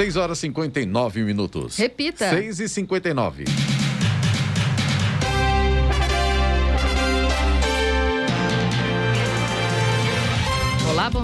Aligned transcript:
6 0.00 0.16
horas 0.16 0.38
e 0.38 0.40
59 0.40 1.22
minutos. 1.24 1.76
Repita. 1.76 2.30
6 2.30 2.60
e 2.60 2.68
59. 2.70 3.79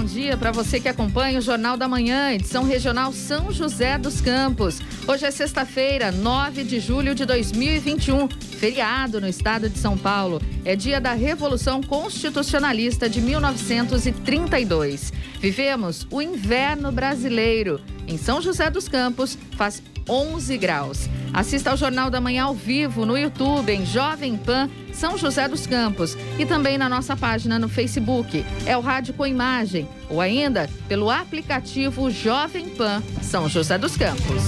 Dia 0.06 0.36
para 0.36 0.52
você 0.52 0.78
que 0.78 0.88
acompanha 0.88 1.38
o 1.40 1.42
Jornal 1.42 1.76
da 1.76 1.88
Manhã, 1.88 2.32
edição 2.32 2.62
regional 2.62 3.12
São 3.12 3.50
José 3.50 3.98
dos 3.98 4.20
Campos. 4.20 4.78
Hoje 5.06 5.26
é 5.26 5.30
sexta-feira, 5.32 6.12
9 6.12 6.62
de 6.62 6.78
julho 6.78 7.12
de 7.12 7.26
2021, 7.26 8.28
feriado 8.28 9.20
no 9.20 9.26
estado 9.26 9.68
de 9.68 9.76
São 9.78 9.98
Paulo. 9.98 10.40
É 10.64 10.76
dia 10.76 11.00
da 11.00 11.12
Revolução 11.12 11.82
Constitucionalista 11.82 13.08
de 13.08 13.20
1932. 13.20 15.12
Vivemos 15.40 16.06
o 16.08 16.22
inverno 16.22 16.92
brasileiro. 16.92 17.80
Em 18.06 18.16
São 18.16 18.40
José 18.40 18.70
dos 18.70 18.86
Campos, 18.88 19.36
faz 19.56 19.82
11 20.08 20.56
graus. 20.58 21.08
Assista 21.32 21.70
ao 21.70 21.76
Jornal 21.76 22.10
da 22.10 22.20
Manhã 22.20 22.44
ao 22.44 22.54
vivo 22.54 23.04
no 23.04 23.18
YouTube, 23.18 23.72
em 23.72 23.84
Jovem 23.84 24.36
Pan 24.36 24.70
São 24.92 25.18
José 25.18 25.46
dos 25.48 25.66
Campos 25.66 26.16
e 26.38 26.46
também 26.46 26.78
na 26.78 26.88
nossa 26.88 27.16
página 27.16 27.58
no 27.58 27.68
Facebook. 27.68 28.44
É 28.64 28.76
o 28.76 28.80
Rádio 28.80 29.12
com 29.14 29.26
Imagem 29.26 29.86
ou 30.08 30.20
ainda 30.20 30.70
pelo 30.88 31.10
aplicativo 31.10 32.10
Jovem 32.10 32.68
Pan 32.70 33.02
São 33.20 33.48
José 33.48 33.76
dos 33.76 33.96
Campos. 33.96 34.42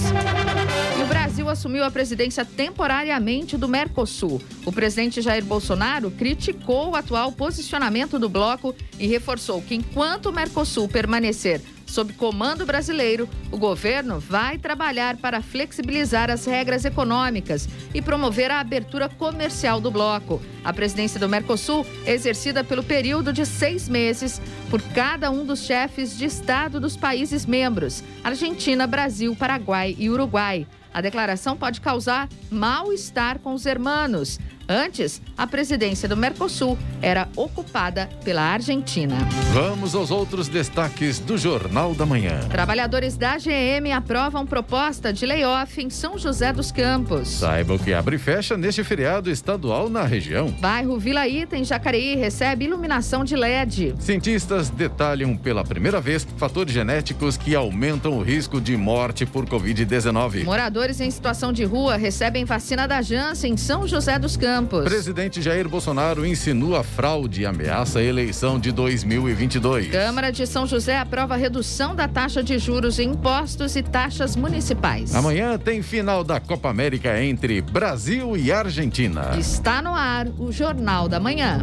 E 0.98 1.02
o 1.02 1.06
Brasil 1.06 1.48
assumiu 1.48 1.84
a 1.84 1.90
presidência 1.90 2.44
temporariamente 2.44 3.56
do 3.56 3.68
Mercosul. 3.68 4.40
O 4.64 4.72
presidente 4.72 5.20
Jair 5.20 5.44
Bolsonaro 5.44 6.10
criticou 6.10 6.90
o 6.90 6.96
atual 6.96 7.32
posicionamento 7.32 8.18
do 8.18 8.28
bloco 8.28 8.74
e 8.98 9.06
reforçou 9.06 9.60
que 9.60 9.74
enquanto 9.74 10.26
o 10.26 10.32
Mercosul 10.32 10.88
permanecer 10.88 11.60
sob 11.88 12.12
comando 12.12 12.64
brasileiro, 12.64 13.28
o 13.50 13.56
governo 13.56 14.20
vai 14.20 14.58
trabalhar 14.58 15.16
para 15.16 15.42
flexibilizar 15.42 16.30
as 16.30 16.44
regras 16.44 16.84
econômicas 16.84 17.68
e 17.94 18.02
promover 18.02 18.50
a 18.50 18.60
abertura 18.60 19.08
comercial 19.08 19.80
do 19.80 19.90
bloco. 19.90 20.40
A 20.62 20.72
presidência 20.72 21.18
do 21.18 21.28
Mercosul 21.28 21.86
é 22.04 22.12
exercida 22.12 22.62
pelo 22.62 22.82
período 22.82 23.32
de 23.32 23.44
seis 23.46 23.88
meses 23.88 24.40
por 24.70 24.80
cada 24.80 25.30
um 25.30 25.44
dos 25.44 25.60
chefes 25.60 26.16
de 26.16 26.26
Estado 26.26 26.78
dos 26.78 26.96
países 26.96 27.46
membros: 27.46 28.04
Argentina, 28.22 28.86
Brasil, 28.86 29.34
Paraguai 29.34 29.96
e 29.98 30.10
Uruguai. 30.10 30.66
A 30.92 31.00
declaração 31.00 31.56
pode 31.56 31.80
causar 31.80 32.28
mal-estar 32.50 33.38
com 33.38 33.54
os 33.54 33.66
hermanos. 33.66 34.38
Antes, 34.70 35.22
a 35.34 35.46
presidência 35.46 36.06
do 36.06 36.14
Mercosul 36.14 36.76
era 37.00 37.26
ocupada 37.34 38.06
pela 38.22 38.42
Argentina. 38.42 39.16
Vamos 39.54 39.94
aos 39.94 40.10
outros 40.10 40.46
destaques 40.46 41.18
do 41.18 41.38
Jornal 41.38 41.94
da 41.94 42.04
Manhã. 42.04 42.40
Trabalhadores 42.50 43.16
da 43.16 43.38
GM 43.38 43.90
aprovam 43.96 44.44
proposta 44.44 45.10
de 45.10 45.24
layoff 45.24 45.80
em 45.80 45.88
São 45.88 46.18
José 46.18 46.52
dos 46.52 46.70
Campos. 46.70 47.28
Saiba 47.28 47.74
o 47.74 47.78
que 47.78 47.94
abre 47.94 48.16
e 48.16 48.18
fecha 48.18 48.58
neste 48.58 48.84
feriado 48.84 49.30
estadual 49.30 49.88
na 49.88 50.02
região. 50.02 50.50
Bairro 50.60 50.98
Vila 50.98 51.26
Ita, 51.26 51.56
em 51.56 51.64
Jacareí, 51.64 52.14
recebe 52.14 52.66
iluminação 52.66 53.24
de 53.24 53.36
LED. 53.36 53.94
Cientistas 53.98 54.68
detalham 54.68 55.34
pela 55.34 55.64
primeira 55.64 55.98
vez 55.98 56.26
fatores 56.36 56.74
genéticos 56.74 57.38
que 57.38 57.54
aumentam 57.54 58.18
o 58.18 58.22
risco 58.22 58.60
de 58.60 58.76
morte 58.76 59.24
por 59.24 59.46
Covid-19. 59.46 60.44
Moradores 60.44 61.00
em 61.00 61.10
situação 61.10 61.54
de 61.54 61.64
rua 61.64 61.96
recebem 61.96 62.44
vacina 62.44 62.86
da 62.86 63.00
Janssen 63.00 63.54
em 63.54 63.56
São 63.56 63.88
José 63.88 64.18
dos 64.18 64.36
Campos. 64.36 64.57
Presidente 64.66 65.40
Jair 65.40 65.68
Bolsonaro 65.68 66.26
insinua 66.26 66.82
fraude 66.82 67.42
e 67.42 67.46
ameaça 67.46 67.98
a 67.98 68.02
eleição 68.02 68.58
de 68.58 68.72
2022. 68.72 69.88
Câmara 69.88 70.30
de 70.30 70.46
São 70.46 70.66
José 70.66 70.98
aprova 70.98 71.34
a 71.34 71.36
redução 71.36 71.94
da 71.94 72.08
taxa 72.08 72.42
de 72.42 72.58
juros 72.58 72.98
em 72.98 73.10
impostos 73.10 73.76
e 73.76 73.82
taxas 73.82 74.36
municipais. 74.36 75.14
Amanhã 75.14 75.58
tem 75.58 75.82
final 75.82 76.22
da 76.22 76.40
Copa 76.40 76.68
América 76.68 77.22
entre 77.22 77.60
Brasil 77.60 78.36
e 78.36 78.52
Argentina. 78.52 79.36
Está 79.38 79.82
no 79.82 79.94
ar 79.94 80.28
o 80.38 80.52
Jornal 80.52 81.08
da 81.08 81.18
Manhã. 81.18 81.60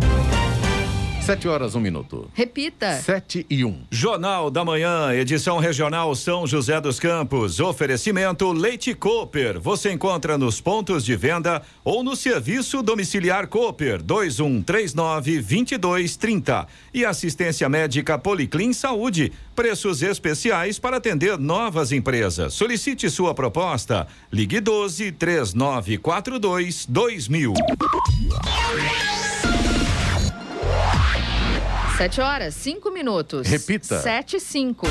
7 1.26 1.48
horas, 1.48 1.74
um 1.74 1.80
minuto. 1.80 2.30
Repita. 2.36 3.02
7 3.02 3.48
e 3.50 3.66
1. 3.66 3.68
Um. 3.68 3.82
Jornal 3.90 4.52
da 4.52 4.64
Manhã, 4.64 5.12
edição 5.12 5.58
regional 5.58 6.14
São 6.14 6.46
José 6.46 6.80
dos 6.80 7.00
Campos. 7.00 7.60
Oferecimento 7.60 8.52
Leite 8.52 8.94
Cooper. 8.94 9.60
Você 9.60 9.92
encontra 9.92 10.38
nos 10.38 10.62
pontos 10.62 11.04
de 11.04 11.16
venda 11.16 11.64
ou 11.84 12.04
no 12.04 12.16
serviço 12.16 12.84
domiciliar 12.84 13.48
Cooper 13.48 14.04
2139 14.04 15.42
2230. 15.42 16.68
E 16.94 17.04
assistência 17.04 17.68
médica 17.68 18.20
Policlin 18.20 18.72
Saúde. 18.72 19.34
Preços 19.56 20.04
especiais 20.04 20.78
para 20.78 20.98
atender 20.98 21.40
novas 21.40 21.92
empresas. 21.92 22.54
Solicite 22.54 23.10
sua 23.10 23.34
proposta. 23.34 24.06
Ligue 24.32 24.60
12 24.60 25.12
3942 25.14 26.86
2000. 26.86 27.54
Sete 31.98 32.20
horas, 32.20 32.54
cinco 32.56 32.92
minutos. 32.92 33.48
Repita. 33.48 34.02
Sete 34.02 34.36
e 34.36 34.40
cinco. 34.42 34.86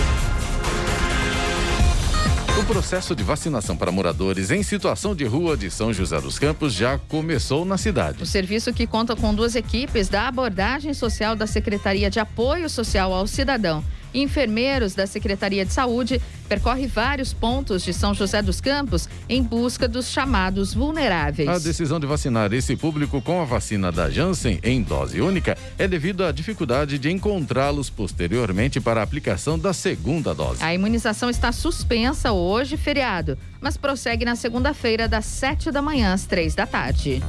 O 2.58 2.64
processo 2.64 3.14
de 3.14 3.22
vacinação 3.22 3.76
para 3.76 3.92
moradores 3.92 4.50
em 4.50 4.62
situação 4.62 5.14
de 5.14 5.24
rua 5.26 5.54
de 5.54 5.70
São 5.70 5.92
José 5.92 6.18
dos 6.18 6.38
Campos 6.38 6.72
já 6.72 6.96
começou 6.96 7.66
na 7.66 7.76
cidade. 7.76 8.22
O 8.22 8.26
serviço 8.26 8.72
que 8.72 8.86
conta 8.86 9.14
com 9.14 9.34
duas 9.34 9.54
equipes 9.54 10.08
da 10.08 10.28
abordagem 10.28 10.94
social 10.94 11.36
da 11.36 11.46
Secretaria 11.46 12.08
de 12.08 12.18
Apoio 12.18 12.70
Social 12.70 13.12
ao 13.12 13.26
Cidadão 13.26 13.84
enfermeiros 14.14 14.94
da 14.94 15.06
Secretaria 15.06 15.64
de 15.64 15.72
Saúde 15.72 16.20
percorre 16.48 16.86
vários 16.86 17.32
pontos 17.32 17.82
de 17.82 17.92
São 17.92 18.14
José 18.14 18.40
dos 18.42 18.60
Campos 18.60 19.08
em 19.28 19.42
busca 19.42 19.88
dos 19.88 20.08
chamados 20.08 20.74
vulneráveis. 20.74 21.48
A 21.48 21.58
decisão 21.58 21.98
de 21.98 22.06
vacinar 22.06 22.52
esse 22.52 22.76
público 22.76 23.20
com 23.20 23.40
a 23.40 23.44
vacina 23.44 23.90
da 23.90 24.10
Janssen 24.10 24.60
em 24.62 24.82
dose 24.82 25.20
única 25.20 25.56
é 25.78 25.88
devido 25.88 26.24
à 26.24 26.32
dificuldade 26.32 26.98
de 26.98 27.10
encontrá-los 27.10 27.90
posteriormente 27.90 28.80
para 28.80 29.00
a 29.00 29.02
aplicação 29.02 29.58
da 29.58 29.72
segunda 29.72 30.34
dose. 30.34 30.62
A 30.62 30.74
imunização 30.74 31.30
está 31.30 31.50
suspensa 31.50 32.32
hoje, 32.32 32.76
feriado, 32.76 33.38
mas 33.60 33.76
prossegue 33.76 34.24
na 34.24 34.36
segunda-feira, 34.36 35.08
das 35.08 35.24
7 35.24 35.70
da 35.70 35.82
manhã 35.82 36.12
às 36.12 36.26
três 36.26 36.54
da 36.54 36.66
tarde. 36.66 37.22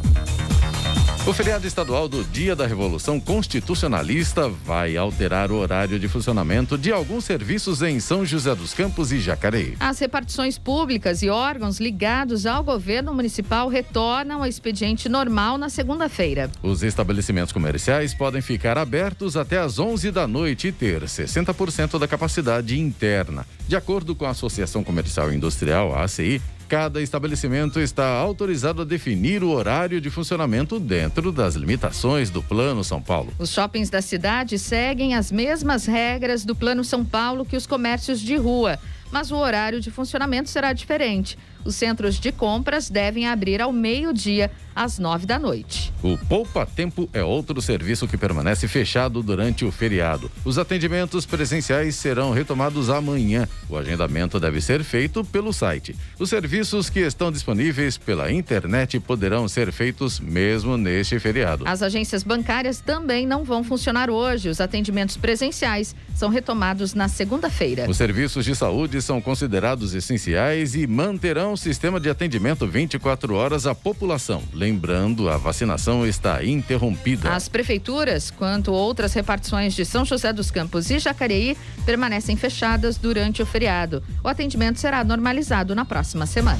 O 1.27 1.33
feriado 1.33 1.65
estadual 1.65 2.07
do 2.07 2.23
Dia 2.23 2.55
da 2.55 2.67
Revolução 2.67 3.19
Constitucionalista 3.19 4.47
vai 4.47 4.95
alterar 4.95 5.51
o 5.51 5.55
horário 5.55 5.97
de 5.97 6.07
funcionamento 6.07 6.77
de 6.77 6.91
alguns 6.91 7.25
serviços 7.25 7.81
em 7.81 7.99
São 7.99 8.23
José 8.23 8.53
dos 8.53 8.75
Campos 8.75 9.11
e 9.11 9.19
Jacareí. 9.19 9.75
As 9.79 9.97
repartições 9.97 10.59
públicas 10.59 11.23
e 11.23 11.29
órgãos 11.29 11.79
ligados 11.79 12.45
ao 12.45 12.63
governo 12.63 13.11
municipal 13.11 13.67
retornam 13.67 14.43
ao 14.43 14.47
expediente 14.47 15.09
normal 15.09 15.57
na 15.57 15.67
segunda-feira. 15.67 16.51
Os 16.61 16.83
estabelecimentos 16.83 17.51
comerciais 17.51 18.13
podem 18.13 18.39
ficar 18.39 18.77
abertos 18.77 19.35
até 19.35 19.57
às 19.57 19.79
11 19.79 20.11
da 20.11 20.27
noite 20.27 20.67
e 20.67 20.71
ter 20.71 21.01
60% 21.01 21.97
da 21.97 22.07
capacidade 22.07 22.79
interna. 22.79 23.47
De 23.67 23.75
acordo 23.75 24.13
com 24.13 24.25
a 24.25 24.29
Associação 24.29 24.83
Comercial 24.83 25.31
e 25.31 25.35
Industrial, 25.35 25.91
a 25.91 26.03
ACI, 26.03 26.39
Cada 26.67 26.99
estabelecimento 26.99 27.79
está 27.79 28.07
autorizado 28.07 28.81
a 28.81 28.85
definir 28.85 29.43
o 29.43 29.51
horário 29.51 30.01
de 30.01 30.09
funcionamento 30.09 30.79
dentro 30.79 31.31
das 31.31 31.53
limitações 31.53 32.31
do 32.31 32.41
Plano 32.41 32.83
São 32.83 32.99
Paulo. 32.99 33.31
Os 33.37 33.51
shoppings 33.51 33.91
da 33.91 34.01
cidade 34.01 34.57
seguem 34.57 35.13
as 35.13 35.31
mesmas 35.31 35.85
regras 35.85 36.43
do 36.43 36.55
Plano 36.55 36.83
São 36.83 37.05
Paulo 37.05 37.45
que 37.45 37.55
os 37.55 37.67
comércios 37.67 38.19
de 38.19 38.35
rua, 38.35 38.79
mas 39.11 39.31
o 39.31 39.35
horário 39.35 39.79
de 39.79 39.91
funcionamento 39.91 40.49
será 40.49 40.73
diferente. 40.73 41.37
Os 41.65 41.75
centros 41.75 42.19
de 42.19 42.31
compras 42.31 42.91
devem 42.91 43.27
abrir 43.27 43.59
ao 43.59 43.73
meio-dia, 43.73 44.51
às 44.75 44.99
nove 44.99 45.25
da 45.25 45.39
noite. 45.39 45.91
O 46.03 46.15
Poupa 46.15 46.65
Tempo 46.65 47.09
é 47.11 47.23
outro 47.23 47.59
serviço 47.59 48.07
que 48.07 48.17
permanece 48.17 48.67
fechado 48.67 49.23
durante 49.23 49.65
o 49.65 49.71
feriado. 49.71 50.29
Os 50.43 50.59
atendimentos 50.59 51.25
presenciais 51.25 51.95
serão 51.95 52.31
retomados 52.31 52.89
amanhã. 52.89 53.47
O 53.67 53.75
agendamento 53.77 54.39
deve 54.39 54.61
ser 54.61 54.83
feito 54.83 55.23
pelo 55.23 55.51
site. 55.51 55.95
Os 56.19 56.29
serviços 56.29 56.87
que 56.87 56.99
estão 56.99 57.31
disponíveis 57.31 57.97
pela 57.97 58.31
internet 58.31 58.99
poderão 58.99 59.47
ser 59.47 59.71
feitos 59.71 60.19
mesmo 60.19 60.77
neste 60.77 61.17
feriado. 61.19 61.63
As 61.67 61.81
agências 61.81 62.21
bancárias 62.21 62.79
também 62.79 63.25
não 63.25 63.43
vão 63.43 63.63
funcionar 63.63 64.11
hoje. 64.11 64.49
Os 64.49 64.61
atendimentos 64.61 65.17
presenciais 65.17 65.95
são 66.13 66.29
retomados 66.29 66.93
na 66.93 67.07
segunda-feira. 67.07 67.89
Os 67.89 67.97
serviços 67.97 68.45
de 68.45 68.55
saúde 68.55 69.01
são 69.01 69.19
considerados 69.19 69.95
essenciais 69.95 70.75
e 70.75 70.85
manterão 70.85 71.54
um 71.55 71.57
sistema 71.57 72.01
de 72.01 72.09
atendimento 72.09 72.67
24 72.67 73.33
horas 73.33 73.65
à 73.65 73.73
população. 73.73 74.43
Lembrando, 74.51 75.29
a 75.29 75.37
vacinação 75.37 76.05
está 76.05 76.43
interrompida. 76.43 77.33
As 77.33 77.47
prefeituras, 77.47 78.29
quanto 78.29 78.73
outras 78.73 79.13
repartições 79.13 79.73
de 79.73 79.85
São 79.85 80.03
José 80.03 80.33
dos 80.33 80.51
Campos 80.51 80.91
e 80.91 80.99
Jacareí, 80.99 81.55
permanecem 81.85 82.35
fechadas 82.35 82.97
durante 82.97 83.41
o 83.41 83.45
feriado. 83.45 84.03
O 84.21 84.27
atendimento 84.27 84.81
será 84.81 85.01
normalizado 85.05 85.73
na 85.73 85.85
próxima 85.85 86.25
semana. 86.25 86.59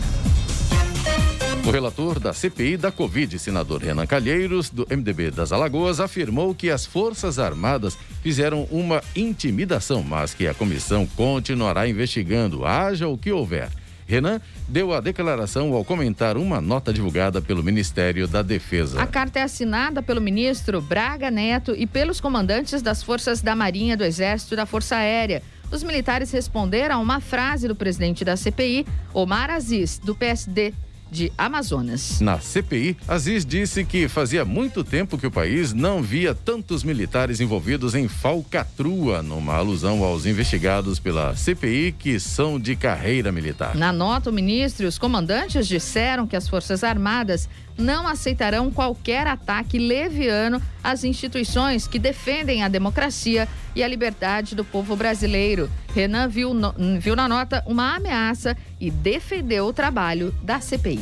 O 1.68 1.72
relator 1.72 2.18
da 2.18 2.32
CPI 2.32 2.78
da 2.78 2.90
Covid, 2.90 3.38
senador 3.38 3.82
Renan 3.82 4.06
Calheiros, 4.06 4.70
do 4.70 4.88
MDB 4.90 5.30
das 5.30 5.52
Alagoas, 5.52 6.00
afirmou 6.00 6.56
que 6.56 6.70
as 6.70 6.86
Forças 6.86 7.38
Armadas 7.38 7.98
fizeram 8.24 8.64
uma 8.72 9.04
intimidação, 9.14 10.02
mas 10.02 10.34
que 10.34 10.48
a 10.48 10.54
comissão 10.54 11.06
continuará 11.06 11.86
investigando, 11.86 12.66
haja 12.66 13.10
o 13.10 13.18
que 13.18 13.30
houver. 13.30 13.70
Renan 14.06 14.40
deu 14.68 14.94
a 14.94 15.02
declaração 15.02 15.74
ao 15.74 15.84
comentar 15.84 16.38
uma 16.38 16.62
nota 16.62 16.94
divulgada 16.94 17.42
pelo 17.42 17.64
Ministério 17.64 18.28
da 18.28 18.42
Defesa. 18.42 19.02
A 19.02 19.08
carta 19.08 19.40
é 19.40 19.44
assinada 19.44 20.02
pelo 20.02 20.22
ministro 20.22 20.82
Braga 20.82 21.32
Neto 21.32 21.74
e 21.76 21.88
pelos 21.88 22.22
comandantes 22.22 22.82
das 22.82 23.02
forças 23.02 23.42
da 23.42 23.56
Marinha, 23.56 23.98
do 23.98 24.04
Exército 24.04 24.54
e 24.54 24.58
da 24.58 24.66
Força 24.66 24.96
Aérea. 24.96 25.42
Os 25.72 25.82
militares 25.82 26.32
responderam 26.32 26.96
a 26.96 27.00
uma 27.00 27.20
frase 27.20 27.68
do 27.68 27.76
presidente 27.76 28.24
da 28.24 28.38
CPI, 28.38 28.86
Omar 29.14 29.50
Aziz, 29.50 29.98
do 29.98 30.14
PSD, 30.14 30.74
de 31.16 31.32
Amazonas. 31.38 32.20
Na 32.20 32.40
CPI, 32.40 32.98
Aziz 33.08 33.46
disse 33.46 33.86
que 33.86 34.10
fazia 34.10 34.44
muito 34.44 34.84
tempo 34.84 35.18
que 35.18 35.26
o 35.26 35.32
país 35.32 35.72
não 35.72 36.02
via 36.02 36.36
tantos 36.36 36.84
militares 36.84 37.40
envolvidos 37.40 37.96
em 37.96 38.10
falcatrua, 38.10 39.24
numa 39.24 39.56
alusão 39.56 40.04
aos 40.04 40.26
investigados 40.26 41.00
pela 41.00 41.34
CPI 41.34 41.94
que 41.98 42.20
são 42.20 42.60
de 42.60 42.76
carreira 42.76 43.32
militar. 43.32 43.76
Na 43.76 43.94
nota, 43.94 44.30
o 44.30 44.34
ministro 44.34 44.86
e 44.86 44.88
os 44.88 44.98
comandantes 44.98 45.66
disseram 45.68 46.28
que 46.28 46.36
as 46.36 46.50
Forças 46.50 46.84
Armadas 46.84 47.48
não 47.78 48.08
aceitarão 48.08 48.72
qualquer 48.72 49.28
ataque 49.28 49.78
leviano 49.78 50.62
às 50.84 51.04
instituições 51.04 51.88
que 51.88 52.00
defendem 52.00 52.64
a 52.64 52.68
democracia 52.68 53.48
e 53.76 53.84
a 53.84 53.88
liberdade 53.88 54.56
do 54.56 54.64
povo 54.64 54.96
brasileiro. 54.96 55.70
Renan 55.94 56.28
viu, 56.28 56.54
no, 56.54 56.74
viu 57.00 57.16
na 57.16 57.28
nota 57.28 57.64
uma 57.66 57.96
ameaça 57.96 58.56
e 58.80 58.90
defendeu 58.90 59.66
o 59.66 59.74
trabalho 59.74 60.34
da 60.42 60.60
CPI. 60.60 61.00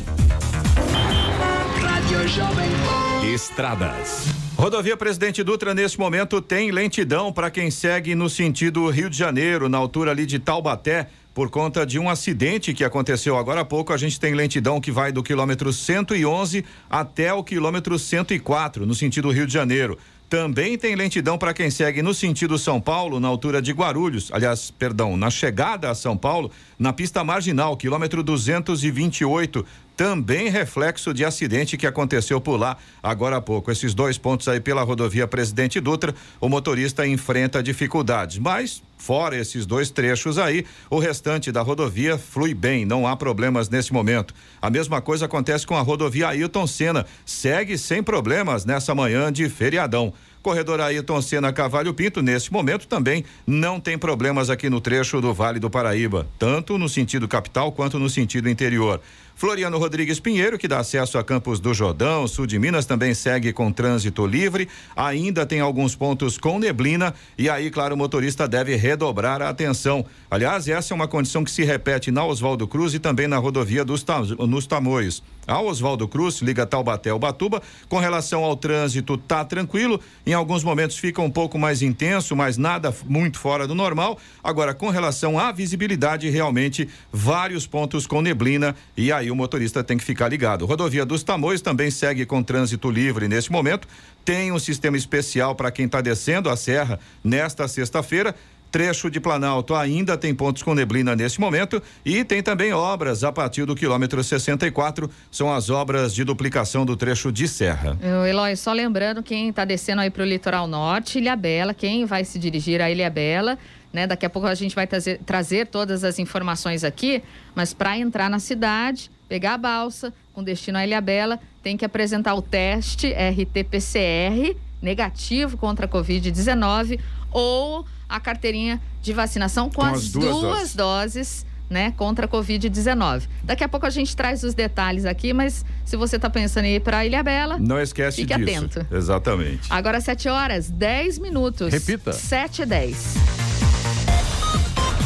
Estradas. 3.32 4.26
Rodovia 4.56 4.96
Presidente 4.96 5.42
Dutra, 5.42 5.74
nesse 5.74 5.98
momento, 5.98 6.40
tem 6.40 6.70
lentidão 6.70 7.32
para 7.32 7.50
quem 7.50 7.70
segue 7.70 8.14
no 8.14 8.30
sentido 8.30 8.88
Rio 8.88 9.10
de 9.10 9.16
Janeiro, 9.16 9.68
na 9.68 9.78
altura 9.78 10.12
ali 10.12 10.24
de 10.24 10.38
Taubaté 10.38 11.08
por 11.34 11.50
conta 11.50 11.84
de 11.84 11.98
um 11.98 12.08
acidente 12.08 12.72
que 12.72 12.84
aconteceu 12.84 13.36
agora 13.36 13.62
há 13.62 13.64
pouco. 13.64 13.92
A 13.92 13.96
gente 13.96 14.20
tem 14.20 14.34
lentidão 14.34 14.80
que 14.80 14.92
vai 14.92 15.10
do 15.10 15.22
quilômetro 15.22 15.72
111 15.72 16.64
até 16.88 17.34
o 17.34 17.42
quilômetro 17.42 17.98
104, 17.98 18.86
no 18.86 18.94
sentido 18.94 19.32
Rio 19.32 19.46
de 19.46 19.52
Janeiro. 19.52 19.98
Também 20.30 20.78
tem 20.78 20.96
lentidão 20.96 21.36
para 21.36 21.52
quem 21.52 21.70
segue 21.70 22.02
no 22.02 22.14
sentido 22.14 22.58
São 22.58 22.80
Paulo, 22.80 23.20
na 23.20 23.28
altura 23.28 23.60
de 23.60 23.72
Guarulhos. 23.72 24.30
Aliás, 24.32 24.70
perdão, 24.70 25.16
na 25.16 25.28
chegada 25.30 25.90
a 25.90 25.94
São 25.94 26.16
Paulo, 26.16 26.50
na 26.78 26.92
pista 26.92 27.22
marginal, 27.22 27.76
quilômetro 27.76 28.22
228 28.22 29.64
também 29.96 30.48
reflexo 30.48 31.14
de 31.14 31.24
acidente 31.24 31.76
que 31.76 31.86
aconteceu 31.86 32.40
por 32.40 32.56
lá 32.56 32.76
agora 33.02 33.36
há 33.36 33.40
pouco. 33.40 33.70
Esses 33.70 33.94
dois 33.94 34.18
pontos 34.18 34.48
aí 34.48 34.60
pela 34.60 34.82
rodovia 34.82 35.26
Presidente 35.26 35.80
Dutra, 35.80 36.14
o 36.40 36.48
motorista 36.48 37.06
enfrenta 37.06 37.62
dificuldades, 37.62 38.38
mas 38.38 38.82
fora 38.98 39.36
esses 39.36 39.66
dois 39.66 39.90
trechos 39.90 40.38
aí, 40.38 40.64
o 40.88 40.98
restante 40.98 41.52
da 41.52 41.60
rodovia 41.60 42.16
flui 42.16 42.54
bem, 42.54 42.84
não 42.84 43.06
há 43.06 43.16
problemas 43.16 43.68
nesse 43.68 43.92
momento. 43.92 44.34
A 44.60 44.70
mesma 44.70 45.00
coisa 45.00 45.26
acontece 45.26 45.66
com 45.66 45.76
a 45.76 45.82
rodovia 45.82 46.28
Ailton 46.28 46.66
Senna, 46.66 47.06
segue 47.24 47.76
sem 47.76 48.02
problemas 48.02 48.64
nessa 48.64 48.94
manhã 48.94 49.32
de 49.32 49.48
feriadão. 49.48 50.12
Corredor 50.44 50.78
Ayrton 50.78 51.22
Senna 51.22 51.54
Cavalho 51.54 51.94
Pinto, 51.94 52.20
nesse 52.20 52.52
momento 52.52 52.86
também 52.86 53.24
não 53.46 53.80
tem 53.80 53.96
problemas 53.96 54.50
aqui 54.50 54.68
no 54.68 54.78
trecho 54.78 55.18
do 55.18 55.32
Vale 55.32 55.58
do 55.58 55.70
Paraíba, 55.70 56.26
tanto 56.38 56.76
no 56.76 56.86
sentido 56.86 57.26
capital 57.26 57.72
quanto 57.72 57.98
no 57.98 58.10
sentido 58.10 58.46
interior. 58.50 59.00
Floriano 59.36 59.78
Rodrigues 59.78 60.20
Pinheiro, 60.20 60.56
que 60.56 60.68
dá 60.68 60.78
acesso 60.78 61.18
a 61.18 61.24
Campos 61.24 61.58
do 61.58 61.74
Jordão, 61.74 62.26
sul 62.28 62.46
de 62.46 62.58
Minas, 62.58 62.86
também 62.86 63.12
segue 63.14 63.52
com 63.52 63.72
trânsito 63.72 64.26
livre. 64.26 64.68
Ainda 64.94 65.44
tem 65.44 65.60
alguns 65.60 65.96
pontos 65.96 66.38
com 66.38 66.58
neblina 66.58 67.12
e 67.36 67.50
aí, 67.50 67.70
claro, 67.70 67.94
o 67.94 67.98
motorista 67.98 68.46
deve 68.46 68.76
redobrar 68.76 69.42
a 69.42 69.48
atenção. 69.48 70.04
Aliás, 70.30 70.68
essa 70.68 70.92
é 70.92 70.94
uma 70.94 71.08
condição 71.08 71.42
que 71.42 71.50
se 71.50 71.64
repete 71.64 72.10
na 72.10 72.24
Oswaldo 72.24 72.66
Cruz 72.68 72.94
e 72.94 72.98
também 72.98 73.26
na 73.26 73.38
rodovia 73.38 73.84
dos 73.84 74.04
nos 74.38 74.66
Tamoios. 74.66 75.22
A 75.46 75.60
Oswaldo 75.60 76.08
Cruz 76.08 76.40
liga 76.40 76.66
Taubaté 76.66 77.10
ao 77.10 77.18
Batuba. 77.18 77.62
Com 77.88 77.98
relação 77.98 78.42
ao 78.42 78.56
trânsito, 78.56 79.16
tá 79.18 79.44
tranquilo. 79.44 80.00
Em 80.26 80.32
alguns 80.32 80.64
momentos 80.64 80.96
fica 80.96 81.20
um 81.20 81.30
pouco 81.30 81.58
mais 81.58 81.82
intenso, 81.82 82.34
mas 82.34 82.56
nada 82.56 82.94
muito 83.04 83.38
fora 83.38 83.66
do 83.66 83.74
normal. 83.74 84.18
Agora, 84.42 84.72
com 84.72 84.88
relação 84.88 85.38
à 85.38 85.52
visibilidade, 85.52 86.30
realmente 86.30 86.88
vários 87.12 87.66
pontos 87.66 88.06
com 88.06 88.22
neblina 88.22 88.74
e 88.96 89.12
aí 89.12 89.30
o 89.30 89.36
motorista 89.36 89.84
tem 89.84 89.98
que 89.98 90.04
ficar 90.04 90.28
ligado. 90.28 90.66
Rodovia 90.66 91.04
dos 91.04 91.22
Tamoios 91.22 91.60
também 91.60 91.90
segue 91.90 92.24
com 92.24 92.42
trânsito 92.42 92.90
livre 92.90 93.28
nesse 93.28 93.52
momento. 93.52 93.86
Tem 94.24 94.50
um 94.50 94.58
sistema 94.58 94.96
especial 94.96 95.54
para 95.54 95.70
quem 95.70 95.84
está 95.84 96.00
descendo 96.00 96.48
a 96.48 96.56
serra 96.56 96.98
nesta 97.22 97.68
sexta-feira 97.68 98.34
trecho 98.74 99.08
de 99.08 99.20
Planalto 99.20 99.72
ainda 99.72 100.18
tem 100.18 100.34
pontos 100.34 100.60
com 100.60 100.74
neblina 100.74 101.14
nesse 101.14 101.38
momento 101.40 101.80
e 102.04 102.24
tem 102.24 102.42
também 102.42 102.72
obras 102.72 103.22
a 103.22 103.30
partir 103.30 103.64
do 103.64 103.76
quilômetro 103.76 104.24
64, 104.24 105.08
são 105.30 105.54
as 105.54 105.70
obras 105.70 106.12
de 106.12 106.24
duplicação 106.24 106.84
do 106.84 106.96
trecho 106.96 107.30
de 107.30 107.46
serra. 107.46 107.96
Eu, 108.02 108.26
Eloy, 108.26 108.56
só 108.56 108.72
lembrando 108.72 109.22
quem 109.22 109.50
está 109.50 109.64
descendo 109.64 110.00
aí 110.00 110.10
para 110.10 110.24
o 110.24 110.26
litoral 110.26 110.66
norte, 110.66 111.18
Ilha 111.18 111.36
Bela, 111.36 111.72
quem 111.72 112.04
vai 112.04 112.24
se 112.24 112.36
dirigir 112.36 112.82
a 112.82 112.90
Ilha 112.90 113.08
Bela, 113.08 113.56
né? 113.92 114.08
Daqui 114.08 114.26
a 114.26 114.30
pouco 114.30 114.48
a 114.48 114.54
gente 114.56 114.74
vai 114.74 114.88
trazer, 114.88 115.20
trazer 115.24 115.68
todas 115.68 116.02
as 116.02 116.18
informações 116.18 116.82
aqui, 116.82 117.22
mas 117.54 117.72
para 117.72 117.96
entrar 117.96 118.28
na 118.28 118.40
cidade, 118.40 119.08
pegar 119.28 119.54
a 119.54 119.58
balsa 119.58 120.12
com 120.32 120.42
destino 120.42 120.78
a 120.78 120.84
Ilha 120.84 121.00
Bela, 121.00 121.38
tem 121.62 121.76
que 121.76 121.84
apresentar 121.84 122.34
o 122.34 122.42
teste 122.42 123.12
RT-PCR 123.12 124.56
negativo 124.82 125.56
contra 125.56 125.86
a 125.86 125.88
Covid-19 125.88 126.98
ou 127.30 127.86
a 128.08 128.20
carteirinha 128.20 128.80
de 129.02 129.12
vacinação 129.12 129.68
com, 129.68 129.82
com 129.82 129.86
as, 129.86 129.98
as, 129.98 130.08
duas, 130.10 130.26
duas 130.26 130.40
doses. 130.40 130.74
doses 130.74 131.46
né, 131.68 131.92
contra 131.96 132.26
a 132.26 132.28
Covid-19. 132.28 133.22
Daqui 133.42 133.64
a 133.64 133.68
pouco 133.68 133.86
a 133.86 133.90
gente 133.90 134.14
traz 134.14 134.42
os 134.44 134.54
detalhes 134.54 135.04
aqui, 135.04 135.32
mas 135.32 135.64
se 135.84 135.96
você 135.96 136.16
está 136.16 136.28
pensando 136.28 136.66
em 136.66 136.76
ir 136.76 136.80
para 136.80 137.04
Ilha 137.04 137.22
Bela, 137.22 137.58
não 137.58 137.80
esquece 137.80 138.18
fique 138.18 138.34
disso. 138.36 138.64
atento. 138.64 138.86
Exatamente. 138.94 139.66
Agora 139.70 140.00
7 140.00 140.28
horas, 140.28 140.70
10 140.70 141.18
minutos. 141.18 141.72
Repita. 141.72 142.12
7 142.12 142.62
e 142.62 142.66
10. 142.66 143.14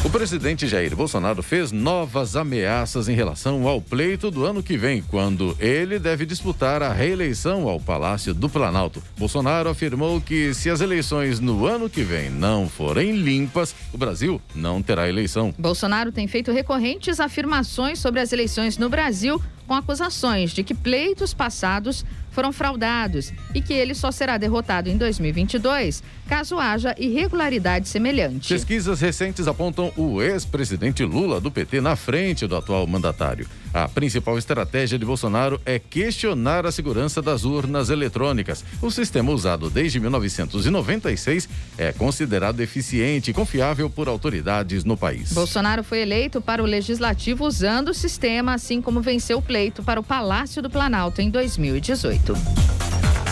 O 0.04 0.10
presidente 0.10 0.66
Jair 0.68 0.94
Bolsonaro 0.94 1.42
fez 1.42 1.72
novas 1.72 2.36
ameaças 2.36 3.08
em 3.08 3.14
relação 3.14 3.66
ao 3.66 3.80
pleito 3.80 4.30
do 4.30 4.44
ano 4.44 4.62
que 4.62 4.78
vem, 4.78 5.02
quando 5.02 5.56
ele 5.58 5.98
deve 5.98 6.24
disputar 6.24 6.82
a 6.82 6.92
reeleição 6.92 7.68
ao 7.68 7.80
Palácio 7.80 8.32
do 8.32 8.48
Planalto. 8.48 9.02
Bolsonaro 9.18 9.68
afirmou 9.68 10.20
que 10.20 10.54
se 10.54 10.70
as 10.70 10.80
eleições 10.80 11.40
no 11.40 11.66
ano 11.66 11.90
que 11.90 12.02
vem 12.02 12.30
não 12.30 12.68
forem 12.68 13.16
limpas, 13.16 13.74
o 13.92 13.98
Brasil 13.98 14.40
não 14.54 14.80
terá 14.80 15.08
eleição. 15.08 15.52
Bolsonaro 15.58 16.12
tem 16.12 16.28
feito 16.28 16.52
recorrentes 16.52 17.18
afirmações 17.18 17.98
sobre 17.98 18.20
as 18.20 18.32
eleições 18.32 18.78
no 18.78 18.88
Brasil, 18.88 19.42
com 19.66 19.74
acusações 19.74 20.52
de 20.52 20.62
que 20.62 20.74
pleitos 20.74 21.34
passados 21.34 22.04
foram 22.30 22.52
fraudados 22.52 23.32
e 23.54 23.60
que 23.60 23.72
ele 23.72 23.94
só 23.94 24.10
será 24.10 24.36
derrotado 24.36 24.88
em 24.88 24.96
2022 24.96 26.02
caso 26.28 26.58
haja 26.58 26.94
irregularidade 26.98 27.88
semelhante. 27.88 28.50
Pesquisas 28.50 29.00
recentes 29.00 29.48
apontam 29.48 29.90
o 29.96 30.20
ex-presidente 30.20 31.02
Lula 31.02 31.40
do 31.40 31.50
PT 31.50 31.80
na 31.80 31.96
frente 31.96 32.46
do 32.46 32.54
atual 32.54 32.86
mandatário. 32.86 33.48
A 33.72 33.88
principal 33.88 34.36
estratégia 34.36 34.98
de 34.98 35.04
Bolsonaro 35.04 35.60
é 35.64 35.78
questionar 35.78 36.66
a 36.66 36.72
segurança 36.72 37.22
das 37.22 37.44
urnas 37.44 37.88
eletrônicas. 37.90 38.64
O 38.82 38.90
sistema 38.90 39.32
usado 39.32 39.70
desde 39.70 39.98
1996 40.00 41.48
é 41.78 41.92
considerado 41.92 42.60
eficiente 42.60 43.30
e 43.30 43.34
confiável 43.34 43.88
por 43.88 44.08
autoridades 44.08 44.84
no 44.84 44.96
país. 44.96 45.32
Bolsonaro 45.32 45.82
foi 45.82 46.00
eleito 46.00 46.40
para 46.40 46.62
o 46.62 46.66
legislativo 46.66 47.46
usando 47.46 47.88
o 47.88 47.94
sistema, 47.94 48.54
assim 48.54 48.82
como 48.82 49.00
venceu 49.00 49.38
o 49.38 49.42
pleito 49.42 49.82
para 49.82 49.98
o 49.98 50.02
Palácio 50.02 50.60
do 50.60 50.68
Planalto 50.68 51.22
em 51.22 51.30
2018. 51.30 52.17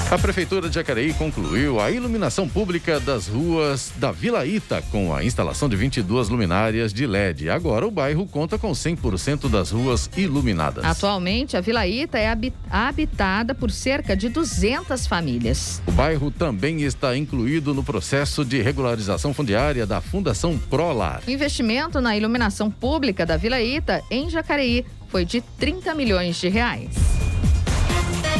A 0.08 0.16
Prefeitura 0.16 0.68
de 0.68 0.76
Jacareí 0.76 1.12
concluiu 1.14 1.80
a 1.80 1.90
iluminação 1.90 2.48
pública 2.48 3.00
das 3.00 3.26
ruas 3.26 3.92
da 3.96 4.12
Vila 4.12 4.46
Ita 4.46 4.80
com 4.92 5.12
a 5.12 5.24
instalação 5.24 5.68
de 5.68 5.74
22 5.74 6.28
luminárias 6.28 6.94
de 6.94 7.08
LED. 7.08 7.50
Agora 7.50 7.84
o 7.84 7.90
bairro 7.90 8.24
conta 8.24 8.56
com 8.56 8.70
100% 8.70 9.48
das 9.50 9.72
ruas 9.72 10.08
iluminadas. 10.16 10.84
Atualmente, 10.84 11.56
a 11.56 11.60
Vila 11.60 11.84
Ita 11.88 12.18
é 12.18 12.32
habitada 12.70 13.52
por 13.52 13.68
cerca 13.72 14.16
de 14.16 14.28
200 14.28 15.08
famílias. 15.08 15.82
O 15.88 15.90
bairro 15.90 16.30
também 16.30 16.82
está 16.82 17.16
incluído 17.16 17.74
no 17.74 17.82
processo 17.82 18.44
de 18.44 18.62
regularização 18.62 19.34
fundiária 19.34 19.84
da 19.84 20.00
Fundação 20.00 20.56
Prolar. 20.56 21.20
O 21.26 21.30
investimento 21.32 22.00
na 22.00 22.16
iluminação 22.16 22.70
pública 22.70 23.26
da 23.26 23.36
Vila 23.36 23.60
Ita, 23.60 24.04
em 24.08 24.30
Jacareí, 24.30 24.86
foi 25.08 25.24
de 25.24 25.40
30 25.40 25.92
milhões 25.96 26.36
de 26.36 26.48
reais. 26.48 26.94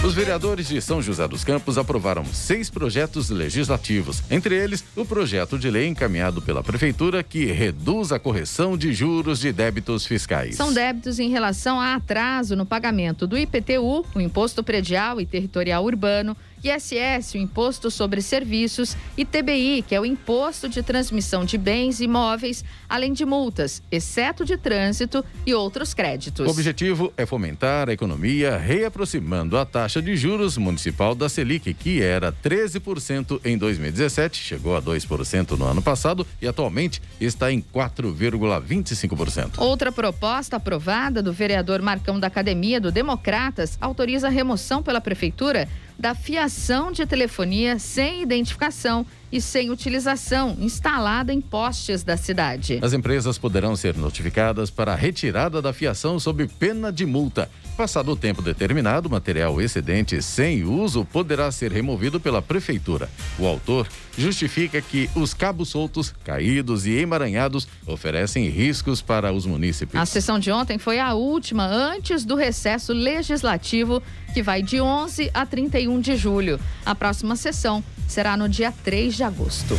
Os 0.05 0.15
vereadores 0.15 0.69
de 0.69 0.81
São 0.81 1.03
José 1.03 1.27
dos 1.27 1.43
Campos 1.43 1.77
aprovaram 1.77 2.25
seis 2.25 2.71
projetos 2.71 3.29
legislativos, 3.29 4.23
entre 4.31 4.55
eles 4.55 4.85
o 4.95 5.05
projeto 5.05 5.59
de 5.59 5.69
lei 5.69 5.89
encaminhado 5.89 6.41
pela 6.41 6.63
Prefeitura 6.63 7.23
que 7.23 7.47
reduz 7.47 8.13
a 8.13 8.19
correção 8.19 8.77
de 8.77 8.93
juros 8.93 9.41
de 9.41 9.53
débitos 9.53 10.07
fiscais. 10.07 10.55
São 10.55 10.73
débitos 10.73 11.19
em 11.19 11.29
relação 11.29 11.81
a 11.81 11.95
atraso 11.95 12.55
no 12.55 12.65
pagamento 12.65 13.27
do 13.27 13.37
IPTU, 13.37 14.05
o 14.15 14.21
Imposto 14.21 14.63
Predial 14.63 15.21
e 15.21 15.27
Territorial 15.27 15.85
Urbano, 15.85 16.37
ISS, 16.63 17.35
o 17.35 17.39
Imposto 17.39 17.91
sobre 17.91 18.21
Serviços, 18.21 18.97
e 19.17 19.25
TBI, 19.25 19.85
que 19.87 19.95
é 19.95 20.01
o 20.01 20.07
Imposto 20.07 20.69
de 20.69 20.83
Transmissão 20.83 21.45
de 21.45 21.57
Bens 21.57 22.01
Imóveis, 22.01 22.65
além 22.89 23.13
de 23.13 23.25
multas, 23.25 23.83
exceto 23.91 24.45
de 24.45 24.57
trânsito 24.57 25.25
e 25.45 25.55
outros 25.55 25.95
créditos. 25.95 26.47
O 26.47 26.51
objetivo 26.51 27.13
é 27.17 27.27
fomentar 27.27 27.89
a 27.89 27.93
economia, 27.93 28.57
reaproximando 28.57 29.57
a 29.57 29.65
taxa 29.65 30.01
de 30.03 30.17
juros 30.17 30.57
municipal 30.57 31.15
da 31.15 31.29
Selic, 31.29 31.73
que 31.75 32.03
era 32.03 32.33
13% 32.33 33.41
em 33.45 33.57
2017, 33.57 34.39
chegou 34.39 34.77
a 34.77 34.83
2% 34.83 35.53
no 35.53 35.65
ano 35.65 35.83
passado 35.83 36.27
e 36.41 36.47
atualmente 36.47 37.01
está 37.21 37.53
em 37.53 37.61
4,25%. 37.61 39.59
Outra 39.59 39.93
proposta 39.93 40.57
aprovada 40.57 41.23
do 41.23 41.33
vereador 41.33 41.83
Marcão 41.83 42.19
da 42.19 42.27
Academia 42.27 42.81
do 42.81 42.91
Democratas 42.91 43.77
autoriza 43.81 44.27
a 44.27 44.31
remoção 44.31 44.83
pela 44.83 45.01
Prefeitura 45.01 45.69
da 45.99 46.15
fiação 46.15 46.93
de 46.93 47.07
telefonia 47.07 47.79
sem 47.79 48.23
identificação 48.23 49.07
e 49.31 49.41
sem 49.41 49.71
utilização 49.71 50.57
instalada 50.61 51.33
em 51.33 51.41
postes 51.41 52.03
da 52.03 52.17
cidade. 52.17 52.79
As 52.83 52.93
empresas 52.93 53.39
poderão 53.39 53.77
ser 53.77 53.97
notificadas 53.97 54.71
para 54.71 54.93
a 54.93 54.97
retirada 54.97 55.61
da 55.61 55.73
fiação 55.73 56.19
sob 56.19 56.47
pena 56.47 56.93
de 56.93 57.05
multa. 57.05 57.51
Passado 57.77 58.11
o 58.11 58.17
tempo 58.17 58.41
determinado, 58.41 59.07
o 59.07 59.11
material 59.11 59.61
excedente 59.61 60.23
sem 60.23 60.65
uso 60.65 61.05
poderá 61.05 61.53
ser 61.53 61.71
removido 61.71 62.19
pela 62.19 62.41
prefeitura. 62.41 63.11
O 63.39 63.47
autor 63.47 63.87
justifica 64.17 64.81
que 64.81 65.11
os 65.15 65.35
cabos 65.35 65.69
soltos, 65.69 66.15
caídos 66.25 66.87
e 66.87 66.93
emaranhados 66.93 67.69
oferecem 67.87 68.49
riscos 68.49 69.03
para 69.03 69.31
os 69.31 69.45
munícipes. 69.45 70.01
A 70.01 70.07
sessão 70.07 70.39
de 70.39 70.51
ontem 70.51 70.79
foi 70.79 70.99
a 70.99 71.13
última 71.13 71.67
antes 71.67 72.25
do 72.25 72.35
recesso 72.35 72.95
legislativo, 72.95 74.03
que 74.33 74.43
vai 74.43 74.63
de 74.63 74.81
11 74.81 75.31
a 75.35 75.45
31 75.45 76.01
de 76.01 76.17
julho. 76.17 76.59
A 76.85 76.95
próxima 76.95 77.37
sessão 77.37 77.85
será 78.09 78.37
no 78.37 78.49
dia 78.49 78.73
3 78.85 79.15
de 79.17 79.25
agosto. 79.25 79.75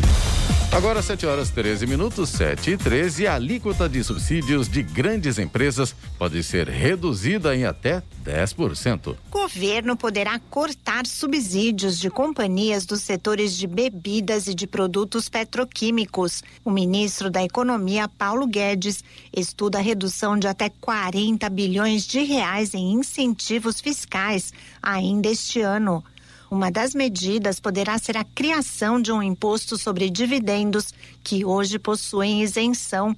Agora 0.71 1.01
7 1.01 1.25
horas 1.25 1.49
13 1.49 1.87
minutos, 1.87 2.29
7 2.29 2.71
e 2.71 2.77
13, 2.77 3.25
a 3.25 3.35
alíquota 3.35 3.87
de 3.87 4.03
subsídios 4.03 4.67
de 4.67 4.83
grandes 4.83 5.39
empresas 5.39 5.95
pode 6.19 6.43
ser 6.43 6.67
reduzida 6.67 7.55
em 7.55 7.63
até 7.63 8.03
10%. 8.25 9.15
Governo 9.31 9.95
poderá 9.95 10.39
cortar 10.49 11.05
subsídios 11.07 11.97
de 11.97 12.09
companhias 12.09 12.85
dos 12.85 13.01
setores 13.01 13.57
de 13.57 13.65
bebidas 13.65 14.47
e 14.47 14.53
de 14.53 14.67
produtos 14.67 15.29
petroquímicos. 15.29 16.43
O 16.65 16.69
ministro 16.69 17.29
da 17.29 17.43
Economia, 17.43 18.09
Paulo 18.09 18.45
Guedes, 18.45 19.03
estuda 19.35 19.77
a 19.77 19.81
redução 19.81 20.37
de 20.37 20.47
até 20.47 20.69
40 20.69 21.49
bilhões 21.49 22.05
de 22.05 22.23
reais 22.23 22.73
em 22.73 22.91
incentivos 22.93 23.79
fiscais 23.79 24.51
ainda 24.81 25.29
este 25.29 25.61
ano. 25.61 26.03
Uma 26.49 26.71
das 26.71 26.95
medidas 26.95 27.59
poderá 27.59 27.97
ser 27.97 28.15
a 28.15 28.23
criação 28.23 29.01
de 29.01 29.11
um 29.11 29.21
imposto 29.21 29.77
sobre 29.77 30.09
dividendos 30.09 30.93
que 31.21 31.43
hoje 31.43 31.77
possuem 31.77 32.41
isenção. 32.41 33.13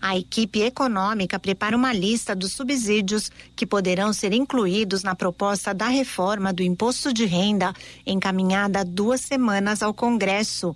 A 0.00 0.18
equipe 0.18 0.60
econômica 0.62 1.38
prepara 1.38 1.76
uma 1.76 1.92
lista 1.92 2.34
dos 2.34 2.52
subsídios 2.52 3.30
que 3.54 3.64
poderão 3.64 4.12
ser 4.12 4.32
incluídos 4.32 5.04
na 5.04 5.14
proposta 5.14 5.72
da 5.72 5.86
reforma 5.86 6.52
do 6.52 6.60
imposto 6.60 7.12
de 7.12 7.24
renda, 7.24 7.72
encaminhada 8.04 8.80
há 8.80 8.84
duas 8.84 9.20
semanas 9.20 9.80
ao 9.80 9.94
Congresso. 9.94 10.74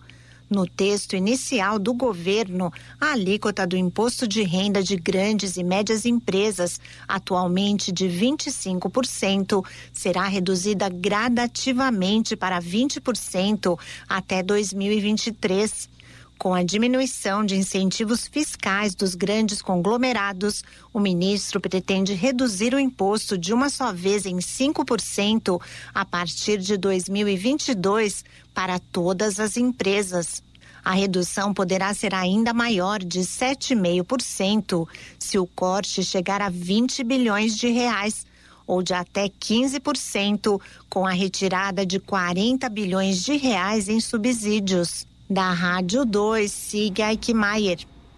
No 0.49 0.65
texto 0.65 1.17
inicial 1.17 1.77
do 1.77 1.93
governo, 1.93 2.73
a 3.01 3.13
alíquota 3.13 3.67
do 3.67 3.77
imposto 3.77 4.29
de 4.29 4.45
renda 4.45 4.81
de 4.81 4.97
grandes 4.97 5.57
e 5.57 5.65
médias 5.65 6.07
empresas, 6.07 6.81
atualmente 7.09 7.91
de 7.91 8.07
25%, 8.07 9.65
será 9.93 10.29
reduzida 10.29 10.89
gradativamente 10.89 12.37
para 12.37 12.63
20% 12.63 13.77
até 14.09 14.41
2023. 14.41 15.96
Com 16.39 16.53
a 16.53 16.63
diminuição 16.63 17.45
de 17.45 17.57
incentivos 17.57 18.29
fiscais 18.29 18.95
dos 18.95 19.15
grandes 19.15 19.63
conglomerados, 19.63 20.63
o 20.93 21.01
ministro 21.01 21.59
pretende 21.59 22.13
reduzir 22.13 22.75
o 22.75 22.79
imposto 22.79 23.39
de 23.39 23.55
uma 23.55 23.71
só 23.71 23.91
vez 23.91 24.27
em 24.27 24.37
5% 24.37 25.59
a 25.95 26.05
partir 26.05 26.59
de 26.59 26.77
2022 26.77 28.23
para 28.53 28.79
todas 28.79 29.41
as 29.41 29.57
empresas. 29.57 30.43
A 30.85 30.93
redução 30.93 31.55
poderá 31.55 31.93
ser 31.95 32.15
ainda 32.15 32.53
maior, 32.53 33.01
de 33.01 33.21
7,5%, 33.21 34.87
se 35.19 35.39
o 35.39 35.47
corte 35.47 36.05
chegar 36.05 36.43
a 36.43 36.51
20 36.51 37.03
bilhões 37.03 37.57
de 37.57 37.69
reais 37.69 38.27
ou 38.67 38.83
de 38.83 38.93
até 38.93 39.29
15% 39.29 40.61
com 40.91 41.07
a 41.07 41.13
retirada 41.13 41.87
de 41.87 41.99
40 41.99 42.69
bilhões 42.69 43.25
de 43.25 43.37
reais 43.37 43.89
em 43.89 44.01
subsídios. 44.01 45.07
Da 45.29 45.51
Rádio 45.53 46.05
2, 46.05 46.49
siga 46.49 47.07
Eichmeier. 47.09 47.79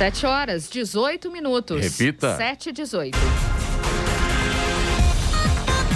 7 0.00 0.24
horas, 0.24 0.66
18 0.70 1.30
minutos. 1.30 1.78
Repita. 1.78 2.34
7 2.38 2.70
e 2.70 2.72
18. 2.72 3.59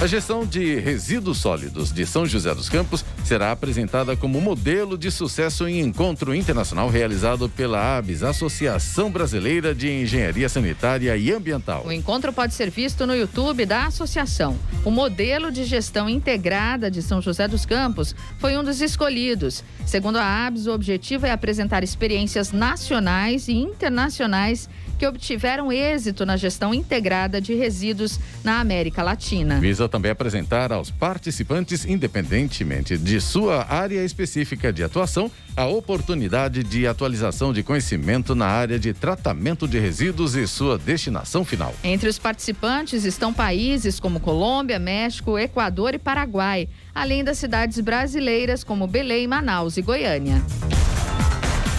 A 0.04 0.06
gestão 0.06 0.44
de 0.44 0.75
resíduos 0.80 1.38
sólidos 1.38 1.90
de 1.90 2.04
São 2.04 2.26
José 2.26 2.54
dos 2.54 2.68
Campos 2.68 3.02
será 3.25 3.52
apresentada 3.52 4.14
como 4.14 4.38
modelo 4.38 4.99
de 4.99 5.11
sucesso 5.11 5.66
em 5.66 5.80
encontro 5.80 6.34
internacional 6.34 6.90
realizado 6.90 7.49
pela 7.49 7.96
ABS, 7.96 8.23
Associação 8.23 9.11
Brasileira 9.11 9.75
de 9.75 9.90
Engenharia 9.90 10.46
Sanitária 10.46 11.16
e 11.16 11.32
Ambiental. 11.32 11.87
O 11.87 11.90
encontro 11.90 12.34
pode 12.34 12.52
ser 12.52 12.68
visto 12.68 13.06
no 13.06 13.16
YouTube 13.16 13.64
da 13.64 13.87
associação. 13.87 14.58
O 14.84 14.90
modelo 14.90 15.50
de 15.50 15.64
gestão 15.64 16.06
integrada 16.06 16.90
de 16.90 17.00
São 17.00 17.23
José 17.23 17.49
dos 17.49 17.64
Campos 17.64 18.14
foi 18.38 18.58
um 18.58 18.62
dos 18.62 18.82
escolhidos. 18.82 19.64
Segundo 19.87 20.16
a 20.16 20.46
ABS, 20.46 20.66
o 20.66 20.75
objetivo 20.75 21.25
é 21.25 21.30
apresentar 21.30 21.82
experiências 21.82 22.52
nacionais 22.52 23.49
e 23.49 23.54
internacionais 23.54 24.68
que 24.98 25.06
obtiveram 25.06 25.72
êxito 25.72 26.24
na 26.24 26.36
gestão 26.36 26.72
integrada 26.72 27.40
de 27.40 27.54
resíduos 27.54 28.18
na 28.42 28.60
América 28.60 29.02
Latina. 29.02 29.60
Visa 29.60 29.88
também 29.88 30.10
apresentar 30.10 30.72
aos 30.72 30.90
participantes, 30.90 31.84
independentemente 31.84 32.96
de 32.96 33.20
sua 33.20 33.66
área 33.68 34.04
específica 34.04 34.72
de 34.72 34.82
atuação, 34.82 35.30
a 35.56 35.66
oportunidade 35.66 36.62
de 36.64 36.86
atualização 36.86 37.52
de 37.52 37.62
conhecimento 37.62 38.34
na 38.34 38.46
área 38.46 38.78
de 38.78 38.92
tratamento 38.92 39.68
de 39.68 39.78
resíduos 39.78 40.34
e 40.34 40.46
sua 40.46 40.78
destinação 40.78 41.44
final. 41.44 41.74
Entre 41.82 42.08
os 42.08 42.18
participantes 42.18 43.04
estão 43.04 43.32
países 43.32 44.00
como 44.00 44.20
Colômbia, 44.20 44.78
México, 44.78 45.38
Equador 45.38 45.94
e 45.94 45.98
Paraguai, 45.98 46.68
além 46.94 47.22
das 47.22 47.38
cidades 47.38 47.78
brasileiras 47.80 48.64
como 48.64 48.86
Belém, 48.86 49.26
Manaus 49.26 49.76
e 49.76 49.82
Goiânia. 49.82 50.42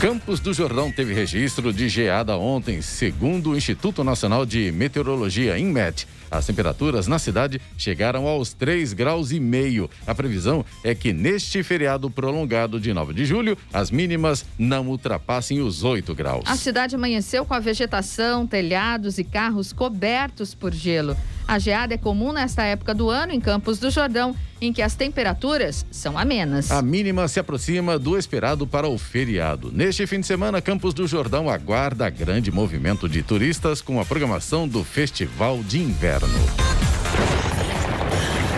Campos 0.02 0.42
do 0.42 0.54
Jordão 0.54 0.92
teve 0.92 1.14
registro 1.14 1.72
de 1.72 1.88
geada 1.88 2.38
ontem, 2.38 2.82
segundo 2.82 3.52
o 3.52 3.58
Instituto 3.58 4.04
Nacional 4.04 4.46
de 4.46 4.72
Meteorologia, 4.72 5.58
INMET. 5.58 6.06
As 6.29 6.46
temperaturas 6.46 7.08
na 7.08 7.20
cidade 7.20 7.62
chegaram 7.77 8.27
aos 8.27 8.53
3 8.53 8.94
graus 8.94 9.32
e 9.32 9.39
meio. 9.39 9.89
A 10.05 10.15
previsão 10.15 10.65
é 10.84 10.94
que 10.96 11.13
neste 11.13 11.63
feriado 11.63 12.10
prolongado 12.10 12.79
de 12.79 12.94
9 12.94 13.13
de 13.13 13.25
julho, 13.25 13.58
as 13.74 13.91
mínimas 13.91 14.46
não 14.58 14.88
ultrapassem 14.88 15.62
os 15.62 15.84
8 15.84 16.13
graus. 16.15 16.44
A 16.46 16.55
cidade 16.55 16.96
amanheceu 16.96 17.46
com 17.46 17.53
a 17.53 17.60
vegetação, 17.60 18.46
telhados 18.46 19.17
e 19.17 19.24
carros 19.24 19.72
cobertos 19.72 20.53
por 20.53 20.74
gelo. 20.74 21.15
A 21.48 21.60
geada 21.60 21.94
é 21.94 21.98
comum 21.98 22.32
nesta 22.32 22.63
época 22.63 22.94
do 22.94 23.10
ano 23.10 23.32
em 23.32 23.39
Campos 23.39 23.77
do 23.77 23.91
Jordão, 23.91 24.36
em 24.60 24.74
que 24.74 24.82
as 24.82 24.96
temperaturas 24.96 25.86
são 25.91 26.17
amenas. 26.17 26.72
A 26.72 26.82
mínima 26.82 27.27
se 27.27 27.39
aproxima 27.39 28.00
do 28.00 28.17
esperado 28.17 28.65
para 28.65 28.88
o 28.88 28.98
feriado. 28.98 29.72
Neste 29.72 30.08
fim 30.08 30.20
de 30.20 30.25
semana, 30.25 30.62
Campos 30.62 30.94
do 30.94 31.05
Jordão 31.05 31.48
aguarda 31.50 32.10
grande 32.10 32.51
movimento 32.51 33.08
de 33.08 33.22
turistas 33.22 33.79
com 33.79 34.00
a 34.00 34.05
programação 34.05 34.67
do 34.67 34.84
Festival 34.84 35.62
de 35.63 35.79
Inverno. 35.79 36.14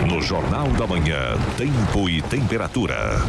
No 0.06 0.22
Jornal 0.22 0.68
da 0.68 0.86
Manhã, 0.86 1.36
tempo 1.56 2.08
e 2.08 2.22
temperatura. 2.22 3.20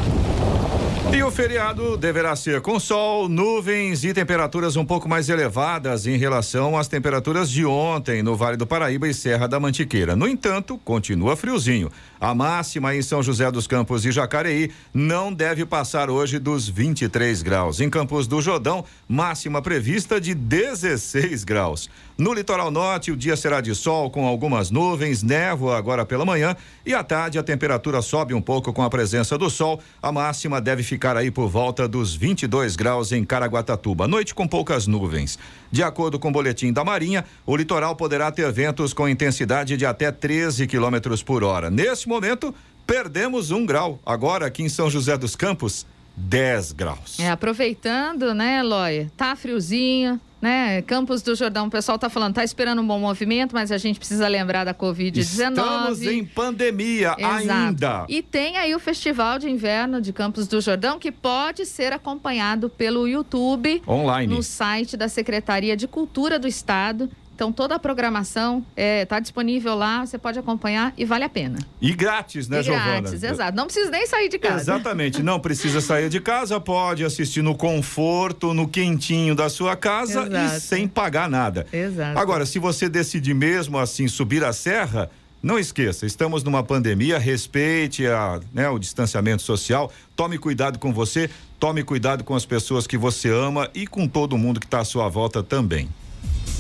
E 1.12 1.24
o 1.24 1.32
feriado 1.32 1.98
deverá 1.98 2.36
ser 2.36 2.62
com 2.62 2.80
sol, 2.80 3.28
nuvens 3.28 4.04
e 4.04 4.14
temperaturas 4.14 4.76
um 4.76 4.86
pouco 4.86 5.10
mais 5.10 5.28
elevadas 5.28 6.06
em 6.06 6.18
relação 6.18 6.78
às 6.78 6.88
temperaturas 6.88 7.50
de 7.50 7.66
ontem 7.66 8.22
no 8.22 8.36
Vale 8.36 8.56
do 8.56 8.68
Paraíba 8.68 9.08
e 9.08 9.14
Serra 9.14 9.48
da 9.48 9.60
Mantiqueira. 9.60 10.16
No 10.16 10.28
entanto, 10.28 10.78
continua 10.78 11.36
friozinho. 11.36 11.90
A 12.22 12.36
máxima 12.36 12.96
em 12.96 13.02
São 13.02 13.24
José 13.24 13.50
dos 13.50 13.66
Campos 13.66 14.06
e 14.06 14.12
Jacareí 14.12 14.72
não 14.94 15.34
deve 15.34 15.66
passar 15.66 16.10
hoje 16.10 16.38
dos 16.38 16.68
23 16.68 17.42
graus. 17.42 17.80
Em 17.80 17.90
Campos 17.90 18.28
do 18.28 18.42
Jordão, 18.42 18.86
máxima 19.08 19.62
prevista 19.62 20.20
de 20.22 20.36
16 20.36 21.44
graus. 21.44 21.90
No 22.18 22.34
litoral 22.34 22.70
norte, 22.70 23.12
o 23.12 23.16
dia 23.16 23.38
será 23.38 23.62
de 23.62 23.74
sol 23.74 24.12
com 24.12 24.28
algumas 24.28 24.70
nuvens, 24.70 25.24
névoa 25.24 25.78
agora 25.78 26.06
pela 26.06 26.26
manhã 26.26 26.56
e 26.86 26.94
à 26.94 27.02
tarde 27.02 27.40
a 27.40 27.44
temperatura 27.44 28.02
sobe 28.02 28.34
um 28.34 28.42
pouco 28.42 28.74
com 28.74 28.84
a 28.84 28.90
presença 28.90 29.38
do 29.38 29.50
sol. 29.50 29.80
A 30.02 30.12
máxima 30.12 30.60
deve 30.60 30.84
ficar 30.90 31.16
aí 31.16 31.30
por 31.30 31.48
volta 31.48 31.88
dos 31.88 32.16
22 32.16 32.76
graus 32.76 33.12
em 33.12 33.24
Caraguatatuba. 33.24 34.08
Noite 34.08 34.34
com 34.34 34.48
poucas 34.48 34.88
nuvens. 34.88 35.38
De 35.72 35.84
acordo 35.84 36.18
com 36.18 36.30
o 36.30 36.32
boletim 36.32 36.74
da 36.74 36.84
Marinha, 36.84 37.24
o 37.46 37.56
litoral 37.56 37.96
poderá 37.96 38.32
ter 38.32 38.52
ventos 38.52 38.92
com 38.92 39.08
intensidade 39.08 39.78
de 39.78 39.86
até 39.86 40.12
13 40.12 40.66
quilômetros 40.66 41.22
por 41.22 41.44
hora. 41.44 41.70
Neste 41.70 42.10
momento, 42.10 42.54
perdemos 42.88 43.52
um 43.52 43.66
grau. 43.66 44.00
Agora 44.04 44.48
aqui 44.48 44.64
em 44.64 44.70
São 44.70 44.90
José 44.90 45.16
dos 45.16 45.36
Campos, 45.36 45.86
10 46.18 46.72
graus. 46.72 47.20
É, 47.20 47.30
aproveitando, 47.30 48.34
né, 48.34 48.60
Eloy? 48.60 49.10
Tá 49.16 49.36
friozinho, 49.36 50.20
né? 50.42 50.82
Campos 50.84 51.22
do 51.22 51.36
Jordão, 51.36 51.68
o 51.68 51.70
pessoal 51.70 51.98
tá 51.98 52.10
falando, 52.10 52.36
tá 52.36 52.44
esperando 52.44 52.82
um 52.82 52.88
bom 52.88 53.00
movimento, 53.00 53.54
mas 53.54 53.72
a 53.72 53.78
gente 53.78 54.00
precisa 54.00 54.28
lembrar 54.28 54.64
da 54.64 54.74
Covid-19. 54.74 55.20
Estamos 55.20 56.02
em 56.02 56.26
pandemia 56.26 57.16
Exato. 57.18 57.52
ainda. 57.52 58.06
E 58.08 58.22
tem 58.22 58.58
aí 58.58 58.74
o 58.74 58.80
Festival 58.80 59.40
de 59.40 59.50
Inverno 59.50 60.02
de 60.02 60.14
Campos 60.14 60.48
do 60.48 60.62
Jordão, 60.62 61.00
que 61.00 61.12
pode 61.12 61.66
ser 61.66 61.94
acompanhado 61.94 62.70
pelo 62.70 63.08
YouTube. 63.08 63.82
Online. 63.88 64.34
No 64.34 64.42
site 64.42 64.96
da 64.96 65.08
Secretaria 65.08 65.76
de 65.76 65.88
Cultura 65.88 66.40
do 66.40 66.48
Estado. 66.48 67.10
Então, 67.40 67.54
toda 67.54 67.76
a 67.76 67.80
programação 67.80 68.66
está 68.76 69.18
disponível 69.18 69.74
lá, 69.74 70.06
você 70.06 70.18
pode 70.18 70.38
acompanhar 70.38 70.94
e 70.98 71.06
vale 71.06 71.24
a 71.24 71.30
pena. 71.30 71.58
E 71.80 71.94
grátis, 71.94 72.50
né, 72.50 72.60
e 72.60 72.64
Giovana? 72.64 73.00
grátis, 73.00 73.24
exato. 73.24 73.56
Não 73.56 73.64
precisa 73.64 73.90
nem 73.90 74.06
sair 74.06 74.28
de 74.28 74.38
casa. 74.38 74.60
Exatamente, 74.60 75.24
não 75.24 75.40
precisa 75.40 75.80
sair 75.80 76.10
de 76.10 76.20
casa, 76.20 76.60
pode 76.60 77.06
assistir 77.06 77.42
no 77.42 77.56
conforto, 77.56 78.54
no 78.54 78.68
quentinho 78.68 79.34
da 79.36 79.48
sua 79.48 79.78
casa 79.78 80.24
Exato. 80.24 80.58
e 80.58 80.60
sem 80.60 80.86
pagar 80.86 81.30
nada. 81.30 81.66
Exato. 81.72 82.20
Agora, 82.20 82.46
se 82.46 82.60
você 82.60 82.90
decidir 82.90 83.34
mesmo 83.34 83.78
assim 83.78 84.10
subir 84.10 84.44
a 84.44 84.52
serra, 84.52 85.10
não 85.42 85.58
esqueça, 85.58 86.06
estamos 86.06 86.44
numa 86.44 86.62
pandemia, 86.62 87.18
respeite 87.18 88.06
a, 88.06 88.42
né, 88.54 88.68
o 88.68 88.78
distanciamento 88.78 89.44
social, 89.44 89.90
tome 90.14 90.38
cuidado 90.38 90.78
com 90.78 90.92
você, 90.92 91.30
tome 91.58 91.86
cuidado 91.86 92.22
com 92.26 92.36
as 92.36 92.46
pessoas 92.46 92.86
que 92.86 92.98
você 92.98 93.30
ama 93.30 93.70
e 93.74 93.88
com 93.88 94.10
todo 94.10 94.38
mundo 94.38 94.60
que 94.60 94.66
está 94.66 94.82
à 94.82 94.84
sua 94.84 95.08
volta 95.08 95.42
também. 95.42 95.88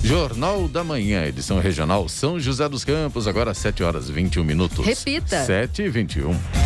Jornal 0.03 0.67
da 0.67 0.83
Manhã, 0.83 1.25
edição 1.25 1.59
regional 1.59 2.07
São 2.07 2.39
José 2.39 2.67
dos 2.69 2.83
Campos, 2.85 3.27
agora 3.27 3.53
7 3.53 3.83
horas 3.83 4.09
e 4.09 4.11
21 4.11 4.43
minutos. 4.43 4.85
Repita. 4.85 5.43
7 5.43 5.83
e 5.83 5.89
21. 5.89 6.58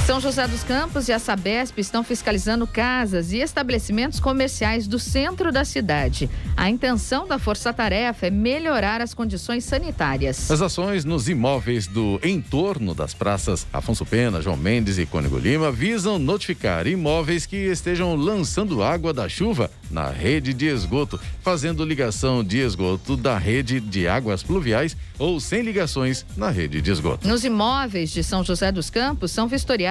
São 0.00 0.20
José 0.20 0.48
dos 0.48 0.64
Campos 0.64 1.06
e 1.06 1.12
a 1.12 1.18
Sabesp 1.18 1.78
estão 1.78 2.02
fiscalizando 2.02 2.66
casas 2.66 3.30
e 3.30 3.38
estabelecimentos 3.38 4.18
comerciais 4.18 4.86
do 4.88 4.98
centro 4.98 5.52
da 5.52 5.66
cidade. 5.66 6.30
A 6.56 6.68
intenção 6.70 7.26
da 7.26 7.38
força-tarefa 7.38 8.26
é 8.26 8.30
melhorar 8.30 9.02
as 9.02 9.12
condições 9.12 9.64
sanitárias. 9.64 10.50
As 10.50 10.62
ações 10.62 11.04
nos 11.04 11.28
imóveis 11.28 11.86
do 11.86 12.18
entorno 12.24 12.94
das 12.94 13.12
praças 13.12 13.66
Afonso 13.70 14.06
Pena, 14.06 14.40
João 14.40 14.56
Mendes 14.56 14.98
e 14.98 15.04
Cônigo 15.04 15.38
Lima 15.38 15.70
visam 15.70 16.18
notificar 16.18 16.86
imóveis 16.86 17.44
que 17.44 17.56
estejam 17.56 18.16
lançando 18.16 18.82
água 18.82 19.12
da 19.12 19.28
chuva 19.28 19.70
na 19.90 20.08
rede 20.08 20.54
de 20.54 20.66
esgoto, 20.66 21.20
fazendo 21.42 21.84
ligação 21.84 22.42
de 22.42 22.58
esgoto 22.58 23.14
da 23.14 23.36
rede 23.36 23.78
de 23.78 24.08
águas 24.08 24.42
pluviais 24.42 24.96
ou 25.18 25.38
sem 25.38 25.60
ligações 25.62 26.24
na 26.34 26.48
rede 26.48 26.80
de 26.80 26.90
esgoto. 26.90 27.28
Nos 27.28 27.44
imóveis 27.44 28.10
de 28.10 28.24
São 28.24 28.42
José 28.42 28.72
dos 28.72 28.88
Campos 28.88 29.30
são 29.30 29.46
vistoriados 29.46 29.81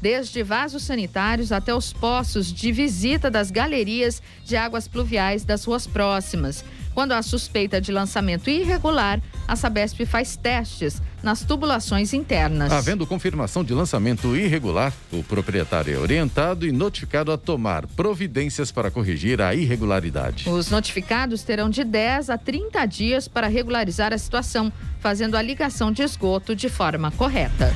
desde 0.00 0.42
vasos 0.42 0.82
sanitários 0.82 1.52
até 1.52 1.74
os 1.74 1.92
poços 1.92 2.52
de 2.52 2.70
visita 2.72 3.30
das 3.30 3.50
galerias 3.50 4.22
de 4.44 4.56
águas 4.56 4.86
pluviais 4.86 5.44
das 5.44 5.64
ruas 5.64 5.86
próximas. 5.86 6.64
Quando 6.94 7.10
há 7.10 7.22
suspeita 7.22 7.80
de 7.80 7.90
lançamento 7.90 8.48
irregular, 8.48 9.20
a 9.48 9.56
Sabesp 9.56 10.06
faz 10.06 10.36
testes 10.36 11.02
nas 11.24 11.42
tubulações 11.42 12.12
internas. 12.12 12.72
Havendo 12.72 13.04
confirmação 13.04 13.64
de 13.64 13.74
lançamento 13.74 14.36
irregular, 14.36 14.92
o 15.12 15.22
proprietário 15.24 15.92
é 15.92 15.98
orientado 15.98 16.64
e 16.64 16.70
notificado 16.70 17.32
a 17.32 17.36
tomar 17.36 17.84
providências 17.88 18.70
para 18.70 18.92
corrigir 18.92 19.40
a 19.40 19.54
irregularidade. 19.54 20.48
Os 20.48 20.70
notificados 20.70 21.42
terão 21.42 21.68
de 21.68 21.82
10 21.82 22.30
a 22.30 22.38
30 22.38 22.86
dias 22.86 23.26
para 23.26 23.48
regularizar 23.48 24.12
a 24.12 24.18
situação, 24.18 24.72
fazendo 25.00 25.36
a 25.36 25.42
ligação 25.42 25.90
de 25.90 26.02
esgoto 26.02 26.54
de 26.54 26.68
forma 26.68 27.10
correta. 27.10 27.74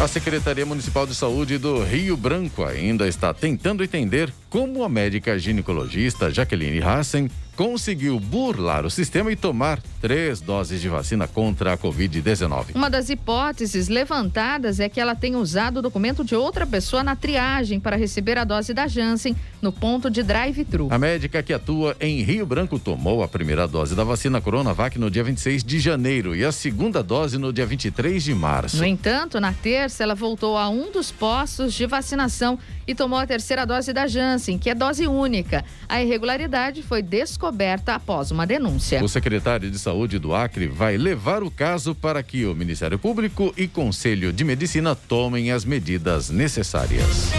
A 0.00 0.06
Secretaria 0.06 0.64
Municipal 0.64 1.06
de 1.06 1.14
Saúde 1.14 1.58
do 1.58 1.82
Rio 1.82 2.16
Branco 2.16 2.64
ainda 2.64 3.08
está 3.08 3.34
tentando 3.34 3.82
entender 3.82 4.32
como 4.48 4.84
a 4.84 4.88
médica 4.88 5.36
ginecologista 5.36 6.30
Jaqueline 6.30 6.80
Hassen 6.80 7.28
conseguiu 7.58 8.20
burlar 8.20 8.86
o 8.86 8.90
sistema 8.90 9.32
e 9.32 9.36
tomar 9.36 9.82
três 10.00 10.40
doses 10.40 10.80
de 10.80 10.88
vacina 10.88 11.26
contra 11.26 11.72
a 11.72 11.76
Covid-19. 11.76 12.66
Uma 12.72 12.88
das 12.88 13.10
hipóteses 13.10 13.88
levantadas 13.88 14.78
é 14.78 14.88
que 14.88 15.00
ela 15.00 15.16
tenha 15.16 15.36
usado 15.36 15.78
o 15.78 15.82
documento 15.82 16.22
de 16.22 16.36
outra 16.36 16.64
pessoa 16.64 17.02
na 17.02 17.16
triagem 17.16 17.80
para 17.80 17.96
receber 17.96 18.38
a 18.38 18.44
dose 18.44 18.72
da 18.72 18.86
Janssen 18.86 19.34
no 19.60 19.72
ponto 19.72 20.08
de 20.08 20.22
drive-thru. 20.22 20.86
A 20.92 20.98
médica 20.98 21.42
que 21.42 21.52
atua 21.52 21.96
em 22.00 22.22
Rio 22.22 22.46
Branco 22.46 22.78
tomou 22.78 23.24
a 23.24 23.28
primeira 23.28 23.66
dose 23.66 23.96
da 23.96 24.04
vacina 24.04 24.40
Coronavac 24.40 24.96
no 24.96 25.10
dia 25.10 25.24
26 25.24 25.64
de 25.64 25.80
janeiro 25.80 26.36
e 26.36 26.44
a 26.44 26.52
segunda 26.52 27.02
dose 27.02 27.38
no 27.38 27.52
dia 27.52 27.66
23 27.66 28.22
de 28.22 28.34
março. 28.36 28.76
No 28.76 28.84
entanto, 28.84 29.40
na 29.40 29.52
terça, 29.52 30.04
ela 30.04 30.14
voltou 30.14 30.56
a 30.56 30.68
um 30.68 30.92
dos 30.92 31.10
postos 31.10 31.74
de 31.74 31.86
vacinação 31.86 32.56
e 32.86 32.94
tomou 32.94 33.18
a 33.18 33.26
terceira 33.26 33.66
dose 33.66 33.92
da 33.92 34.06
Janssen, 34.06 34.58
que 34.58 34.70
é 34.70 34.76
dose 34.76 35.08
única. 35.08 35.64
A 35.88 36.00
irregularidade 36.00 36.84
foi 36.84 37.02
descoberta 37.02 37.47
após 37.94 38.30
uma 38.30 38.46
denúncia. 38.46 39.02
O 39.02 39.08
secretário 39.08 39.70
de 39.70 39.78
Saúde 39.78 40.18
do 40.18 40.34
Acre 40.34 40.66
vai 40.66 40.96
levar 40.96 41.42
o 41.42 41.50
caso 41.50 41.94
para 41.94 42.22
que 42.22 42.44
o 42.46 42.54
Ministério 42.54 42.98
Público 42.98 43.52
e 43.56 43.66
Conselho 43.66 44.32
de 44.32 44.44
Medicina 44.44 44.94
tomem 44.94 45.50
as 45.50 45.64
medidas 45.64 46.30
necessárias. 46.30 47.30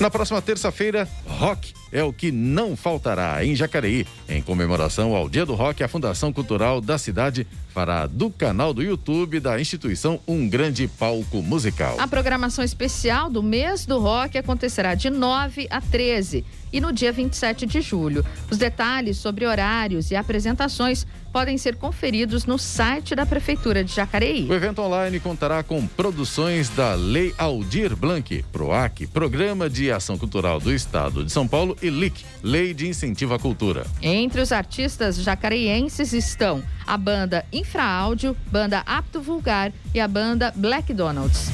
Na 0.00 0.10
próxima 0.10 0.40
terça-feira, 0.40 1.08
rock 1.26 1.72
é 1.92 2.02
o 2.02 2.12
que 2.12 2.30
não 2.30 2.76
faltará 2.76 3.44
em 3.44 3.54
Jacareí. 3.54 4.06
Em 4.28 4.42
comemoração 4.42 5.14
ao 5.14 5.28
Dia 5.28 5.46
do 5.46 5.54
Rock, 5.54 5.82
a 5.82 5.88
Fundação 5.88 6.32
Cultural 6.32 6.80
da 6.80 6.98
cidade 6.98 7.46
fará 7.78 8.08
do 8.08 8.28
canal 8.28 8.74
do 8.74 8.82
YouTube 8.82 9.38
da 9.38 9.60
instituição 9.60 10.18
um 10.26 10.48
grande 10.48 10.88
palco 10.88 11.40
musical. 11.40 11.96
A 12.00 12.08
programação 12.08 12.64
especial 12.64 13.30
do 13.30 13.42
mês 13.42 13.86
do 13.86 14.00
rock 14.00 14.36
acontecerá 14.36 14.96
de 14.96 15.08
9 15.08 15.68
a 15.70 15.80
13 15.80 16.44
e 16.72 16.80
no 16.80 16.92
dia 16.92 17.12
27 17.12 17.66
de 17.66 17.80
julho. 17.80 18.24
Os 18.50 18.58
detalhes 18.58 19.18
sobre 19.18 19.46
horários 19.46 20.10
e 20.10 20.16
apresentações 20.16 21.06
podem 21.32 21.56
ser 21.56 21.76
conferidos 21.76 22.46
no 22.46 22.58
site 22.58 23.14
da 23.14 23.24
Prefeitura 23.24 23.84
de 23.84 23.94
Jacareí. 23.94 24.48
O 24.48 24.54
evento 24.54 24.82
online 24.82 25.20
contará 25.20 25.62
com 25.62 25.86
produções 25.86 26.68
da 26.70 26.94
Lei 26.94 27.32
Aldir 27.38 27.94
Blanc, 27.94 28.44
PROAC, 28.50 29.06
Programa 29.06 29.70
de 29.70 29.90
Ação 29.90 30.18
Cultural 30.18 30.58
do 30.58 30.72
Estado 30.72 31.24
de 31.24 31.30
São 31.30 31.46
Paulo 31.46 31.76
e 31.82 31.90
LIC, 31.90 32.24
Lei 32.42 32.74
de 32.74 32.88
Incentivo 32.88 33.34
à 33.34 33.38
Cultura. 33.38 33.86
Entre 34.02 34.40
os 34.40 34.52
artistas 34.52 35.16
jacareienses 35.16 36.12
estão 36.12 36.62
a 36.86 36.96
banda 36.96 37.44
Infraáudio, 37.52 38.36
banda 38.50 38.82
Apto 38.86 39.20
Vulgar 39.20 39.72
e 39.94 40.00
a 40.00 40.08
banda 40.08 40.52
Black 40.56 40.92
Donalds. 40.92 41.48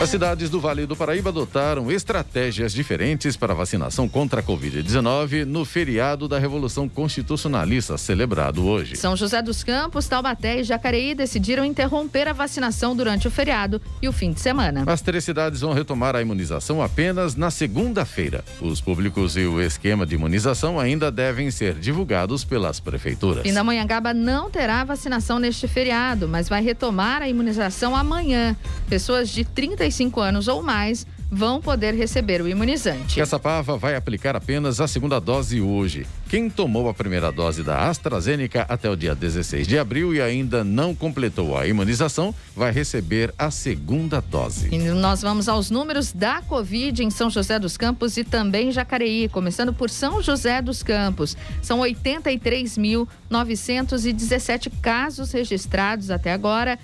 As 0.00 0.10
cidades 0.10 0.48
do 0.48 0.60
Vale 0.60 0.86
do 0.86 0.94
Paraíba 0.94 1.30
adotaram 1.30 1.90
estratégias 1.90 2.72
diferentes 2.72 3.36
para 3.36 3.52
vacinação 3.52 4.08
contra 4.08 4.38
a 4.38 4.42
Covid-19 4.44 5.44
no 5.44 5.64
feriado 5.64 6.28
da 6.28 6.38
Revolução 6.38 6.88
Constitucionalista, 6.88 7.98
celebrado 7.98 8.64
hoje. 8.64 8.94
São 8.94 9.16
José 9.16 9.42
dos 9.42 9.64
Campos, 9.64 10.06
Taubaté 10.06 10.60
e 10.60 10.62
Jacareí 10.62 11.16
decidiram 11.16 11.64
interromper 11.64 12.28
a 12.28 12.32
vacinação 12.32 12.94
durante 12.94 13.26
o 13.26 13.30
feriado 13.30 13.82
e 14.00 14.08
o 14.08 14.12
fim 14.12 14.30
de 14.30 14.40
semana. 14.40 14.84
As 14.86 15.00
três 15.00 15.24
cidades 15.24 15.62
vão 15.62 15.72
retomar 15.72 16.14
a 16.14 16.22
imunização 16.22 16.80
apenas 16.80 17.34
na 17.34 17.50
segunda-feira. 17.50 18.44
Os 18.60 18.80
públicos 18.80 19.36
e 19.36 19.46
o 19.46 19.60
esquema 19.60 20.06
de 20.06 20.14
imunização 20.14 20.78
ainda 20.78 21.10
devem 21.10 21.50
ser 21.50 21.74
divulgados 21.74 22.44
pelas 22.44 22.78
prefeituras. 22.78 23.42
Pindamonhangaba 23.42 24.14
não 24.14 24.48
terá 24.48 24.84
vacinação 24.84 25.40
neste 25.40 25.66
feriado, 25.66 26.28
mas 26.28 26.48
vai 26.48 26.62
retomar 26.62 27.20
a 27.20 27.28
imunização 27.28 27.96
amanhã. 27.96 28.56
Pessoas 28.88 29.28
de 29.28 29.44
30 29.44 29.87
35 29.88 30.20
anos 30.20 30.48
ou 30.48 30.62
mais 30.62 31.06
vão 31.30 31.60
poder 31.60 31.92
receber 31.94 32.40
o 32.40 32.48
imunizante. 32.48 33.20
Essa 33.20 33.38
pava 33.38 33.76
vai 33.76 33.94
aplicar 33.94 34.34
apenas 34.34 34.80
a 34.80 34.88
segunda 34.88 35.20
dose 35.20 35.60
hoje. 35.60 36.06
Quem 36.28 36.48
tomou 36.48 36.88
a 36.88 36.94
primeira 36.94 37.30
dose 37.30 37.62
da 37.62 37.86
AstraZeneca 37.88 38.64
até 38.68 38.88
o 38.88 38.96
dia 38.96 39.14
16 39.14 39.68
de 39.68 39.78
abril 39.78 40.14
e 40.14 40.22
ainda 40.22 40.64
não 40.64 40.94
completou 40.94 41.54
a 41.56 41.66
imunização 41.66 42.34
vai 42.56 42.72
receber 42.72 43.34
a 43.38 43.50
segunda 43.50 44.22
dose. 44.22 44.74
E 44.74 44.78
nós 44.78 45.20
vamos 45.20 45.48
aos 45.48 45.70
números 45.70 46.12
da 46.12 46.40
Covid 46.42 47.04
em 47.04 47.10
São 47.10 47.28
José 47.28 47.58
dos 47.58 47.76
Campos 47.76 48.16
e 48.16 48.24
também 48.24 48.72
Jacareí, 48.72 49.28
começando 49.28 49.74
por 49.74 49.90
São 49.90 50.22
José 50.22 50.62
dos 50.62 50.82
Campos. 50.82 51.36
São 51.60 51.80
83.917 51.80 54.72
casos 54.80 55.32
registrados 55.32 56.10
até 56.10 56.32
agora, 56.32 56.78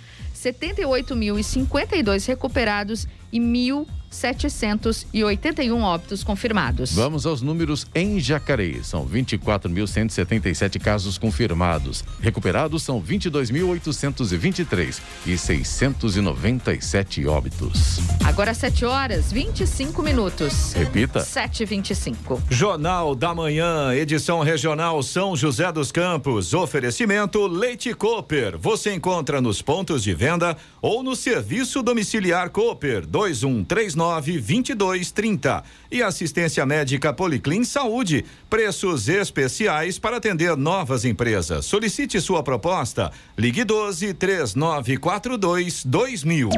78.052 0.52 2.26
recuperados 2.26 3.09
e 3.33 3.38
1.000 3.38 3.87
781 4.14 5.83
óbitos 5.83 6.22
confirmados. 6.22 6.92
Vamos 6.92 7.27
aos 7.27 7.42
números 7.42 7.87
em 7.94 8.20
Jacareí. 8.20 8.83
São 8.85 9.07
24.177 9.07 10.81
casos 10.81 11.18
confirmados. 11.18 12.05
Recuperados 12.20 12.83
são 12.83 13.03
22.823 13.03 15.00
e 15.27 15.37
697 15.37 17.27
óbitos. 17.27 17.98
Agora 18.24 18.55
7 18.55 18.85
horas 18.85 19.33
25 19.33 20.03
minutos. 20.03 20.72
Repita. 20.72 21.20
7h25. 21.20 22.40
Jornal 22.48 23.14
da 23.14 23.35
Manhã, 23.35 23.92
edição 23.94 24.40
regional 24.40 25.03
São 25.03 25.37
José 25.37 25.72
dos 25.72 25.90
Campos. 25.90 26.55
Oferecimento 26.55 27.46
Leite 27.46 27.92
Cooper. 27.94 28.57
Você 28.59 28.94
encontra 28.94 29.40
nos 29.40 29.61
pontos 29.61 30.03
de 30.03 30.14
venda 30.14 30.57
ou 30.81 31.03
no 31.03 31.16
serviço 31.16 31.83
domiciliar 31.83 32.50
Cooper 32.50 33.05
2139 33.07 34.04
nove 34.05 34.37
vinte 34.38 34.69
e 34.69 34.75
dois 34.75 35.11
trinta. 35.11 35.64
E 35.90 36.03
assistência 36.03 36.67
médica 36.67 37.11
Policlin 37.12 37.64
Saúde. 37.64 38.25
Preços 38.51 39.09
especiais 39.09 39.99
para 39.99 40.19
atender 40.19 40.55
novas 40.59 41.07
empresas. 41.07 41.64
Solicite 41.64 42.21
sua 42.21 42.43
proposta. 42.43 43.11
Ligue 43.37 43.64
12 43.64 44.12
3942 44.12 45.85
2000. 45.87 46.51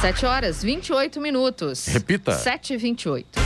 Sete 0.00 0.26
horas 0.26 0.60
vinte 0.64 0.88
e 0.88 0.92
oito 0.92 1.20
minutos. 1.20 1.86
Repita. 1.86 2.32
Sete 2.32 2.74
e 2.74 2.76
vinte 2.76 3.02
e 3.04 3.08
oito. 3.08 3.41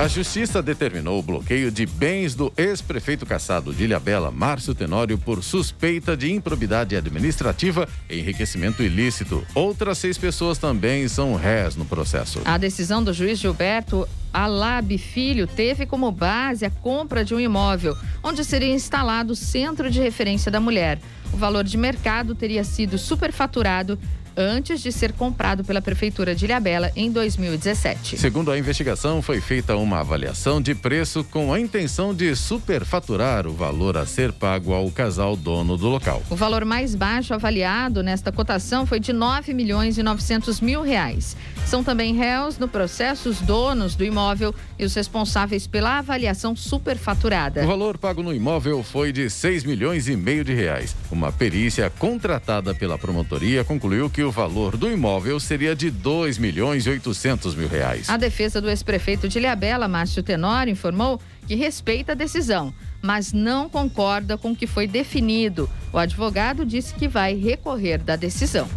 A 0.00 0.08
Justiça 0.08 0.62
determinou 0.62 1.18
o 1.18 1.22
bloqueio 1.22 1.70
de 1.70 1.84
bens 1.84 2.34
do 2.34 2.50
ex-prefeito 2.56 3.26
caçado 3.26 3.70
de 3.70 3.84
Ilhabela, 3.84 4.30
Márcio 4.30 4.74
Tenório, 4.74 5.18
por 5.18 5.44
suspeita 5.44 6.16
de 6.16 6.32
improbidade 6.32 6.96
administrativa 6.96 7.86
e 8.08 8.18
enriquecimento 8.18 8.82
ilícito. 8.82 9.46
Outras 9.54 9.98
seis 9.98 10.16
pessoas 10.16 10.56
também 10.56 11.06
são 11.06 11.34
réis 11.34 11.76
no 11.76 11.84
processo. 11.84 12.40
A 12.46 12.56
decisão 12.56 13.04
do 13.04 13.12
juiz 13.12 13.38
Gilberto 13.38 14.08
Alab 14.32 14.96
Filho 14.96 15.46
teve 15.46 15.84
como 15.84 16.10
base 16.10 16.64
a 16.64 16.70
compra 16.70 17.22
de 17.22 17.34
um 17.34 17.40
imóvel, 17.40 17.94
onde 18.22 18.42
seria 18.42 18.72
instalado 18.74 19.34
o 19.34 19.36
centro 19.36 19.90
de 19.90 20.00
referência 20.00 20.50
da 20.50 20.60
mulher. 20.60 20.98
O 21.30 21.36
valor 21.36 21.62
de 21.62 21.76
mercado 21.76 22.34
teria 22.34 22.64
sido 22.64 22.96
superfaturado 22.96 23.98
antes 24.40 24.80
de 24.80 24.90
ser 24.90 25.12
comprado 25.12 25.62
pela 25.64 25.82
Prefeitura 25.82 26.34
de 26.34 26.44
Ilhabela 26.44 26.90
em 26.96 27.10
2017. 27.10 28.18
Segundo 28.18 28.50
a 28.50 28.58
investigação, 28.58 29.20
foi 29.20 29.40
feita 29.40 29.76
uma 29.76 30.00
avaliação 30.00 30.60
de 30.60 30.74
preço 30.74 31.22
com 31.24 31.52
a 31.52 31.60
intenção 31.60 32.14
de 32.14 32.34
superfaturar 32.34 33.46
o 33.46 33.52
valor 33.52 33.96
a 33.96 34.06
ser 34.06 34.32
pago 34.32 34.72
ao 34.72 34.90
casal 34.90 35.36
dono 35.36 35.76
do 35.76 35.88
local. 35.88 36.22
O 36.30 36.36
valor 36.36 36.64
mais 36.64 36.94
baixo 36.94 37.34
avaliado 37.34 38.02
nesta 38.02 38.32
cotação 38.32 38.86
foi 38.86 38.98
de 38.98 39.12
9 39.12 39.52
milhões 39.52 39.98
e 39.98 40.02
900 40.02 40.60
mil 40.60 40.82
reais. 40.82 41.36
São 41.66 41.84
também 41.84 42.14
réus 42.14 42.58
no 42.58 42.66
processo 42.66 43.28
os 43.28 43.40
donos 43.40 43.94
do 43.94 44.04
imóvel 44.04 44.54
e 44.78 44.84
os 44.84 44.94
responsáveis 44.94 45.66
pela 45.66 45.98
avaliação 45.98 46.56
superfaturada. 46.56 47.62
O 47.62 47.66
valor 47.66 47.96
pago 47.98 48.22
no 48.22 48.34
imóvel 48.34 48.82
foi 48.82 49.12
de 49.12 49.28
6 49.30 49.64
milhões 49.64 50.08
e 50.08 50.16
meio 50.16 50.44
de 50.44 50.54
reais. 50.54 50.96
Uma 51.10 51.30
perícia 51.30 51.90
contratada 51.90 52.74
pela 52.74 52.98
promotoria 52.98 53.62
concluiu 53.64 54.10
que 54.10 54.22
o 54.22 54.29
o 54.30 54.32
valor 54.32 54.76
do 54.76 54.88
imóvel 54.88 55.40
seria 55.40 55.74
de 55.74 55.90
2 55.90 56.38
milhões 56.38 56.86
e 56.86 56.90
800 56.90 57.52
mil 57.56 57.68
reais. 57.68 58.08
A 58.08 58.16
defesa 58.16 58.60
do 58.60 58.70
ex-prefeito 58.70 59.28
de 59.28 59.38
Ilhabela, 59.38 59.88
Márcio 59.88 60.22
Tenório, 60.22 60.70
informou 60.70 61.20
que 61.48 61.56
respeita 61.56 62.12
a 62.12 62.14
decisão, 62.14 62.72
mas 63.02 63.32
não 63.32 63.68
concorda 63.68 64.38
com 64.38 64.52
o 64.52 64.56
que 64.56 64.68
foi 64.68 64.86
definido. 64.86 65.68
O 65.92 65.98
advogado 65.98 66.64
disse 66.64 66.94
que 66.94 67.08
vai 67.08 67.34
recorrer 67.34 67.98
da 67.98 68.14
decisão. 68.14 68.68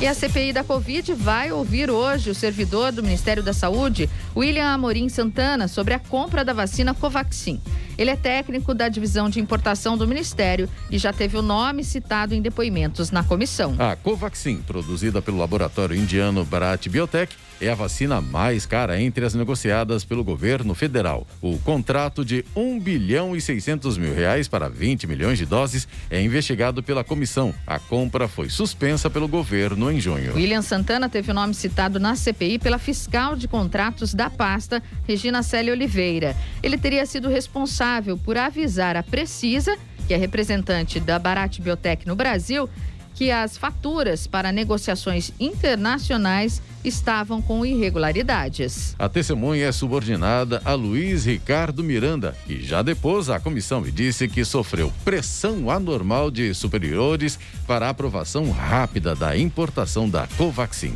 E 0.00 0.06
a 0.06 0.14
CPI 0.14 0.52
da 0.52 0.62
Covid 0.62 1.12
vai 1.14 1.50
ouvir 1.50 1.90
hoje 1.90 2.30
o 2.30 2.34
servidor 2.34 2.92
do 2.92 3.02
Ministério 3.02 3.42
da 3.42 3.52
Saúde, 3.52 4.08
William 4.36 4.68
Amorim 4.68 5.08
Santana, 5.08 5.66
sobre 5.66 5.94
a 5.94 5.98
compra 5.98 6.44
da 6.44 6.52
vacina 6.52 6.94
Covaxin. 6.94 7.60
Ele 7.98 8.10
é 8.10 8.16
técnico 8.16 8.72
da 8.72 8.88
divisão 8.88 9.28
de 9.28 9.40
importação 9.40 9.98
do 9.98 10.06
Ministério 10.06 10.68
e 10.88 10.96
já 10.98 11.12
teve 11.12 11.36
o 11.36 11.42
nome 11.42 11.82
citado 11.82 12.32
em 12.32 12.40
depoimentos 12.40 13.10
na 13.10 13.24
comissão. 13.24 13.74
A 13.76 13.96
Covaxin, 13.96 14.58
produzida 14.58 15.20
pelo 15.20 15.36
laboratório 15.36 15.96
indiano 15.96 16.44
Bharat 16.44 16.88
Biotech, 16.88 17.34
é 17.60 17.68
a 17.68 17.74
vacina 17.74 18.20
mais 18.20 18.64
cara 18.64 19.00
entre 19.02 19.24
as 19.26 19.34
negociadas 19.34 20.04
pelo 20.04 20.22
governo 20.22 20.76
federal. 20.76 21.26
O 21.42 21.58
contrato 21.58 22.24
de 22.24 22.44
1 22.54 22.78
bilhão 22.78 23.34
e 23.34 23.40
600 23.40 23.98
mil 23.98 24.14
reais 24.14 24.46
para 24.46 24.68
20 24.68 25.08
milhões 25.08 25.38
de 25.38 25.44
doses 25.44 25.88
é 26.08 26.22
investigado 26.22 26.84
pela 26.84 27.02
comissão. 27.02 27.52
A 27.66 27.80
compra 27.80 28.28
foi 28.28 28.48
suspensa 28.48 29.10
pelo 29.10 29.26
governo 29.26 29.90
em 29.90 30.00
junho. 30.00 30.36
William 30.36 30.62
Santana 30.62 31.08
teve 31.08 31.32
o 31.32 31.34
nome 31.34 31.52
citado 31.52 31.98
na 31.98 32.14
CPI 32.14 32.60
pela 32.60 32.78
fiscal 32.78 33.34
de 33.34 33.48
contratos 33.48 34.14
da 34.14 34.30
pasta, 34.30 34.80
Regina 35.04 35.42
Célia 35.42 35.72
Oliveira. 35.72 36.36
Ele 36.62 36.78
teria 36.78 37.04
sido 37.04 37.28
responsável 37.28 37.87
responsável 37.88 38.18
por 38.18 38.36
avisar 38.36 38.96
a 38.96 39.02
Precisa, 39.02 39.76
que 40.06 40.14
é 40.14 40.16
representante 40.16 41.00
da 41.00 41.18
Barat 41.18 41.58
Biotech 41.58 42.06
no 42.06 42.14
Brasil, 42.14 42.68
que 43.14 43.32
as 43.32 43.56
faturas 43.56 44.26
para 44.26 44.52
negociações 44.52 45.32
internacionais 45.40 46.62
estavam 46.84 47.42
com 47.42 47.66
irregularidades. 47.66 48.94
A 48.98 49.08
testemunha 49.08 49.66
é 49.66 49.72
subordinada 49.72 50.62
a 50.64 50.74
Luiz 50.74 51.24
Ricardo 51.24 51.82
Miranda, 51.82 52.36
que 52.46 52.62
já 52.62 52.80
depôs 52.80 53.28
à 53.28 53.40
comissão 53.40 53.84
e 53.86 53.90
disse 53.90 54.28
que 54.28 54.44
sofreu 54.44 54.92
pressão 55.04 55.68
anormal 55.68 56.30
de 56.30 56.54
superiores 56.54 57.38
para 57.66 57.88
aprovação 57.88 58.50
rápida 58.52 59.16
da 59.16 59.36
importação 59.36 60.08
da 60.08 60.28
Covaxin. 60.36 60.94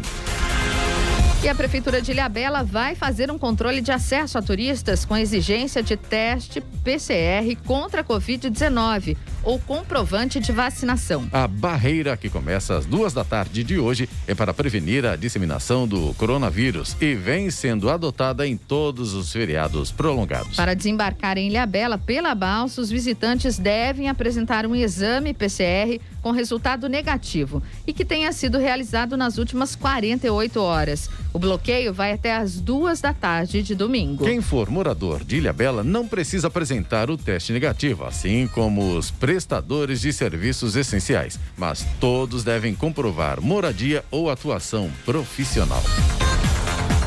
E 1.43 1.49
a 1.49 1.55
Prefeitura 1.57 2.01
de 2.01 2.13
Ilhabela 2.13 2.63
vai 2.63 2.95
fazer 2.95 3.29
um 3.29 3.37
controle 3.37 3.81
de 3.81 3.91
acesso 3.91 4.39
a 4.39 4.43
turistas 4.43 5.05
com 5.05 5.17
exigência 5.17 5.83
de 5.83 5.97
teste 5.97 6.61
PCR 6.85 7.57
contra 7.67 8.03
a 8.03 8.05
Covid-19 8.05 9.17
ou 9.43 9.59
comprovante 9.59 10.41
de 10.41 10.53
vacinação. 10.53 11.29
A 11.33 11.47
barreira, 11.47 12.17
que 12.17 12.29
começa 12.29 12.77
às 12.77 12.87
duas 12.87 13.13
da 13.13 13.25
tarde 13.25 13.65
de 13.65 13.79
hoje, 13.79 14.09
é 14.27 14.35
para 14.35 14.55
prevenir 14.55 15.05
a 15.05 15.17
disseminação 15.17 15.87
do 15.87 16.15
coronavírus 16.15 16.97
e 17.01 17.15
vem 17.15 17.51
sendo 17.51 17.91
adotada 17.91 18.47
em 18.47 18.57
todos 18.57 19.15
os 19.15 19.33
feriados 19.33 19.91
prolongados. 19.91 20.57
Para 20.57 20.75
desembarcar 20.75 21.39
em 21.39 21.49
Ilhabela 21.49 21.99
pela 21.99 22.35
balsa, 22.35 22.81
os 22.81 22.91
visitantes 22.91 23.59
devem 23.59 24.09
apresentar 24.09 24.67
um 24.67 24.75
exame 24.75 25.35
PCR 25.35 26.01
com 26.23 26.31
resultado 26.31 26.89
negativo 26.89 27.63
e 27.87 27.93
que 27.93 28.05
tenha 28.05 28.33
sido 28.33 28.59
realizado 28.59 29.17
nas 29.17 29.39
últimas 29.39 29.75
48 29.75 30.61
horas. 30.61 31.11
O 31.33 31.39
bloqueio 31.39 31.93
vai 31.93 32.13
até 32.13 32.35
às 32.35 32.61
duas 32.61 33.01
da 33.01 33.13
tarde 33.13 33.63
de 33.63 33.75
domingo. 33.75 34.25
Quem 34.25 34.41
for 34.41 34.71
morador 34.71 35.25
de 35.25 35.37
Ilhabela 35.37 35.83
não 35.83 36.07
precisa 36.07 36.47
apresentar 36.47 37.11
o 37.11 37.17
teste 37.17 37.53
negativo, 37.53 38.05
assim 38.05 38.47
como 38.47 38.97
os 38.97 39.11
prestadores 39.33 40.03
de 40.03 40.12
serviços 40.12 40.77
essenciais, 40.77 41.40
mas 41.57 41.87
todos 41.99 42.45
devem 42.45 42.75
comprovar 42.75 43.40
moradia 43.40 44.05
ou 44.11 44.29
atuação 44.29 44.92
profissional. 45.07 45.83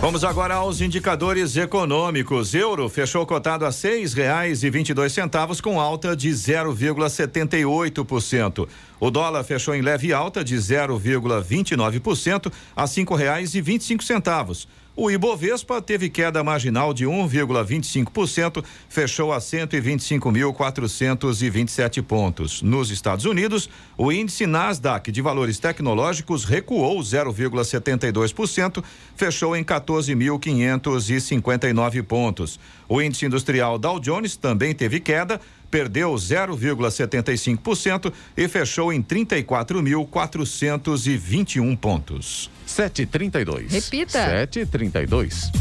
Vamos 0.01 0.23
agora 0.23 0.55
aos 0.55 0.81
indicadores 0.81 1.55
econômicos. 1.55 2.55
Euro 2.55 2.89
fechou 2.89 3.23
cotado 3.27 3.63
a 3.63 3.71
seis 3.71 4.15
reais 4.15 4.63
e 4.63 4.71
vinte 4.71 4.89
e 4.89 4.93
dois 4.95 5.13
centavos 5.13 5.61
com 5.61 5.79
alta 5.79 6.15
de 6.15 6.31
0,78%. 6.31 8.67
O 8.99 9.11
dólar 9.11 9.43
fechou 9.43 9.75
em 9.75 9.81
leve 9.81 10.11
alta 10.11 10.43
de 10.43 10.55
0,29% 10.55 12.51
a 12.75 12.87
cinco 12.87 13.13
reais 13.13 13.53
e 13.53 13.61
vinte 13.61 13.81
e 13.81 13.85
cinco 13.85 14.03
centavos. 14.03 14.67
O 14.97 15.11
Ibovespa 15.11 15.81
teve 15.81 16.09
queda 16.09 16.41
marginal 16.41 16.93
de 16.93 17.05
1,25%, 17.05 18.63
fechou 18.87 19.33
a 19.33 19.39
125.427 19.39 22.01
pontos. 22.01 22.61
Nos 22.61 22.89
Estados 22.89 23.25
Unidos, 23.25 23.69
o 23.97 24.09
índice 24.09 24.47
Nasdaq 24.47 25.11
de 25.11 25.21
valores 25.21 25.59
tecnológicos 25.59 26.45
recuou 26.45 26.97
0,72%, 27.01 28.81
fechou 29.17 29.53
em 29.53 29.65
14.559 29.65 32.01
pontos. 32.01 32.57
O 32.87 33.01
índice 33.01 33.25
industrial 33.25 33.77
Dow 33.77 33.99
Jones 33.99 34.37
também 34.37 34.73
teve 34.73 35.01
queda, 35.01 35.41
perdeu 35.75 36.13
0,75% 36.13 38.13
e 38.37 38.47
fechou 38.47 38.93
em 38.93 39.03
34.421 39.03 41.77
pontos. 41.77 42.49
732. 42.65 43.73
Repita. 43.73 44.25
732. 44.25 45.51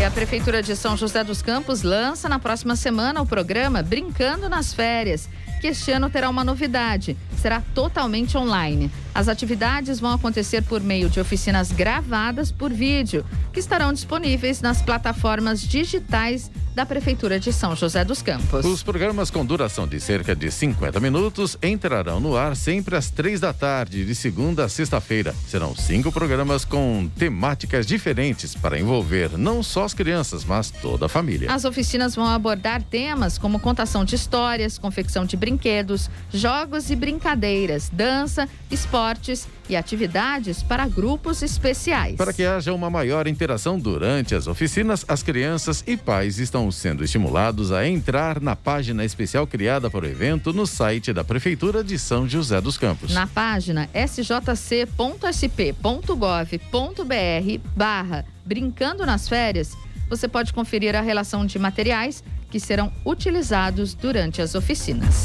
E 0.00 0.04
a 0.04 0.10
Prefeitura 0.10 0.60
de 0.60 0.74
São 0.74 0.96
José 0.96 1.22
dos 1.22 1.40
Campos 1.40 1.82
lança 1.82 2.28
na 2.28 2.40
próxima 2.40 2.74
semana 2.74 3.22
o 3.22 3.26
programa 3.26 3.80
Brincando 3.80 4.48
nas 4.48 4.74
Férias 4.74 5.28
que 5.62 5.68
este 5.68 5.92
ano 5.92 6.10
terá 6.10 6.28
uma 6.28 6.42
novidade: 6.42 7.16
será 7.40 7.62
totalmente 7.72 8.36
online. 8.36 8.90
As 9.14 9.28
atividades 9.28 10.00
vão 10.00 10.12
acontecer 10.12 10.62
por 10.62 10.80
meio 10.80 11.08
de 11.08 11.20
oficinas 11.20 11.70
gravadas 11.70 12.50
por 12.50 12.72
vídeo, 12.72 13.24
que 13.52 13.60
estarão 13.60 13.92
disponíveis 13.92 14.60
nas 14.60 14.82
plataformas 14.82 15.60
digitais 15.60 16.50
da 16.74 16.86
Prefeitura 16.86 17.38
de 17.38 17.52
São 17.52 17.76
José 17.76 18.04
dos 18.04 18.22
Campos. 18.22 18.64
Os 18.64 18.82
programas 18.82 19.30
com 19.30 19.44
duração 19.44 19.86
de 19.86 20.00
cerca 20.00 20.34
de 20.34 20.50
50 20.50 20.98
minutos 21.00 21.58
entrarão 21.62 22.18
no 22.18 22.34
ar 22.34 22.56
sempre 22.56 22.96
às 22.96 23.10
três 23.10 23.40
da 23.40 23.52
tarde, 23.52 24.06
de 24.06 24.14
segunda 24.14 24.64
a 24.64 24.68
sexta-feira. 24.68 25.34
Serão 25.46 25.76
cinco 25.76 26.10
programas 26.10 26.64
com 26.64 27.10
temáticas 27.18 27.86
diferentes 27.86 28.54
para 28.54 28.80
envolver 28.80 29.36
não 29.36 29.62
só 29.62 29.84
as 29.84 29.92
crianças, 29.92 30.44
mas 30.44 30.70
toda 30.70 31.04
a 31.04 31.08
família. 31.10 31.52
As 31.52 31.66
oficinas 31.66 32.14
vão 32.14 32.26
abordar 32.26 32.82
temas 32.82 33.36
como 33.36 33.60
contação 33.60 34.02
de 34.02 34.14
histórias, 34.14 34.78
confecção 34.78 35.26
de 35.26 35.36
brinquedos, 35.36 35.51
jogos 36.32 36.90
e 36.90 36.96
brincadeiras, 36.96 37.90
dança, 37.92 38.48
esportes 38.70 39.48
e 39.68 39.76
atividades 39.76 40.62
para 40.62 40.86
grupos 40.88 41.42
especiais. 41.42 42.16
Para 42.16 42.32
que 42.32 42.44
haja 42.44 42.72
uma 42.72 42.90
maior 42.90 43.26
interação 43.26 43.78
durante 43.78 44.34
as 44.34 44.46
oficinas, 44.46 45.04
as 45.08 45.22
crianças 45.22 45.82
e 45.86 45.96
pais 45.96 46.38
estão 46.38 46.70
sendo 46.70 47.02
estimulados 47.04 47.72
a 47.72 47.86
entrar 47.86 48.40
na 48.40 48.54
página 48.54 49.04
especial 49.04 49.46
criada 49.46 49.90
para 49.90 50.04
o 50.04 50.08
evento 50.08 50.52
no 50.52 50.66
site 50.66 51.12
da 51.12 51.24
Prefeitura 51.24 51.82
de 51.82 51.98
São 51.98 52.28
José 52.28 52.60
dos 52.60 52.76
Campos. 52.76 53.12
Na 53.12 53.26
página 53.26 53.88
sjc.sp.gov.br 53.94 54.92
barra 57.76 58.24
Brincando 58.44 59.06
nas 59.06 59.28
Férias, 59.28 59.76
você 60.08 60.28
pode 60.28 60.52
conferir 60.52 60.94
a 60.94 61.00
relação 61.00 61.46
de 61.46 61.58
materiais 61.58 62.22
que 62.52 62.60
serão 62.60 62.92
utilizados 63.02 63.94
durante 63.94 64.42
as 64.42 64.54
oficinas. 64.54 65.24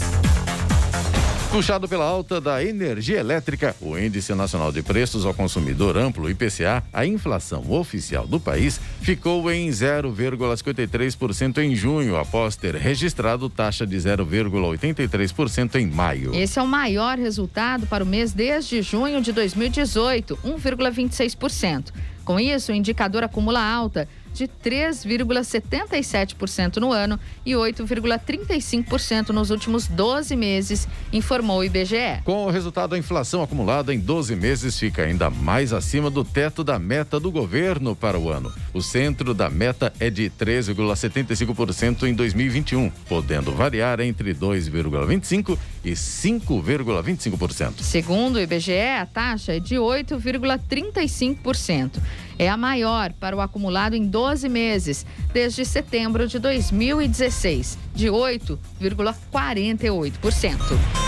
Puxado 1.52 1.88
pela 1.88 2.06
alta 2.06 2.40
da 2.40 2.64
energia 2.64 3.20
elétrica, 3.20 3.76
o 3.82 3.98
Índice 3.98 4.34
Nacional 4.34 4.72
de 4.72 4.82
Preços 4.82 5.26
ao 5.26 5.34
Consumidor 5.34 5.98
Amplo, 5.98 6.30
IPCA, 6.30 6.84
a 6.94 7.06
inflação 7.06 7.70
oficial 7.72 8.26
do 8.26 8.40
país 8.40 8.80
ficou 9.02 9.52
em 9.52 9.68
0,53% 9.70 11.58
em 11.58 11.76
junho, 11.76 12.16
após 12.18 12.56
ter 12.56 12.76
registrado 12.76 13.50
taxa 13.50 13.86
de 13.86 13.98
0,83% 13.98 15.76
em 15.76 15.88
maio. 15.88 16.34
Esse 16.34 16.60
é 16.60 16.62
o 16.62 16.68
maior 16.68 17.18
resultado 17.18 17.88
para 17.88 18.04
o 18.04 18.08
mês 18.08 18.32
desde 18.34 18.82
junho 18.82 19.22
de 19.22 19.34
2018, 19.34 20.38
1,26%. 20.46 21.92
Com 22.24 22.40
isso, 22.40 22.74
o 22.74 22.76
indicador 22.76 23.24
acumula 23.24 23.62
alta 23.62 24.08
de 24.38 24.48
3,77% 24.48 26.78
no 26.78 26.92
ano 26.92 27.20
e 27.46 27.54
8,35% 27.54 29.30
nos 29.30 29.50
últimos 29.50 29.88
12 29.88 30.36
meses, 30.36 30.86
informou 31.12 31.60
o 31.60 31.64
IBGE. 31.64 32.22
Com 32.24 32.46
o 32.46 32.52
resultado, 32.52 32.94
a 32.96 32.98
inflação 32.98 33.42
acumulada 33.42 33.94
em 33.94 34.00
12 34.00 34.36
meses 34.36 34.78
fica 34.80 35.04
ainda 35.04 35.30
mais 35.30 35.72
acima 35.74 36.10
do 36.10 36.24
teto 36.24 36.64
da 36.64 36.78
meta 36.78 37.20
do 37.20 37.32
governo 37.32 37.96
para 37.96 38.20
o 38.20 38.30
ano. 38.30 38.54
O 38.74 38.82
centro 38.82 39.34
da 39.34 39.50
meta 39.50 39.92
é 40.00 40.10
de 40.10 40.30
3,75% 40.30 42.04
em 42.04 42.14
2021, 42.14 42.90
podendo 43.10 43.52
variar 43.52 44.00
entre 44.00 44.34
2,25% 44.34 45.58
e 45.84 45.92
5,25%. 45.92 47.82
Segundo 47.82 48.36
o 48.36 48.40
IBGE, 48.40 48.72
a 49.00 49.06
taxa 49.06 49.56
é 49.56 49.60
de 49.60 49.76
8,35% 49.76 52.00
é 52.40 52.50
a 52.50 52.58
maior 52.58 53.14
para 53.14 53.36
o 53.36 53.42
acumulado 53.42 53.96
em 53.96 54.06
12 54.06 54.50
meses, 54.50 55.06
desde 55.34 55.66
setembro 55.66 56.28
de 56.28 56.40
2016, 56.40 57.78
de 57.94 58.08
8,48%. 58.08 61.07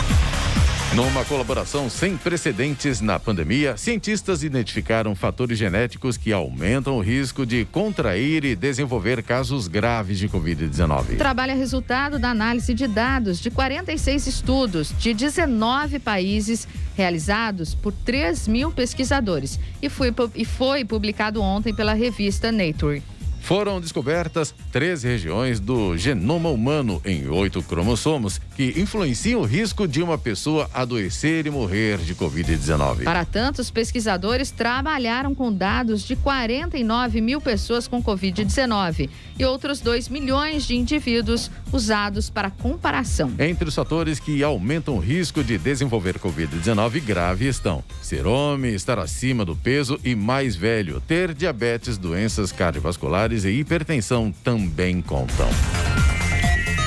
Numa 0.95 1.23
colaboração 1.23 1.87
sem 1.87 2.17
precedentes 2.17 2.99
na 2.99 3.19
pandemia, 3.19 3.77
cientistas 3.77 4.43
identificaram 4.43 5.15
fatores 5.15 5.55
genéticos 5.55 6.17
que 6.17 6.33
aumentam 6.33 6.97
o 6.97 6.99
risco 6.99 7.45
de 7.45 7.63
contrair 7.63 8.43
e 8.43 8.55
desenvolver 8.55 9.21
casos 9.21 9.67
graves 9.67 10.17
de 10.17 10.27
Covid-19. 10.27 11.13
O 11.13 11.17
trabalho 11.17 11.51
é 11.51 11.55
resultado 11.55 12.17
da 12.17 12.31
análise 12.31 12.73
de 12.73 12.87
dados 12.87 13.39
de 13.39 13.51
46 13.51 14.25
estudos 14.25 14.91
de 14.97 15.13
19 15.13 15.99
países 15.99 16.67
realizados 16.97 17.75
por 17.75 17.93
3 17.93 18.47
mil 18.47 18.71
pesquisadores 18.71 19.59
e 19.79 19.89
foi, 19.89 20.11
e 20.33 20.43
foi 20.43 20.83
publicado 20.83 21.39
ontem 21.39 21.71
pela 21.71 21.93
revista 21.93 22.51
Nature. 22.51 23.03
Foram 23.41 23.81
descobertas 23.81 24.53
13 24.71 25.07
regiões 25.07 25.59
do 25.59 25.97
genoma 25.97 26.49
humano 26.49 27.01
em 27.03 27.27
oito 27.27 27.63
cromossomos 27.63 28.39
que 28.55 28.73
influenciam 28.77 29.41
o 29.41 29.45
risco 29.45 29.87
de 29.87 30.03
uma 30.03 30.17
pessoa 30.17 30.69
adoecer 30.73 31.47
e 31.47 31.49
morrer 31.49 31.97
de 31.97 32.13
Covid-19. 32.13 33.03
Para 33.03 33.25
tanto, 33.25 33.59
os 33.59 33.71
pesquisadores 33.71 34.51
trabalharam 34.51 35.33
com 35.33 35.51
dados 35.51 36.03
de 36.03 36.15
49 36.15 37.21
mil 37.21 37.41
pessoas 37.41 37.87
com 37.87 38.03
Covid-19 38.03 39.09
e 39.37 39.45
outros 39.45 39.79
2 39.79 40.09
milhões 40.09 40.65
de 40.65 40.75
indivíduos 40.75 41.49
usados 41.71 42.29
para 42.29 42.51
comparação. 42.51 43.31
Entre 43.39 43.67
os 43.67 43.75
fatores 43.75 44.19
que 44.19 44.43
aumentam 44.43 44.95
o 44.95 44.99
risco 44.99 45.43
de 45.43 45.57
desenvolver 45.57 46.19
Covid-19 46.19 47.01
grave 47.01 47.47
estão 47.47 47.83
ser 48.01 48.27
homem, 48.27 48.73
estar 48.73 48.99
acima 48.99 49.45
do 49.45 49.55
peso 49.55 49.99
e 50.03 50.15
mais 50.15 50.55
velho, 50.55 51.01
ter 51.01 51.33
diabetes, 51.33 51.97
doenças 51.97 52.51
cardiovasculares 52.51 53.28
e 53.31 53.59
hipertensão 53.59 54.31
também 54.43 55.01
contam. 55.01 55.47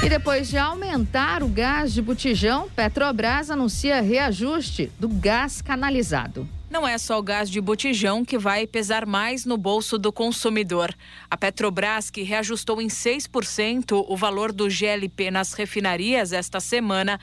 E 0.05 0.09
depois 0.09 0.49
de 0.49 0.59
aumentar 0.59 1.43
o 1.43 1.49
gás 1.49 1.93
de 1.93 2.03
botijão, 2.03 2.69
Petrobras 2.75 3.51
anuncia 3.51 4.01
reajuste 4.01 4.91
do 4.99 5.09
gás 5.09 5.63
canalizado. 5.63 6.49
Não 6.69 6.89
é 6.89 6.99
só 6.99 7.19
o 7.19 7.23
gás 7.23 7.49
de 7.49 7.61
botijão 7.61 8.25
que 8.25 8.37
vai 8.37 8.67
pesar 8.67 9.07
mais 9.07 9.45
no 9.45 9.57
bolso 9.57 9.99
do 9.99 10.11
consumidor. 10.11 10.93
A 11.31 11.37
Petrobras, 11.37 12.11
que 12.11 12.23
reajustou 12.23 12.83
em 12.83 12.89
6% 12.89 14.05
o 14.09 14.17
valor 14.17 14.53
do 14.53 14.69
GLP 14.69 15.31
nas 15.31 15.53
refinarias 15.53 16.33
esta 16.33 16.59
semana, 16.59 17.21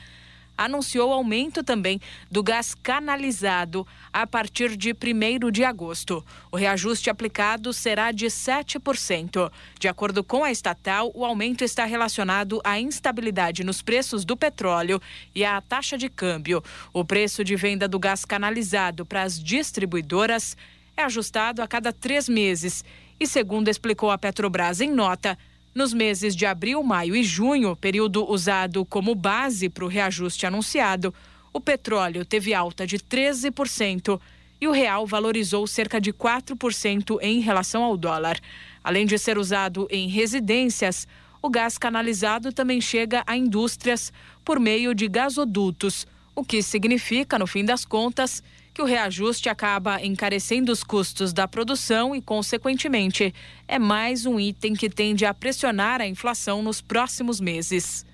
anunciou 0.60 1.10
aumento 1.10 1.64
também 1.64 1.98
do 2.30 2.42
gás 2.42 2.74
canalizado 2.74 3.86
a 4.12 4.26
partir 4.26 4.76
de 4.76 4.92
1 4.92 5.50
de 5.50 5.64
agosto. 5.64 6.22
O 6.52 6.56
reajuste 6.56 7.08
aplicado 7.08 7.72
será 7.72 8.12
de 8.12 8.26
7%. 8.26 9.50
De 9.78 9.88
acordo 9.88 10.22
com 10.22 10.44
a 10.44 10.52
estatal, 10.52 11.10
o 11.14 11.24
aumento 11.24 11.64
está 11.64 11.86
relacionado 11.86 12.60
à 12.62 12.78
instabilidade 12.78 13.64
nos 13.64 13.80
preços 13.80 14.22
do 14.22 14.36
petróleo 14.36 15.00
e 15.34 15.46
à 15.46 15.58
taxa 15.62 15.96
de 15.96 16.10
câmbio. 16.10 16.62
O 16.92 17.06
preço 17.06 17.42
de 17.42 17.56
venda 17.56 17.88
do 17.88 17.98
gás 17.98 18.26
canalizado 18.26 19.06
para 19.06 19.22
as 19.22 19.42
distribuidoras 19.42 20.58
é 20.94 21.04
ajustado 21.04 21.62
a 21.62 21.66
cada 21.66 21.90
três 21.90 22.28
meses. 22.28 22.84
E, 23.18 23.26
segundo 23.26 23.68
explicou 23.68 24.10
a 24.10 24.18
Petrobras 24.18 24.82
em 24.82 24.90
nota, 24.90 25.38
nos 25.74 25.92
meses 25.92 26.34
de 26.34 26.46
abril, 26.46 26.82
maio 26.82 27.14
e 27.14 27.22
junho, 27.22 27.76
período 27.76 28.28
usado 28.30 28.84
como 28.84 29.14
base 29.14 29.68
para 29.68 29.84
o 29.84 29.88
reajuste 29.88 30.46
anunciado, 30.46 31.14
o 31.52 31.60
petróleo 31.60 32.24
teve 32.24 32.54
alta 32.54 32.86
de 32.86 32.98
13% 32.98 34.20
e 34.60 34.68
o 34.68 34.72
real 34.72 35.06
valorizou 35.06 35.66
cerca 35.66 36.00
de 36.00 36.12
4% 36.12 37.18
em 37.22 37.40
relação 37.40 37.82
ao 37.82 37.96
dólar. 37.96 38.38
Além 38.84 39.06
de 39.06 39.18
ser 39.18 39.38
usado 39.38 39.88
em 39.90 40.08
residências, 40.08 41.08
o 41.42 41.48
gás 41.48 41.78
canalizado 41.78 42.52
também 42.52 42.80
chega 42.80 43.22
a 43.26 43.36
indústrias 43.36 44.12
por 44.44 44.60
meio 44.60 44.94
de 44.94 45.08
gasodutos, 45.08 46.06
o 46.34 46.44
que 46.44 46.62
significa, 46.62 47.38
no 47.38 47.46
fim 47.46 47.64
das 47.64 47.84
contas, 47.84 48.42
que 48.80 48.82
o 48.82 48.86
reajuste 48.86 49.50
acaba 49.50 50.02
encarecendo 50.02 50.72
os 50.72 50.82
custos 50.82 51.34
da 51.34 51.46
produção 51.46 52.16
e, 52.16 52.22
consequentemente, 52.22 53.34
é 53.68 53.78
mais 53.78 54.24
um 54.24 54.40
item 54.40 54.72
que 54.72 54.88
tende 54.88 55.26
a 55.26 55.34
pressionar 55.34 56.00
a 56.00 56.06
inflação 56.06 56.62
nos 56.62 56.80
próximos 56.80 57.42
meses. 57.42 58.06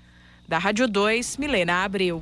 Da 0.45 0.57
Rádio 0.57 0.85
2, 0.85 1.37
Milena 1.37 1.85
Abreu. 1.85 2.21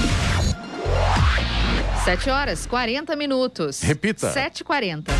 7 2.03 2.31
horas 2.31 2.65
40 2.65 3.15
minutos. 3.15 3.81
Repita. 3.81 4.33
7h40. 4.33 5.11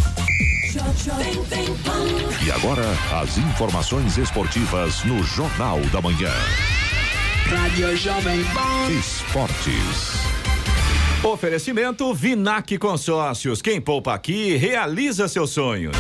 E 2.44 2.50
agora, 2.50 2.84
as 3.20 3.38
informações 3.38 4.18
esportivas 4.18 5.04
no 5.04 5.22
Jornal 5.22 5.80
da 5.92 6.02
Manhã. 6.02 6.32
Rádio 7.48 7.96
Jovem 7.96 8.44
Pan. 8.52 8.90
Esportes. 8.90 10.18
Oferecimento 11.24 12.12
Vinac 12.12 12.76
Consórcios. 12.76 13.62
Quem 13.62 13.80
poupa 13.80 14.12
aqui 14.12 14.54
realiza 14.56 15.26
seus 15.28 15.48
sonhos. 15.48 15.96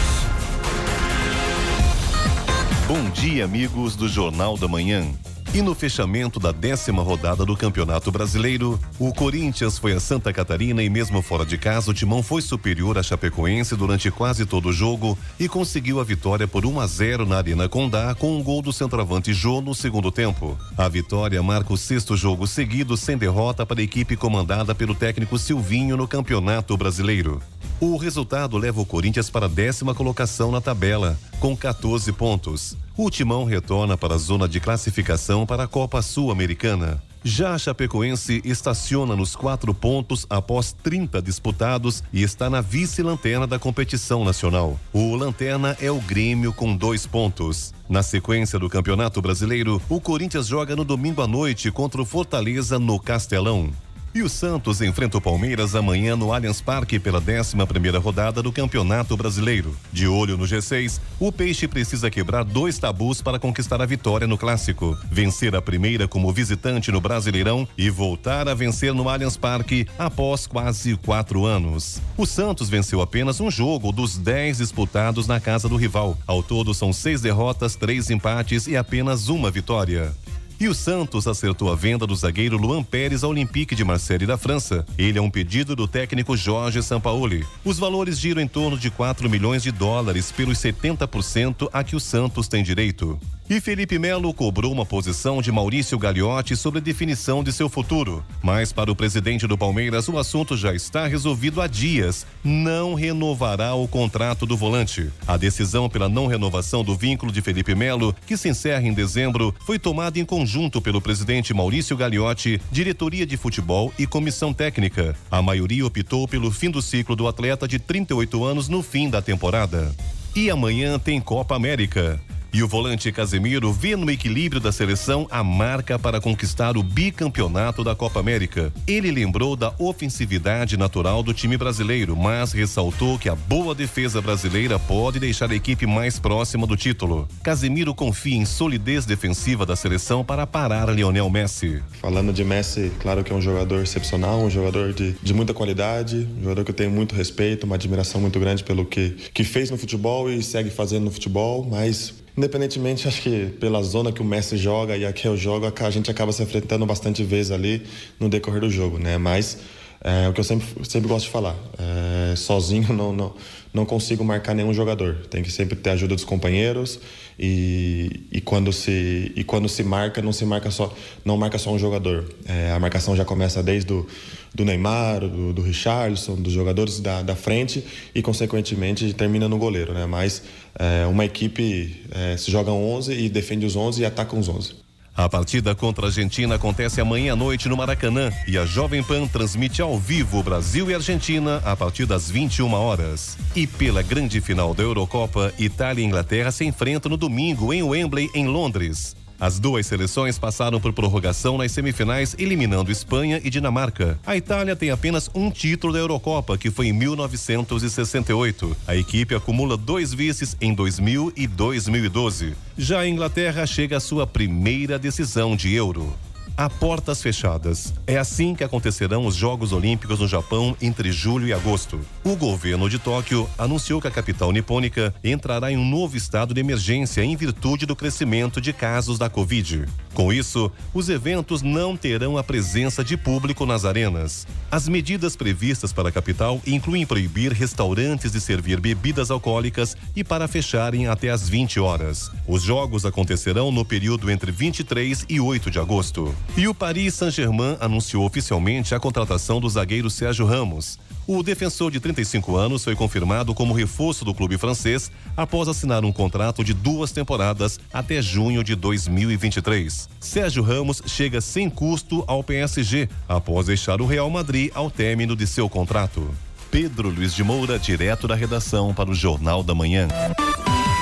Bom 2.86 3.08
dia, 3.10 3.46
amigos 3.46 3.96
do 3.96 4.06
Jornal 4.06 4.58
da 4.58 4.68
Manhã. 4.68 5.06
E 5.54 5.62
no 5.62 5.74
fechamento 5.74 6.38
da 6.38 6.52
décima 6.52 7.02
rodada 7.02 7.42
do 7.42 7.56
Campeonato 7.56 8.12
Brasileiro, 8.12 8.78
o 8.98 9.14
Corinthians 9.14 9.78
foi 9.78 9.94
a 9.94 10.00
Santa 10.00 10.30
Catarina 10.30 10.82
e 10.82 10.90
mesmo 10.90 11.22
fora 11.22 11.44
de 11.46 11.56
casa, 11.56 11.90
o 11.90 11.94
timão 11.94 12.22
foi 12.22 12.42
superior 12.42 12.98
à 12.98 13.02
Chapecoense 13.02 13.74
durante 13.74 14.10
quase 14.10 14.44
todo 14.44 14.68
o 14.68 14.72
jogo 14.72 15.18
e 15.40 15.48
conseguiu 15.48 16.00
a 16.00 16.04
vitória 16.04 16.46
por 16.46 16.66
1 16.66 16.80
a 16.80 16.86
0 16.86 17.26
na 17.26 17.38
Arena 17.38 17.66
Condá 17.66 18.14
com 18.14 18.36
um 18.36 18.42
gol 18.42 18.60
do 18.60 18.74
centroavante 18.74 19.32
Jô 19.32 19.62
no 19.62 19.74
segundo 19.74 20.12
tempo. 20.12 20.56
A 20.76 20.86
vitória 20.86 21.42
marca 21.42 21.72
o 21.72 21.78
sexto 21.78 22.14
jogo 22.14 22.46
seguido 22.46 22.94
sem 22.94 23.16
derrota 23.16 23.64
para 23.64 23.80
a 23.80 23.82
equipe 23.82 24.16
comandada 24.16 24.74
pelo 24.74 24.94
técnico 24.94 25.38
Silvinho 25.38 25.96
no 25.96 26.06
Campeonato 26.06 26.76
Brasileiro. 26.76 27.40
O 27.80 27.96
resultado 27.96 28.58
leva 28.58 28.80
o 28.80 28.84
Corinthians 28.84 29.30
para 29.30 29.46
a 29.46 29.48
décima 29.48 29.94
colocação 29.94 30.50
na 30.50 30.60
tabela, 30.60 31.16
com 31.38 31.56
14 31.56 32.10
pontos. 32.12 32.76
O 32.96 33.08
Timão 33.08 33.44
retorna 33.44 33.96
para 33.96 34.16
a 34.16 34.18
zona 34.18 34.48
de 34.48 34.58
classificação 34.58 35.46
para 35.46 35.62
a 35.62 35.68
Copa 35.68 36.02
Sul-Americana. 36.02 37.00
Já 37.22 37.54
a 37.54 37.58
Chapecoense 37.58 38.42
estaciona 38.44 39.14
nos 39.14 39.36
quatro 39.36 39.72
pontos 39.72 40.26
após 40.28 40.72
30 40.72 41.22
disputados 41.22 42.02
e 42.12 42.20
está 42.20 42.50
na 42.50 42.60
vice-lanterna 42.60 43.46
da 43.46 43.60
competição 43.60 44.24
nacional. 44.24 44.76
O 44.92 45.14
lanterna 45.14 45.76
é 45.80 45.90
o 45.90 46.00
Grêmio 46.00 46.52
com 46.52 46.76
dois 46.76 47.06
pontos. 47.06 47.72
Na 47.88 48.02
sequência 48.02 48.58
do 48.58 48.68
Campeonato 48.68 49.22
Brasileiro, 49.22 49.80
o 49.88 50.00
Corinthians 50.00 50.48
joga 50.48 50.74
no 50.74 50.84
domingo 50.84 51.22
à 51.22 51.28
noite 51.28 51.70
contra 51.70 52.02
o 52.02 52.04
Fortaleza 52.04 52.76
no 52.76 52.98
Castelão. 52.98 53.70
E 54.14 54.22
o 54.22 54.28
Santos 54.28 54.80
enfrenta 54.80 55.18
o 55.18 55.20
Palmeiras 55.20 55.74
amanhã 55.74 56.16
no 56.16 56.32
Allianz 56.32 56.62
Parque 56.62 56.98
pela 56.98 57.18
11 57.18 57.54
primeira 57.66 57.98
rodada 57.98 58.42
do 58.42 58.50
Campeonato 58.50 59.14
Brasileiro. 59.16 59.76
De 59.92 60.08
olho 60.08 60.36
no 60.36 60.44
G6, 60.44 60.98
o 61.20 61.30
Peixe 61.30 61.68
precisa 61.68 62.10
quebrar 62.10 62.42
dois 62.42 62.78
tabus 62.78 63.20
para 63.20 63.38
conquistar 63.38 63.82
a 63.82 63.86
vitória 63.86 64.26
no 64.26 64.38
clássico. 64.38 64.96
Vencer 65.10 65.54
a 65.54 65.60
primeira 65.60 66.08
como 66.08 66.32
visitante 66.32 66.90
no 66.90 67.02
Brasileirão 67.02 67.68
e 67.76 67.90
voltar 67.90 68.48
a 68.48 68.54
vencer 68.54 68.94
no 68.94 69.08
Allianz 69.10 69.36
Parque 69.36 69.86
após 69.98 70.46
quase 70.46 70.96
quatro 70.96 71.44
anos. 71.44 72.00
O 72.16 72.24
Santos 72.24 72.70
venceu 72.70 73.02
apenas 73.02 73.40
um 73.40 73.50
jogo 73.50 73.92
dos 73.92 74.16
dez 74.16 74.56
disputados 74.56 75.26
na 75.26 75.38
casa 75.38 75.68
do 75.68 75.76
rival. 75.76 76.16
Ao 76.26 76.42
todo 76.42 76.72
são 76.72 76.94
seis 76.94 77.20
derrotas, 77.20 77.76
três 77.76 78.08
empates 78.08 78.66
e 78.66 78.76
apenas 78.76 79.28
uma 79.28 79.50
vitória. 79.50 80.14
E 80.60 80.66
o 80.66 80.74
Santos 80.74 81.28
acertou 81.28 81.70
a 81.70 81.76
venda 81.76 82.04
do 82.04 82.16
zagueiro 82.16 82.56
Luan 82.56 82.82
Pérez 82.82 83.22
ao 83.22 83.30
Olympique 83.30 83.76
de 83.76 83.84
Marseille 83.84 84.26
da 84.26 84.36
França. 84.36 84.84
Ele 84.98 85.16
é 85.16 85.22
um 85.22 85.30
pedido 85.30 85.76
do 85.76 85.86
técnico 85.86 86.36
Jorge 86.36 86.82
Sampaoli. 86.82 87.46
Os 87.64 87.78
valores 87.78 88.18
giram 88.18 88.42
em 88.42 88.48
torno 88.48 88.76
de 88.76 88.90
4 88.90 89.30
milhões 89.30 89.62
de 89.62 89.70
dólares 89.70 90.32
pelos 90.32 90.58
70% 90.58 91.68
a 91.72 91.84
que 91.84 91.94
o 91.94 92.00
Santos 92.00 92.48
tem 92.48 92.64
direito. 92.64 93.20
E 93.50 93.62
Felipe 93.62 93.98
Melo 93.98 94.34
cobrou 94.34 94.70
uma 94.70 94.84
posição 94.84 95.40
de 95.40 95.50
Maurício 95.50 95.98
Gagliotti 95.98 96.54
sobre 96.54 96.80
a 96.80 96.82
definição 96.82 97.42
de 97.42 97.50
seu 97.50 97.66
futuro. 97.66 98.22
Mas 98.42 98.74
para 98.74 98.92
o 98.92 98.94
presidente 98.94 99.46
do 99.46 99.56
Palmeiras, 99.56 100.06
o 100.06 100.18
assunto 100.18 100.54
já 100.54 100.74
está 100.74 101.06
resolvido 101.06 101.62
há 101.62 101.66
dias. 101.66 102.26
Não 102.44 102.92
renovará 102.92 103.74
o 103.74 103.88
contrato 103.88 104.44
do 104.44 104.54
volante. 104.54 105.10
A 105.26 105.38
decisão 105.38 105.88
pela 105.88 106.10
não 106.10 106.26
renovação 106.26 106.84
do 106.84 106.94
vínculo 106.94 107.32
de 107.32 107.40
Felipe 107.40 107.74
Melo, 107.74 108.14
que 108.26 108.36
se 108.36 108.50
encerra 108.50 108.86
em 108.86 108.92
dezembro, 108.92 109.54
foi 109.64 109.78
tomada 109.78 110.18
em 110.18 110.26
conjunto 110.26 110.78
pelo 110.82 111.00
presidente 111.00 111.54
Maurício 111.54 111.96
Gagliotti, 111.96 112.60
diretoria 112.70 113.24
de 113.24 113.38
futebol 113.38 113.94
e 113.98 114.06
comissão 114.06 114.52
técnica. 114.52 115.16
A 115.30 115.40
maioria 115.40 115.86
optou 115.86 116.28
pelo 116.28 116.50
fim 116.50 116.70
do 116.70 116.82
ciclo 116.82 117.16
do 117.16 117.26
atleta 117.26 117.66
de 117.66 117.78
38 117.78 118.44
anos 118.44 118.68
no 118.68 118.82
fim 118.82 119.08
da 119.08 119.22
temporada. 119.22 119.90
E 120.36 120.50
amanhã 120.50 120.98
tem 120.98 121.18
Copa 121.18 121.56
América. 121.56 122.20
E 122.50 122.62
o 122.62 122.68
volante 122.68 123.12
Casemiro 123.12 123.70
vê 123.72 123.94
no 123.94 124.10
equilíbrio 124.10 124.60
da 124.60 124.72
seleção 124.72 125.26
a 125.30 125.44
marca 125.44 125.98
para 125.98 126.18
conquistar 126.18 126.78
o 126.78 126.82
bicampeonato 126.82 127.84
da 127.84 127.94
Copa 127.94 128.20
América. 128.20 128.72
Ele 128.86 129.10
lembrou 129.10 129.54
da 129.54 129.74
ofensividade 129.78 130.76
natural 130.78 131.22
do 131.22 131.34
time 131.34 131.58
brasileiro, 131.58 132.16
mas 132.16 132.52
ressaltou 132.52 133.18
que 133.18 133.28
a 133.28 133.34
boa 133.34 133.74
defesa 133.74 134.22
brasileira 134.22 134.78
pode 134.78 135.20
deixar 135.20 135.50
a 135.50 135.54
equipe 135.54 135.86
mais 135.86 136.18
próxima 136.18 136.66
do 136.66 136.74
título. 136.74 137.28
Casemiro 137.42 137.94
confia 137.94 138.36
em 138.36 138.46
solidez 138.46 139.04
defensiva 139.04 139.66
da 139.66 139.76
seleção 139.76 140.24
para 140.24 140.46
parar 140.46 140.88
Lionel 140.88 141.28
Messi. 141.28 141.82
Falando 142.00 142.32
de 142.32 142.44
Messi, 142.44 142.90
claro 142.98 143.22
que 143.22 143.30
é 143.30 143.36
um 143.36 143.42
jogador 143.42 143.82
excepcional, 143.82 144.40
um 144.40 144.50
jogador 144.50 144.94
de, 144.94 145.12
de 145.22 145.34
muita 145.34 145.52
qualidade, 145.52 146.26
um 146.38 146.44
jogador 146.44 146.64
que 146.64 146.70
eu 146.70 146.74
tenho 146.74 146.90
muito 146.90 147.14
respeito, 147.14 147.64
uma 147.64 147.74
admiração 147.74 148.22
muito 148.22 148.40
grande 148.40 148.64
pelo 148.64 148.86
que, 148.86 149.10
que 149.34 149.44
fez 149.44 149.70
no 149.70 149.76
futebol 149.76 150.30
e 150.30 150.42
segue 150.42 150.70
fazendo 150.70 151.04
no 151.04 151.10
futebol, 151.10 151.66
mas 151.70 152.14
Independentemente, 152.38 153.08
acho 153.08 153.20
que 153.20 153.46
pela 153.58 153.82
zona 153.82 154.12
que 154.12 154.22
o 154.22 154.24
Messi 154.24 154.56
joga 154.56 154.96
e 154.96 155.04
a 155.04 155.12
que 155.12 155.26
eu 155.26 155.36
jogo, 155.36 155.66
a 155.66 155.90
gente 155.90 156.08
acaba 156.08 156.30
se 156.30 156.40
enfrentando 156.40 156.86
bastante 156.86 157.24
vezes 157.24 157.50
ali 157.50 157.82
no 158.20 158.28
decorrer 158.28 158.60
do 158.60 158.70
jogo, 158.70 158.96
né? 158.96 159.18
Mas 159.18 159.58
é 160.00 160.28
o 160.28 160.32
que 160.32 160.38
eu 160.38 160.44
sempre, 160.44 160.64
sempre 160.84 161.08
gosto 161.08 161.24
de 161.24 161.32
falar. 161.32 161.56
É, 161.76 162.36
sozinho 162.36 162.92
não, 162.94 163.12
não, 163.12 163.34
não 163.74 163.84
consigo 163.84 164.22
marcar 164.24 164.54
nenhum 164.54 164.72
jogador. 164.72 165.16
Tem 165.28 165.42
que 165.42 165.50
sempre 165.50 165.74
ter 165.74 165.90
a 165.90 165.92
ajuda 165.94 166.14
dos 166.14 166.22
companheiros 166.22 167.00
e, 167.38 168.26
e, 168.32 168.40
quando, 168.40 168.72
se, 168.72 169.32
e 169.36 169.44
quando 169.44 169.68
se 169.68 169.84
marca, 169.84 170.20
não 170.20 170.32
se 170.32 170.44
marca 170.44 170.70
só, 170.70 170.92
não 171.24 171.36
marca 171.36 171.56
só 171.56 171.70
um 171.70 171.78
jogador. 171.78 172.28
É, 172.46 172.72
a 172.72 172.80
marcação 172.80 173.14
já 173.14 173.24
começa 173.24 173.62
desde 173.62 173.86
do, 173.86 174.06
do 174.52 174.64
Neymar, 174.64 175.20
do, 175.20 175.52
do 175.52 175.62
Richarlison, 175.62 176.34
dos 176.34 176.52
jogadores 176.52 176.98
da, 176.98 177.22
da 177.22 177.36
frente 177.36 177.84
e, 178.12 178.20
consequentemente, 178.22 179.12
termina 179.12 179.48
no 179.48 179.56
goleiro. 179.56 179.94
Né? 179.94 180.04
Mas 180.04 180.42
é, 180.76 181.06
uma 181.06 181.24
equipe 181.24 182.02
é, 182.10 182.36
se 182.36 182.50
joga 182.50 182.72
11 182.72 183.12
e 183.12 183.28
defende 183.28 183.64
os 183.64 183.76
11 183.76 184.02
e 184.02 184.04
ataca 184.04 184.36
os 184.36 184.48
11. 184.48 184.87
A 185.18 185.28
partida 185.28 185.74
contra 185.74 186.06
a 186.06 186.08
Argentina 186.08 186.54
acontece 186.54 187.00
amanhã 187.00 187.32
à 187.32 187.36
noite 187.36 187.68
no 187.68 187.76
Maracanã 187.76 188.30
e 188.46 188.56
a 188.56 188.64
Jovem 188.64 189.02
Pan 189.02 189.26
transmite 189.26 189.82
ao 189.82 189.98
vivo 189.98 190.44
Brasil 190.44 190.88
e 190.88 190.94
Argentina 190.94 191.60
a 191.64 191.74
partir 191.74 192.06
das 192.06 192.30
21 192.30 192.72
horas. 192.72 193.36
E 193.56 193.66
pela 193.66 194.00
grande 194.00 194.40
final 194.40 194.72
da 194.72 194.84
Eurocopa, 194.84 195.52
Itália 195.58 196.02
e 196.02 196.04
Inglaterra 196.04 196.52
se 196.52 196.64
enfrentam 196.64 197.10
no 197.10 197.16
domingo 197.16 197.74
em 197.74 197.82
Wembley, 197.82 198.30
em 198.32 198.46
Londres. 198.46 199.16
As 199.40 199.60
duas 199.60 199.86
seleções 199.86 200.38
passaram 200.38 200.80
por 200.80 200.92
prorrogação 200.92 201.56
nas 201.58 201.70
semifinais, 201.70 202.34
eliminando 202.38 202.90
Espanha 202.90 203.40
e 203.44 203.48
Dinamarca. 203.48 204.18
A 204.26 204.36
Itália 204.36 204.74
tem 204.74 204.90
apenas 204.90 205.30
um 205.32 205.48
título 205.50 205.92
da 205.92 206.00
Eurocopa, 206.00 206.58
que 206.58 206.70
foi 206.70 206.88
em 206.88 206.92
1968. 206.92 208.76
A 208.86 208.96
equipe 208.96 209.34
acumula 209.34 209.76
dois 209.76 210.12
vices 210.12 210.56
em 210.60 210.74
2000 210.74 211.32
e 211.36 211.46
2012. 211.46 212.54
Já 212.76 213.00
a 213.00 213.08
Inglaterra 213.08 213.64
chega 213.64 213.98
à 213.98 214.00
sua 214.00 214.26
primeira 214.26 214.98
decisão 214.98 215.54
de 215.54 215.72
Euro 215.72 216.16
a 216.58 216.68
portas 216.68 217.22
fechadas. 217.22 217.94
É 218.04 218.18
assim 218.18 218.52
que 218.52 218.64
acontecerão 218.64 219.24
os 219.24 219.36
Jogos 219.36 219.72
Olímpicos 219.72 220.18
no 220.18 220.26
Japão 220.26 220.76
entre 220.82 221.12
julho 221.12 221.46
e 221.46 221.52
agosto. 221.52 222.00
O 222.24 222.34
governo 222.34 222.90
de 222.90 222.98
Tóquio 222.98 223.48
anunciou 223.56 224.00
que 224.00 224.08
a 224.08 224.10
capital 224.10 224.50
nipônica 224.50 225.14
entrará 225.22 225.70
em 225.70 225.76
um 225.76 225.88
novo 225.88 226.16
estado 226.16 226.52
de 226.52 226.58
emergência 226.58 227.22
em 227.22 227.36
virtude 227.36 227.86
do 227.86 227.94
crescimento 227.94 228.60
de 228.60 228.72
casos 228.72 229.20
da 229.20 229.30
Covid. 229.30 229.86
Com 230.14 230.32
isso, 230.32 230.68
os 230.92 231.08
eventos 231.08 231.62
não 231.62 231.96
terão 231.96 232.36
a 232.36 232.42
presença 232.42 233.04
de 233.04 233.16
público 233.16 233.64
nas 233.64 233.84
arenas. 233.84 234.44
As 234.68 234.88
medidas 234.88 235.36
previstas 235.36 235.92
para 235.92 236.08
a 236.08 236.12
capital 236.12 236.60
incluem 236.66 237.06
proibir 237.06 237.52
restaurantes 237.52 238.32
de 238.32 238.40
servir 238.40 238.80
bebidas 238.80 239.30
alcoólicas 239.30 239.96
e 240.16 240.24
para 240.24 240.48
fecharem 240.48 241.06
até 241.06 241.30
às 241.30 241.48
20 241.48 241.78
horas. 241.78 242.32
Os 242.48 242.64
jogos 242.64 243.06
acontecerão 243.06 243.70
no 243.70 243.84
período 243.84 244.28
entre 244.28 244.50
23 244.50 245.24
e 245.28 245.38
8 245.38 245.70
de 245.70 245.78
agosto. 245.78 246.34
E 246.56 246.66
o 246.66 246.74
Paris 246.74 247.14
Saint-Germain 247.14 247.76
anunciou 247.80 248.24
oficialmente 248.24 248.94
a 248.94 249.00
contratação 249.00 249.60
do 249.60 249.68
zagueiro 249.68 250.10
Sérgio 250.10 250.44
Ramos. 250.44 250.98
O 251.26 251.42
defensor 251.42 251.90
de 251.90 252.00
35 252.00 252.56
anos 252.56 252.82
foi 252.82 252.96
confirmado 252.96 253.54
como 253.54 253.74
reforço 253.74 254.24
do 254.24 254.34
clube 254.34 254.56
francês 254.56 255.12
após 255.36 255.68
assinar 255.68 256.04
um 256.04 256.10
contrato 256.10 256.64
de 256.64 256.72
duas 256.72 257.12
temporadas 257.12 257.78
até 257.92 258.22
junho 258.22 258.64
de 258.64 258.74
2023. 258.74 260.08
Sérgio 260.18 260.62
Ramos 260.62 261.02
chega 261.06 261.40
sem 261.40 261.68
custo 261.68 262.24
ao 262.26 262.42
PSG 262.42 263.08
após 263.28 263.66
deixar 263.66 264.00
o 264.00 264.06
Real 264.06 264.30
Madrid 264.30 264.70
ao 264.74 264.90
término 264.90 265.36
de 265.36 265.46
seu 265.46 265.68
contrato. 265.68 266.28
Pedro 266.70 267.10
Luiz 267.10 267.34
de 267.34 267.44
Moura, 267.44 267.78
direto 267.78 268.26
da 268.26 268.34
redação 268.34 268.94
para 268.94 269.10
o 269.10 269.14
Jornal 269.14 269.62
da 269.62 269.74
Manhã. 269.74 270.08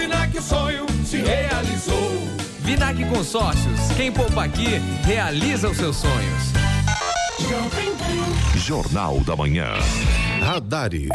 Vinac 0.00 0.34
o 0.38 0.40
sonho 0.40 0.86
se 1.04 1.18
realizou. 1.18 2.10
Vinac 2.60 3.04
Consórcios, 3.04 3.92
quem 3.98 4.10
poupa 4.10 4.44
aqui, 4.44 4.80
realiza 5.04 5.68
os 5.68 5.76
seus 5.76 5.96
sonhos. 5.96 6.42
Jornal 8.56 9.20
da 9.20 9.36
Manhã. 9.36 9.74
Radares. 10.40 11.08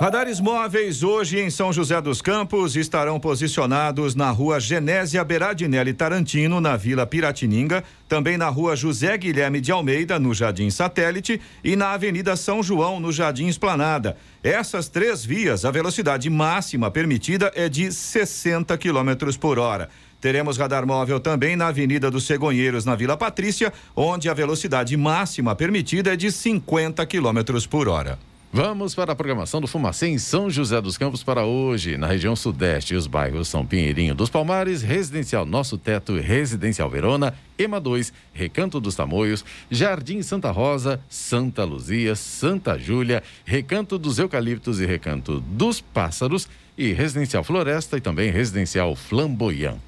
Radares 0.00 0.40
móveis 0.40 1.04
hoje 1.04 1.38
em 1.38 1.48
São 1.48 1.72
José 1.72 2.00
dos 2.00 2.20
Campos 2.20 2.74
estarão 2.74 3.18
posicionados 3.20 4.16
na 4.16 4.30
rua 4.30 4.58
Genésia 4.58 5.22
Beradinelli 5.22 5.94
Tarantino, 5.94 6.60
na 6.60 6.76
Vila 6.76 7.06
Piratininga, 7.06 7.84
também 8.08 8.36
na 8.36 8.48
rua 8.48 8.74
José 8.74 9.16
Guilherme 9.16 9.60
de 9.60 9.70
Almeida, 9.70 10.18
no 10.18 10.34
Jardim 10.34 10.68
Satélite, 10.68 11.40
e 11.62 11.76
na 11.76 11.92
Avenida 11.92 12.34
São 12.34 12.60
João, 12.60 12.98
no 12.98 13.12
Jardim 13.12 13.46
Esplanada. 13.46 14.16
Essas 14.42 14.88
três 14.88 15.24
vias, 15.24 15.64
a 15.64 15.70
velocidade 15.70 16.28
máxima 16.28 16.90
permitida 16.90 17.52
é 17.54 17.68
de 17.68 17.90
60 17.92 18.76
km 18.76 19.38
por 19.40 19.60
hora. 19.60 19.88
Teremos 20.20 20.58
radar 20.58 20.84
móvel 20.84 21.20
também 21.20 21.54
na 21.54 21.68
Avenida 21.68 22.10
dos 22.10 22.26
Cegonheiros, 22.26 22.84
na 22.84 22.96
Vila 22.96 23.16
Patrícia, 23.16 23.72
onde 23.94 24.28
a 24.28 24.34
velocidade 24.34 24.96
máxima 24.96 25.54
permitida 25.54 26.12
é 26.12 26.16
de 26.16 26.32
50 26.32 27.06
km 27.06 27.66
por 27.70 27.88
hora. 27.88 28.18
Vamos 28.54 28.94
para 28.94 29.12
a 29.12 29.16
programação 29.16 29.62
do 29.62 29.66
Fumacê 29.66 30.08
em 30.08 30.18
São 30.18 30.50
José 30.50 30.78
dos 30.78 30.98
Campos 30.98 31.22
para 31.22 31.42
hoje, 31.46 31.96
na 31.96 32.06
região 32.06 32.36
sudeste. 32.36 32.94
Os 32.94 33.06
bairros 33.06 33.48
são 33.48 33.64
Pinheirinho 33.64 34.14
dos 34.14 34.28
Palmares, 34.28 34.82
Residencial 34.82 35.46
Nosso 35.46 35.78
Teto, 35.78 36.20
Residencial 36.20 36.90
Verona, 36.90 37.32
EMA 37.58 37.80
2, 37.80 38.12
Recanto 38.30 38.78
dos 38.78 38.94
Tamoios, 38.94 39.42
Jardim 39.70 40.20
Santa 40.20 40.50
Rosa, 40.50 41.00
Santa 41.08 41.64
Luzia, 41.64 42.14
Santa 42.14 42.78
Júlia, 42.78 43.22
Recanto 43.42 43.98
dos 43.98 44.18
Eucaliptos 44.18 44.80
e 44.80 44.84
Recanto 44.84 45.40
dos 45.40 45.80
Pássaros 45.80 46.46
e 46.76 46.92
Residencial 46.92 47.42
Floresta 47.42 47.96
e 47.96 48.02
também 48.02 48.30
Residencial 48.30 48.94
Flamboyant. 48.94 49.78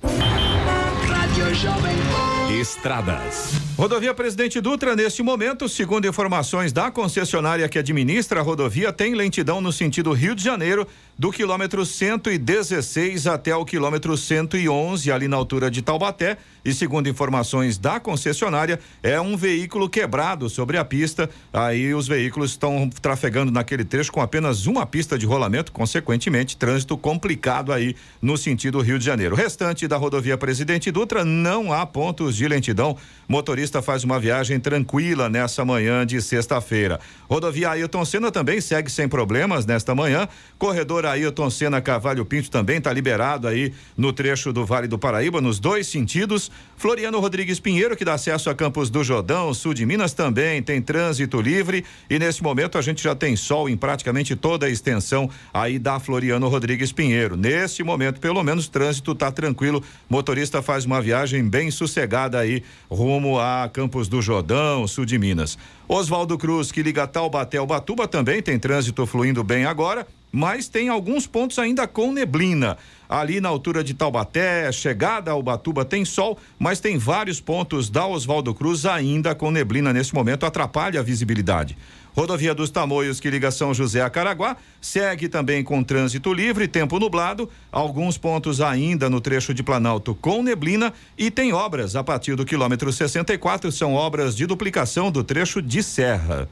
Rádio 1.07 1.55
Jovem 1.55 2.24
Estradas. 2.55 3.51
Rodovia 3.77 4.15
Presidente 4.15 4.61
Dutra, 4.61 4.95
neste 4.95 5.25
momento, 5.25 5.69
segundo 5.69 6.07
informações 6.07 6.73
da 6.73 6.89
concessionária 6.89 7.69
que 7.69 7.81
administra 7.81 8.39
a 8.39 8.43
rodovia, 8.45 8.93
tem 8.93 9.15
lentidão 9.15 9.61
no 9.61 9.73
sentido 9.73 10.13
Rio 10.13 10.37
de 10.37 10.45
Janeiro, 10.45 10.87
do 11.17 11.31
quilômetro 11.31 11.87
116 11.87 13.27
até 13.27 13.55
o 13.55 13.65
quilômetro 13.65 14.17
111, 14.17 15.13
ali 15.13 15.29
na 15.29 15.37
altura 15.37 15.71
de 15.71 15.81
Taubaté. 15.81 16.37
E 16.65 16.73
segundo 16.73 17.09
informações 17.09 17.77
da 17.77 18.01
concessionária, 18.01 18.81
é 19.03 19.21
um 19.21 19.37
veículo 19.37 19.89
quebrado 19.89 20.49
sobre 20.49 20.79
a 20.79 20.85
pista. 20.85 21.29
Aí 21.53 21.95
os 21.95 22.09
veículos 22.09 22.53
estão 22.53 22.89
trafegando 23.03 23.53
naquele 23.53 23.85
trecho 23.85 24.11
com 24.11 24.21
apenas 24.21 24.67
uma 24.67 24.87
pista 24.87 25.19
de 25.19 25.27
rolamento, 25.27 25.71
consequentemente, 25.71 26.57
trânsito 26.57 26.97
complicado 26.97 27.71
aí 27.71 27.95
no 28.21 28.39
sentido 28.39 28.81
Rio 28.81 28.99
de 28.99 29.05
Janeiro. 29.05 29.35
O 29.35 29.39
restante 29.39 29.87
da 29.87 29.99
rodovia 29.99 30.39
Presidente 30.39 30.91
Dutra 30.91 31.23
não 31.23 31.71
há 31.71 31.85
pontos 31.85 32.35
de 32.35 32.49
lentidão. 32.49 32.97
Motorista 33.29 33.83
faz 33.83 34.03
uma 34.03 34.19
viagem 34.19 34.59
tranquila 34.59 35.29
nessa 35.29 35.67
manhã 35.67 36.07
de 36.07 36.21
sexta-feira. 36.23 36.99
Rodovia 37.29 37.71
Ailton 37.71 38.05
Senna 38.07 38.31
também 38.31 38.61
segue 38.61 38.91
sem 38.91 39.07
problemas 39.07 39.67
nesta 39.67 39.95
manhã. 39.95 40.27
Corredor 40.59 41.04
Ailton 41.11 41.51
Senna 41.51 41.81
Cavalho 41.81 42.25
Pinto 42.25 42.51
também 42.51 42.79
está 42.79 42.93
liberado 42.93 43.47
aí 43.47 43.73
no 43.97 44.13
trecho 44.13 44.53
do 44.53 44.65
Vale 44.65 44.89
do 44.89 44.99
Paraíba, 44.99 45.41
nos 45.41 45.59
dois 45.59 45.87
sentidos. 45.87 46.51
Floriano 46.77 47.21
Rodrigues 47.21 47.61
Pinheiro, 47.61 47.97
que 47.97 48.05
dá 48.05 48.15
acesso 48.15 48.51
a 48.51 48.55
Campos 48.55 48.91
do 48.91 49.05
Jordão, 49.05 49.55
sul 49.55 49.75
de 49.75 49.87
Minas, 49.87 50.13
também 50.13 50.63
tem 50.63 50.83
trânsito 50.83 51.41
livre. 51.41 51.85
E 52.11 52.19
nesse 52.19 52.43
momento 52.43 52.79
a 52.79 52.83
gente 52.83 53.03
já 53.03 53.15
tem 53.15 53.37
sol 53.37 53.69
em 53.69 53.77
praticamente 53.77 54.35
toda 54.35 54.67
a 54.67 54.71
extensão 54.71 55.31
aí 55.53 55.79
da 55.79 55.99
Floriano 56.01 56.49
Rodrigues 56.49 56.93
Pinheiro. 56.93 57.37
Neste 57.37 57.83
momento, 57.83 58.21
pelo 58.21 58.43
menos, 58.43 58.69
trânsito 58.69 59.13
está 59.13 59.31
tranquilo. 59.31 59.83
Motorista 60.09 60.63
faz 60.63 60.85
uma 60.85 61.01
viagem 61.01 61.49
bem 61.49 61.71
sossegada 61.71 62.39
aí 62.39 62.63
rumo 62.91 63.39
a 63.39 63.69
Campos 63.73 64.09
do 64.09 64.21
Jordão, 64.21 64.87
sul 64.87 65.05
de 65.05 65.19
Minas. 65.19 65.59
Oswaldo 65.89 66.39
Cruz, 66.39 66.73
que 66.73 66.83
liga 66.83 67.07
Taubaté 67.07 67.59
ao 67.59 67.67
Batuba, 67.67 68.09
também 68.09 68.43
tem 68.43 68.59
trânsito 68.59 69.07
fluindo 69.07 69.45
bem 69.45 69.65
agora. 69.67 70.07
mas 70.37 70.67
tem 70.67 70.89
alguns 70.89 71.29
pontos 71.29 71.61
ainda 71.61 71.87
com 71.87 72.11
neblina. 72.11 72.77
Ali 73.09 73.41
na 73.41 73.49
altura 73.49 73.85
de 73.85 73.95
Taubaté, 73.95 74.71
chegada 74.73 75.31
ao 75.31 75.43
Batuba 75.43 75.85
tem 75.85 76.05
sol, 76.05 76.39
mas 76.59 76.81
tem 76.81 76.97
vários 76.97 77.41
pontos 77.41 77.91
da 77.91 78.07
Oswaldo 78.07 78.55
Cruz 78.55 78.87
ainda 78.87 79.35
com 79.35 79.51
neblina 79.51 79.93
nesse 79.93 80.15
momento, 80.15 80.47
atrapalha 80.47 81.01
a 81.01 81.03
visibilidade. 81.03 81.77
Rodovia 82.17 82.55
dos 82.55 82.71
Tamoios, 82.71 83.19
que 83.19 83.29
liga 83.29 83.51
São 83.51 83.75
José 83.75 84.01
a 84.01 84.09
Caraguá, 84.09 84.57
segue 84.81 85.29
também 85.29 85.65
com 85.65 85.83
trânsito 85.83 86.33
livre, 86.33 86.69
tempo 86.69 87.01
nublado, 87.01 87.51
alguns 87.73 88.17
pontos 88.17 88.61
ainda 88.61 89.11
no 89.11 89.21
trecho 89.21 89.53
de 89.53 89.65
Planalto 89.65 90.15
com 90.15 90.41
neblina 90.41 90.93
e 91.19 91.29
tem 91.29 91.53
obras 91.53 91.97
a 91.97 92.05
partir 92.05 92.37
do 92.37 92.45
quilômetro 92.45 92.93
64, 92.93 93.73
são 93.73 93.95
obras 93.95 94.37
de 94.37 94.47
duplicação 94.47 95.11
do 95.11 95.25
trecho 95.25 95.61
de 95.61 95.83
serra. 95.83 96.49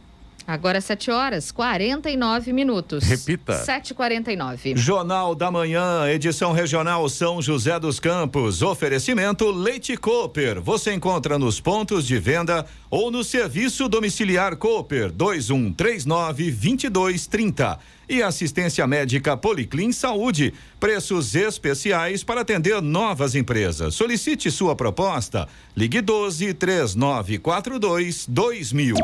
Agora 0.47 0.80
7 0.80 1.11
horas 1.11 1.51
49 1.53 2.53
minutos. 2.53 3.05
Repita. 3.05 3.64
7h49. 3.64 4.76
Jornal 4.76 5.34
da 5.34 5.51
Manhã, 5.51 6.09
edição 6.09 6.53
regional 6.53 7.09
São 7.09 7.40
José 7.40 7.78
dos 7.78 8.01
Campos. 8.01 8.62
Oferecimento 8.62 9.51
Leite 9.51 9.97
Cooper. 9.97 10.61
Você 10.61 10.93
encontra 10.93 11.38
nos 11.38 11.61
pontos 11.61 12.07
de 12.07 12.18
venda 12.18 12.66
ou 12.90 13.11
no 13.11 13.22
serviço 13.22 13.88
domiciliar 13.88 14.57
Cooper 14.57 15.12
2139 15.12 16.51
2230 16.51 17.78
e 18.13 18.23
assistência 18.23 18.87
médica 18.87 19.37
Policlin 19.37 19.91
Saúde. 19.91 20.53
Preços 20.79 21.35
especiais 21.35 22.23
para 22.23 22.43
atender 22.43 22.83
novas 22.83 23.35
empresas. 23.35 23.95
Solicite 23.95 24.51
sua 24.51 24.77
proposta. 24.77 25.49
Ligue 25.75 26.03
12 26.03 26.53
3942 26.53 28.27
2000. 28.29 28.97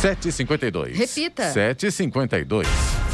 7h52. 0.00 0.94
Repita. 0.94 1.52
7h52. 1.52 3.09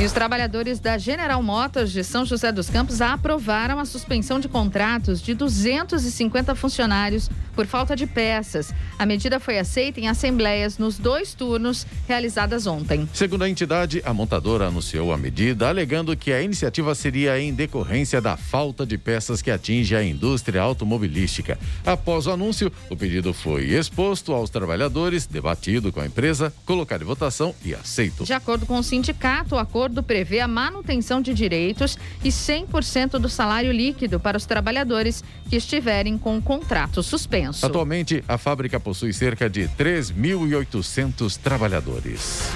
E 0.00 0.04
os 0.06 0.12
trabalhadores 0.12 0.80
da 0.80 0.96
General 0.96 1.42
Motors 1.42 1.92
de 1.92 2.02
São 2.02 2.24
José 2.24 2.50
dos 2.50 2.70
Campos 2.70 3.02
aprovaram 3.02 3.78
a 3.78 3.84
suspensão 3.84 4.40
de 4.40 4.48
contratos 4.48 5.20
de 5.20 5.34
250 5.34 6.54
funcionários 6.54 7.28
por 7.54 7.66
falta 7.66 7.94
de 7.94 8.06
peças. 8.06 8.72
A 8.98 9.04
medida 9.04 9.38
foi 9.38 9.58
aceita 9.58 10.00
em 10.00 10.08
assembleias 10.08 10.78
nos 10.78 10.96
dois 10.96 11.34
turnos 11.34 11.86
realizadas 12.08 12.66
ontem. 12.66 13.06
Segundo 13.12 13.42
a 13.42 13.48
entidade, 13.50 14.00
a 14.02 14.14
montadora 14.14 14.68
anunciou 14.68 15.12
a 15.12 15.18
medida, 15.18 15.68
alegando 15.68 16.16
que 16.16 16.32
a 16.32 16.40
iniciativa 16.40 16.94
seria 16.94 17.38
em 17.38 17.52
decorrência 17.52 18.22
da 18.22 18.38
falta 18.38 18.86
de 18.86 18.96
peças 18.96 19.42
que 19.42 19.50
atinge 19.50 19.94
a 19.94 20.02
indústria 20.02 20.62
automobilística. 20.62 21.58
Após 21.84 22.26
o 22.26 22.30
anúncio, 22.30 22.72
o 22.88 22.96
pedido 22.96 23.34
foi 23.34 23.64
exposto 23.64 24.32
aos 24.32 24.48
trabalhadores, 24.48 25.26
debatido 25.26 25.92
com 25.92 26.00
a 26.00 26.06
empresa, 26.06 26.50
colocado 26.64 27.02
em 27.02 27.06
votação 27.06 27.54
e 27.62 27.74
aceito. 27.74 28.24
De 28.24 28.32
acordo 28.32 28.64
com 28.64 28.78
o 28.78 28.82
sindicato, 28.82 29.56
o 29.56 29.58
acordo 29.58 29.89
prevê 30.02 30.40
a 30.40 30.48
manutenção 30.48 31.20
de 31.20 31.34
direitos 31.34 31.98
e 32.22 32.28
100% 32.28 33.18
do 33.18 33.28
salário 33.28 33.72
líquido 33.72 34.20
para 34.20 34.36
os 34.36 34.46
trabalhadores 34.46 35.24
que 35.48 35.56
estiverem 35.56 36.16
com 36.16 36.38
o 36.38 36.42
contrato 36.42 37.02
suspenso. 37.02 37.66
Atualmente, 37.66 38.22
a 38.28 38.38
fábrica 38.38 38.78
possui 38.78 39.12
cerca 39.12 39.50
de 39.50 39.68
3.800 39.68 41.36
trabalhadores. 41.36 42.50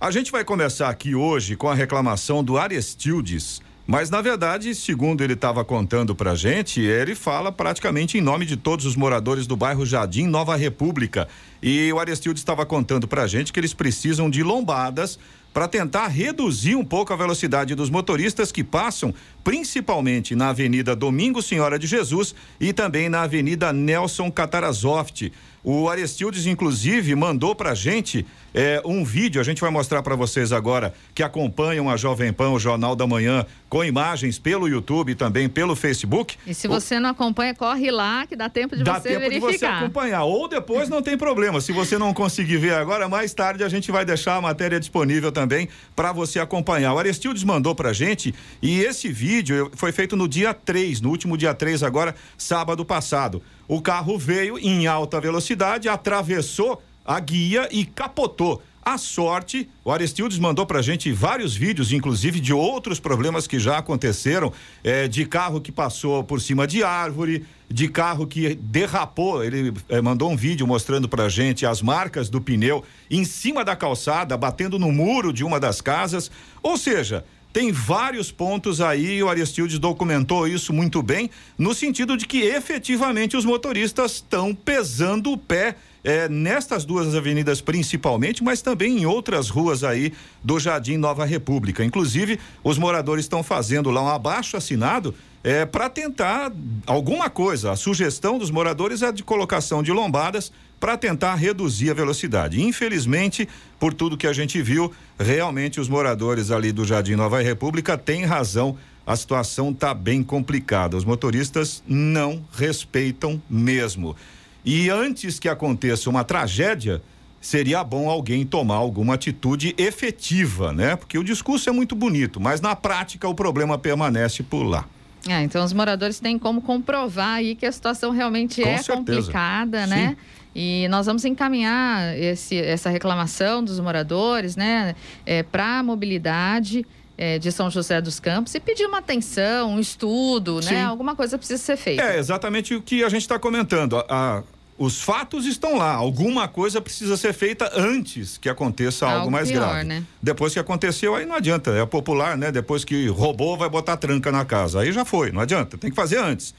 A 0.00 0.12
gente 0.12 0.30
vai 0.30 0.44
começar 0.44 0.88
aqui 0.88 1.16
hoje 1.16 1.56
com 1.56 1.68
a 1.68 1.74
reclamação 1.74 2.44
do 2.44 2.56
Arestildes. 2.56 3.60
Mas, 3.86 4.10
na 4.10 4.20
verdade, 4.20 4.74
segundo 4.74 5.24
ele 5.24 5.32
estava 5.32 5.64
contando 5.64 6.14
pra 6.14 6.36
gente, 6.36 6.80
ele 6.80 7.14
fala 7.14 7.50
praticamente 7.50 8.16
em 8.16 8.20
nome 8.20 8.46
de 8.46 8.56
todos 8.56 8.86
os 8.86 8.94
moradores 8.94 9.46
do 9.46 9.56
bairro 9.56 9.84
Jardim 9.84 10.26
Nova 10.26 10.54
República. 10.54 11.26
E 11.60 11.92
o 11.92 11.98
Arestilde 11.98 12.38
estava 12.38 12.64
contando 12.64 13.08
pra 13.08 13.26
gente 13.26 13.52
que 13.52 13.58
eles 13.58 13.74
precisam 13.74 14.30
de 14.30 14.42
lombadas 14.42 15.18
para 15.52 15.68
tentar 15.68 16.06
reduzir 16.06 16.76
um 16.76 16.84
pouco 16.84 17.12
a 17.12 17.16
velocidade 17.16 17.74
dos 17.74 17.90
motoristas 17.90 18.50
que 18.50 18.64
passam 18.64 19.12
principalmente 19.42 20.34
na 20.34 20.50
Avenida 20.50 20.94
Domingo 20.94 21.42
Senhora 21.42 21.78
de 21.78 21.86
Jesus 21.86 22.34
e 22.60 22.72
também 22.72 23.08
na 23.08 23.22
Avenida 23.22 23.72
Nelson 23.72 24.30
Catarasoft. 24.30 25.30
O 25.64 25.88
Arestildes, 25.88 26.46
inclusive, 26.46 27.14
mandou 27.14 27.54
pra 27.54 27.72
gente 27.72 28.26
é, 28.52 28.82
um 28.84 29.04
vídeo, 29.04 29.40
a 29.40 29.44
gente 29.44 29.60
vai 29.60 29.70
mostrar 29.70 30.02
para 30.02 30.16
vocês 30.16 30.52
agora, 30.52 30.92
que 31.14 31.22
acompanham 31.22 31.88
a 31.88 31.96
Jovem 31.96 32.32
Pan, 32.32 32.50
o 32.50 32.58
Jornal 32.58 32.96
da 32.96 33.06
Manhã, 33.06 33.46
com 33.68 33.84
imagens 33.84 34.38
pelo 34.38 34.68
YouTube 34.68 35.12
e 35.12 35.14
também 35.14 35.48
pelo 35.48 35.76
Facebook. 35.76 36.36
E 36.46 36.52
se 36.52 36.66
você 36.66 36.96
o... 36.96 37.00
não 37.00 37.10
acompanha, 37.10 37.54
corre 37.54 37.92
lá, 37.92 38.26
que 38.26 38.34
dá 38.34 38.48
tempo 38.48 38.76
de 38.76 38.82
dá 38.82 39.00
você 39.00 39.10
tempo 39.10 39.20
verificar. 39.20 39.50
de 39.52 39.58
você 39.58 39.66
acompanhar. 39.66 40.24
Ou 40.24 40.48
depois 40.48 40.88
não 40.88 41.00
tem 41.00 41.16
problema. 41.16 41.60
Se 41.60 41.72
você 41.72 41.96
não 41.96 42.12
conseguir 42.12 42.56
ver 42.56 42.74
agora, 42.74 43.08
mais 43.08 43.32
tarde 43.32 43.62
a 43.62 43.68
gente 43.68 43.92
vai 43.92 44.04
deixar 44.04 44.36
a 44.36 44.40
matéria 44.40 44.80
disponível 44.80 45.30
também 45.30 45.68
para 45.94 46.12
você 46.12 46.40
acompanhar. 46.40 46.92
O 46.92 46.98
Arestildes 46.98 47.44
mandou 47.44 47.74
pra 47.74 47.92
gente 47.92 48.34
e 48.60 48.80
esse 48.80 49.08
vídeo 49.08 49.31
foi 49.74 49.92
feito 49.92 50.16
no 50.16 50.28
dia 50.28 50.52
3, 50.52 51.00
no 51.00 51.10
último 51.10 51.36
dia 51.36 51.54
3, 51.54 51.82
agora, 51.82 52.14
sábado 52.36 52.84
passado. 52.84 53.42
O 53.68 53.80
carro 53.80 54.18
veio 54.18 54.58
em 54.58 54.86
alta 54.86 55.20
velocidade, 55.20 55.88
atravessou 55.88 56.82
a 57.04 57.18
guia 57.20 57.68
e 57.70 57.84
capotou. 57.84 58.62
A 58.84 58.98
sorte, 58.98 59.68
o 59.84 59.92
Aristildes 59.92 60.40
mandou 60.40 60.66
pra 60.66 60.82
gente 60.82 61.12
vários 61.12 61.54
vídeos, 61.54 61.92
inclusive 61.92 62.40
de 62.40 62.52
outros 62.52 62.98
problemas 62.98 63.46
que 63.46 63.56
já 63.56 63.78
aconteceram, 63.78 64.52
é, 64.82 65.06
de 65.06 65.24
carro 65.24 65.60
que 65.60 65.70
passou 65.70 66.24
por 66.24 66.40
cima 66.40 66.66
de 66.66 66.82
árvore, 66.82 67.46
de 67.70 67.86
carro 67.86 68.26
que 68.26 68.56
derrapou. 68.56 69.44
Ele 69.44 69.72
é, 69.88 70.00
mandou 70.00 70.32
um 70.32 70.36
vídeo 70.36 70.66
mostrando 70.66 71.08
pra 71.08 71.28
gente 71.28 71.64
as 71.64 71.80
marcas 71.80 72.28
do 72.28 72.40
pneu 72.40 72.82
em 73.08 73.24
cima 73.24 73.64
da 73.64 73.76
calçada, 73.76 74.36
batendo 74.36 74.80
no 74.80 74.90
muro 74.90 75.32
de 75.32 75.44
uma 75.44 75.60
das 75.60 75.80
casas. 75.80 76.28
Ou 76.60 76.76
seja, 76.76 77.24
tem 77.52 77.70
vários 77.70 78.32
pontos 78.32 78.80
aí, 78.80 79.22
o 79.22 79.28
Aristildes 79.28 79.78
documentou 79.78 80.48
isso 80.48 80.72
muito 80.72 81.02
bem, 81.02 81.30
no 81.58 81.74
sentido 81.74 82.16
de 82.16 82.26
que 82.26 82.40
efetivamente 82.40 83.36
os 83.36 83.44
motoristas 83.44 84.12
estão 84.12 84.54
pesando 84.54 85.32
o 85.32 85.36
pé 85.36 85.76
é, 86.04 86.28
nestas 86.28 86.84
duas 86.84 87.14
avenidas 87.14 87.60
principalmente, 87.60 88.42
mas 88.42 88.62
também 88.62 88.98
em 88.98 89.06
outras 89.06 89.48
ruas 89.48 89.84
aí 89.84 90.12
do 90.42 90.58
Jardim 90.58 90.96
Nova 90.96 91.24
República. 91.24 91.84
Inclusive, 91.84 92.40
os 92.64 92.78
moradores 92.78 93.24
estão 93.24 93.42
fazendo 93.42 93.90
lá 93.90 94.02
um 94.02 94.08
abaixo 94.08 94.56
assinado 94.56 95.14
é, 95.44 95.64
para 95.66 95.88
tentar 95.88 96.52
alguma 96.86 97.28
coisa. 97.28 97.72
A 97.72 97.76
sugestão 97.76 98.38
dos 98.38 98.50
moradores 98.50 99.02
é 99.02 99.12
de 99.12 99.22
colocação 99.22 99.82
de 99.82 99.92
lombadas 99.92 100.52
para 100.82 100.96
tentar 100.96 101.36
reduzir 101.36 101.92
a 101.92 101.94
velocidade. 101.94 102.60
Infelizmente, 102.60 103.48
por 103.78 103.94
tudo 103.94 104.16
que 104.16 104.26
a 104.26 104.32
gente 104.32 104.60
viu, 104.60 104.92
realmente 105.16 105.80
os 105.80 105.88
moradores 105.88 106.50
ali 106.50 106.72
do 106.72 106.84
Jardim 106.84 107.14
Nova 107.14 107.40
República 107.40 107.96
têm 107.96 108.24
razão. 108.24 108.76
A 109.06 109.14
situação 109.14 109.70
está 109.70 109.94
bem 109.94 110.24
complicada. 110.24 110.96
Os 110.96 111.04
motoristas 111.04 111.84
não 111.86 112.44
respeitam 112.52 113.40
mesmo. 113.48 114.16
E 114.64 114.90
antes 114.90 115.38
que 115.38 115.48
aconteça 115.48 116.10
uma 116.10 116.24
tragédia, 116.24 117.00
seria 117.40 117.84
bom 117.84 118.10
alguém 118.10 118.44
tomar 118.44 118.74
alguma 118.74 119.14
atitude 119.14 119.76
efetiva, 119.78 120.72
né? 120.72 120.96
Porque 120.96 121.16
o 121.16 121.22
discurso 121.22 121.68
é 121.68 121.72
muito 121.72 121.94
bonito, 121.94 122.40
mas 122.40 122.60
na 122.60 122.74
prática 122.74 123.28
o 123.28 123.34
problema 123.36 123.78
permanece 123.78 124.42
por 124.42 124.64
lá. 124.64 124.84
É, 125.28 125.40
então 125.42 125.64
os 125.64 125.72
moradores 125.72 126.18
têm 126.18 126.36
como 126.36 126.60
comprovar 126.60 127.34
aí 127.34 127.54
que 127.54 127.64
a 127.64 127.70
situação 127.70 128.10
realmente 128.10 128.60
Com 128.60 128.68
é 128.68 128.78
certeza. 128.78 128.96
complicada, 128.96 129.86
né? 129.86 130.16
E 130.54 130.86
nós 130.88 131.06
vamos 131.06 131.24
encaminhar 131.24 132.16
esse, 132.18 132.56
essa 132.58 132.90
reclamação 132.90 133.64
dos 133.64 133.80
moradores, 133.80 134.54
né, 134.56 134.94
é, 135.24 135.42
para 135.42 135.78
a 135.78 135.82
mobilidade 135.82 136.86
é, 137.16 137.38
de 137.38 137.50
São 137.52 137.70
José 137.70 138.00
dos 138.00 138.18
Campos 138.20 138.54
e 138.54 138.60
pedir 138.60 138.84
uma 138.86 138.98
atenção, 138.98 139.72
um 139.74 139.80
estudo, 139.80 140.62
Sim. 140.62 140.74
né? 140.74 140.84
Alguma 140.84 141.14
coisa 141.16 141.38
precisa 141.38 141.62
ser 141.62 141.76
feita. 141.76 142.02
É 142.02 142.18
exatamente 142.18 142.74
o 142.74 142.82
que 142.82 143.02
a 143.04 143.08
gente 143.08 143.22
está 143.22 143.38
comentando. 143.38 143.96
A- 143.98 144.06
a- 144.08 144.42
os 144.78 145.00
fatos 145.00 145.46
estão 145.46 145.76
lá. 145.76 145.92
Alguma 145.94 146.48
coisa 146.48 146.80
precisa 146.80 147.16
ser 147.16 147.32
feita 147.32 147.70
antes 147.76 148.36
que 148.38 148.48
aconteça 148.48 149.04
algo, 149.06 149.18
Algo 149.20 149.30
mais 149.30 149.48
pior, 149.48 149.60
grave. 149.68 149.84
né? 149.84 150.02
Depois 150.20 150.52
que 150.52 150.58
aconteceu, 150.58 151.14
aí 151.14 151.24
não 151.24 151.36
adianta. 151.36 151.70
É 151.70 151.86
popular, 151.86 152.36
né? 152.36 152.50
Depois 152.50 152.82
que 152.84 153.06
roubou, 153.06 153.56
vai 153.56 153.68
botar 153.68 153.96
tranca 153.96 154.32
na 154.32 154.44
casa. 154.44 154.80
Aí 154.80 154.90
já 154.90 155.04
foi, 155.04 155.30
não 155.30 155.40
adianta. 155.40 155.78
Tem 155.78 155.90
que 155.90 155.94
fazer 155.96 156.18
antes. 156.18 156.52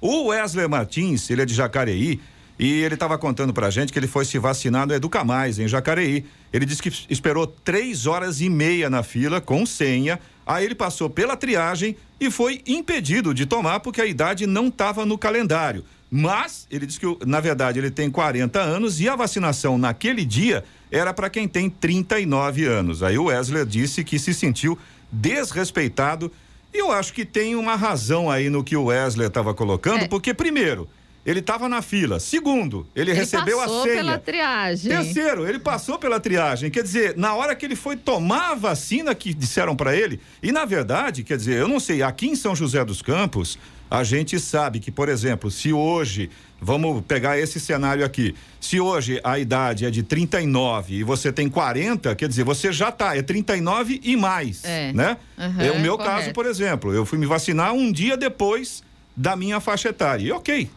O 0.00 0.26
Wesley 0.26 0.68
Martins, 0.68 1.30
ele 1.30 1.42
é 1.42 1.46
de 1.46 1.54
Jacareí. 1.54 2.20
E 2.60 2.82
ele 2.82 2.92
estava 2.92 3.16
contando 3.16 3.54
pra 3.54 3.70
gente 3.70 3.90
que 3.90 3.98
ele 3.98 4.06
foi 4.06 4.22
se 4.26 4.38
vacinar 4.38 4.86
no 4.86 4.92
Educa 4.92 5.24
Mais, 5.24 5.58
em 5.58 5.66
Jacareí. 5.66 6.26
Ele 6.52 6.66
disse 6.66 6.82
que 6.82 6.92
esperou 7.08 7.46
três 7.46 8.06
horas 8.06 8.42
e 8.42 8.50
meia 8.50 8.90
na 8.90 9.02
fila, 9.02 9.40
com 9.40 9.64
senha. 9.64 10.20
Aí 10.46 10.66
ele 10.66 10.74
passou 10.74 11.08
pela 11.08 11.38
triagem 11.38 11.96
e 12.20 12.30
foi 12.30 12.60
impedido 12.66 13.32
de 13.32 13.46
tomar 13.46 13.80
porque 13.80 14.02
a 14.02 14.04
idade 14.04 14.46
não 14.46 14.68
estava 14.68 15.06
no 15.06 15.16
calendário. 15.16 15.82
Mas 16.10 16.66
ele 16.70 16.84
disse 16.84 17.00
que, 17.00 17.06
na 17.24 17.40
verdade, 17.40 17.78
ele 17.78 17.90
tem 17.90 18.10
40 18.10 18.60
anos 18.60 19.00
e 19.00 19.08
a 19.08 19.16
vacinação 19.16 19.78
naquele 19.78 20.26
dia 20.26 20.62
era 20.90 21.14
para 21.14 21.30
quem 21.30 21.48
tem 21.48 21.70
39 21.70 22.66
anos. 22.66 23.02
Aí 23.02 23.16
o 23.16 23.24
Wesley 23.24 23.64
disse 23.64 24.04
que 24.04 24.18
se 24.18 24.34
sentiu 24.34 24.78
desrespeitado. 25.10 26.30
E 26.74 26.78
eu 26.78 26.92
acho 26.92 27.14
que 27.14 27.24
tem 27.24 27.56
uma 27.56 27.74
razão 27.74 28.30
aí 28.30 28.50
no 28.50 28.62
que 28.62 28.76
o 28.76 28.84
Wesley 28.84 29.28
estava 29.28 29.54
colocando, 29.54 30.04
é. 30.04 30.08
porque, 30.08 30.34
primeiro, 30.34 30.86
ele 31.30 31.40
estava 31.40 31.68
na 31.68 31.80
fila. 31.80 32.18
Segundo, 32.18 32.86
ele, 32.94 33.10
ele 33.10 33.18
recebeu 33.18 33.60
a 33.60 33.66
senha. 33.66 33.78
Passou 33.78 33.94
pela 33.94 34.18
triagem. 34.18 34.90
Terceiro, 34.90 35.46
ele 35.46 35.58
passou 35.58 35.98
pela 35.98 36.20
triagem. 36.20 36.70
Quer 36.70 36.82
dizer, 36.82 37.16
na 37.16 37.34
hora 37.34 37.54
que 37.54 37.64
ele 37.64 37.76
foi 37.76 37.96
tomar 37.96 38.50
a 38.50 38.54
vacina 38.54 39.14
que 39.14 39.32
disseram 39.32 39.76
para 39.76 39.94
ele, 39.94 40.20
e 40.42 40.50
na 40.50 40.64
verdade, 40.64 41.22
quer 41.22 41.36
dizer, 41.36 41.56
eu 41.60 41.68
não 41.68 41.78
sei, 41.78 42.02
aqui 42.02 42.28
em 42.28 42.34
São 42.34 42.54
José 42.56 42.84
dos 42.84 43.00
Campos, 43.00 43.58
a 43.90 44.02
gente 44.02 44.38
sabe 44.38 44.80
que, 44.80 44.90
por 44.90 45.08
exemplo, 45.08 45.50
se 45.50 45.72
hoje, 45.72 46.30
vamos 46.60 47.02
pegar 47.06 47.38
esse 47.38 47.58
cenário 47.58 48.04
aqui, 48.04 48.34
se 48.60 48.80
hoje 48.80 49.20
a 49.22 49.38
idade 49.38 49.84
é 49.84 49.90
de 49.90 50.02
39 50.02 50.94
e 50.94 51.02
você 51.02 51.32
tem 51.32 51.48
40, 51.48 52.14
quer 52.14 52.28
dizer, 52.28 52.44
você 52.44 52.72
já 52.72 52.92
tá, 52.92 53.16
é 53.16 53.22
39 53.22 54.00
e 54.02 54.16
mais, 54.16 54.64
é. 54.64 54.92
né? 54.92 55.16
Uhum, 55.36 55.60
é 55.60 55.70
o 55.72 55.80
meu 55.80 55.96
correto. 55.96 56.16
caso, 56.16 56.32
por 56.32 56.46
exemplo, 56.46 56.92
eu 56.92 57.04
fui 57.04 57.18
me 57.18 57.26
vacinar 57.26 57.72
um 57.72 57.90
dia 57.90 58.16
depois 58.16 58.82
da 59.16 59.34
minha 59.34 59.60
faixa 59.60 59.88
etária. 59.88 60.24
E 60.24 60.32
ok, 60.32 60.70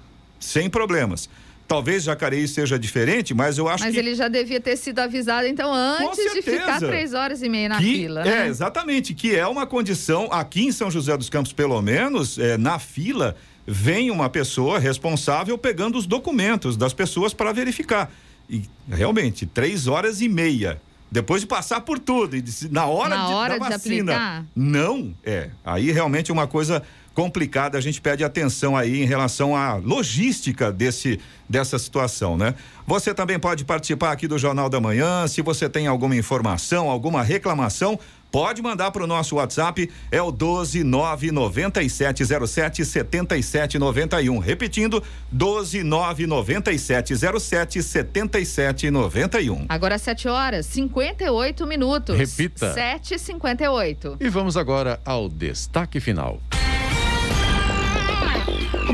sem 0.44 0.70
problemas. 0.70 1.30
Talvez 1.68 2.04
Jacareí 2.04 2.48
seja 2.48 2.78
diferente, 2.78 3.34
mas 3.34 3.58
eu 3.58 3.68
acho 3.68 3.84
mas 3.84 3.92
que. 3.94 3.98
Mas 3.98 4.08
ele 4.08 4.16
já 4.16 4.28
devia 4.28 4.60
ter 4.60 4.76
sido 4.76 5.00
avisado, 5.00 5.48
então, 5.48 5.74
antes 5.74 6.34
de 6.34 6.42
ficar 6.42 6.78
três 6.80 7.14
horas 7.14 7.42
e 7.42 7.50
meia 7.50 7.70
na 7.70 7.78
que, 7.78 7.86
fila. 7.86 8.24
Né? 8.24 8.46
É, 8.46 8.48
exatamente, 8.48 9.14
que 9.14 9.36
é 9.36 9.48
uma 9.48 9.66
condição, 9.66 10.28
aqui 10.32 10.66
em 10.66 10.72
São 10.72 10.92
José 10.92 11.16
dos 11.16 11.30
Campos, 11.30 11.54
pelo 11.54 11.82
menos, 11.82 12.38
é, 12.38 12.58
na 12.58 12.78
fila, 12.80 13.36
vem 13.66 14.12
uma 14.12 14.30
pessoa 14.30 14.78
responsável 14.78 15.58
pegando 15.58 15.98
os 15.98 16.06
documentos 16.06 16.76
das 16.76 16.94
pessoas 16.94 17.34
para 17.34 17.52
verificar. 17.54 18.12
E 18.50 18.64
realmente, 18.90 19.46
três 19.46 19.88
horas 19.88 20.22
e 20.22 20.28
meia. 20.28 20.82
Depois 21.10 21.42
de 21.42 21.48
passar 21.48 21.82
por 21.82 22.00
tudo, 22.00 22.36
e 22.36 22.44
na 22.72 22.88
hora, 22.88 23.16
na 23.16 23.28
de, 23.28 23.34
hora 23.34 23.60
da 23.60 23.66
de 23.66 23.74
vacina. 23.74 24.14
Aplicar? 24.14 24.46
Não, 24.56 25.14
é. 25.24 25.50
Aí 25.64 25.92
realmente 25.92 26.32
é 26.32 26.34
uma 26.34 26.48
coisa 26.48 26.84
complicada. 27.14 27.78
A 27.78 27.82
gente 27.82 28.02
pede 28.02 28.24
atenção 28.24 28.76
aí 28.76 29.02
em 29.02 29.06
relação 29.06 29.56
à 29.56 29.76
logística 29.76 30.72
desse 30.72 31.20
dessa 31.48 31.78
situação, 31.78 32.36
né? 32.36 32.56
Você 32.88 33.14
também 33.14 33.38
pode 33.38 33.64
participar 33.64 34.12
aqui 34.12 34.28
do 34.28 34.40
Jornal 34.40 34.70
da 34.70 34.82
Manhã. 34.82 35.28
Se 35.28 35.42
você 35.42 35.70
tem 35.70 35.88
alguma 35.88 36.16
informação, 36.16 36.90
alguma 36.90 37.22
reclamação, 37.22 38.00
pode 38.32 38.64
mandar 38.64 38.90
para 38.90 39.04
o 39.04 39.08
nosso 39.08 39.36
WhatsApp, 39.36 39.88
é 40.12 40.20
o 40.20 40.34
1299707 40.34 42.84
7791. 42.84 44.40
Repetindo, 44.40 45.04
1299707 45.36 47.84
7791. 47.84 49.66
Agora 49.70 50.00
7 50.00 50.28
horas 50.28 50.66
58 50.66 51.68
minutos. 51.68 52.18
Repita. 52.18 52.74
7h58. 52.74 54.18
E 54.20 54.28
vamos 54.30 54.58
agora 54.58 55.00
ao 55.06 55.30
destaque 55.30 56.00
final. 56.00 56.42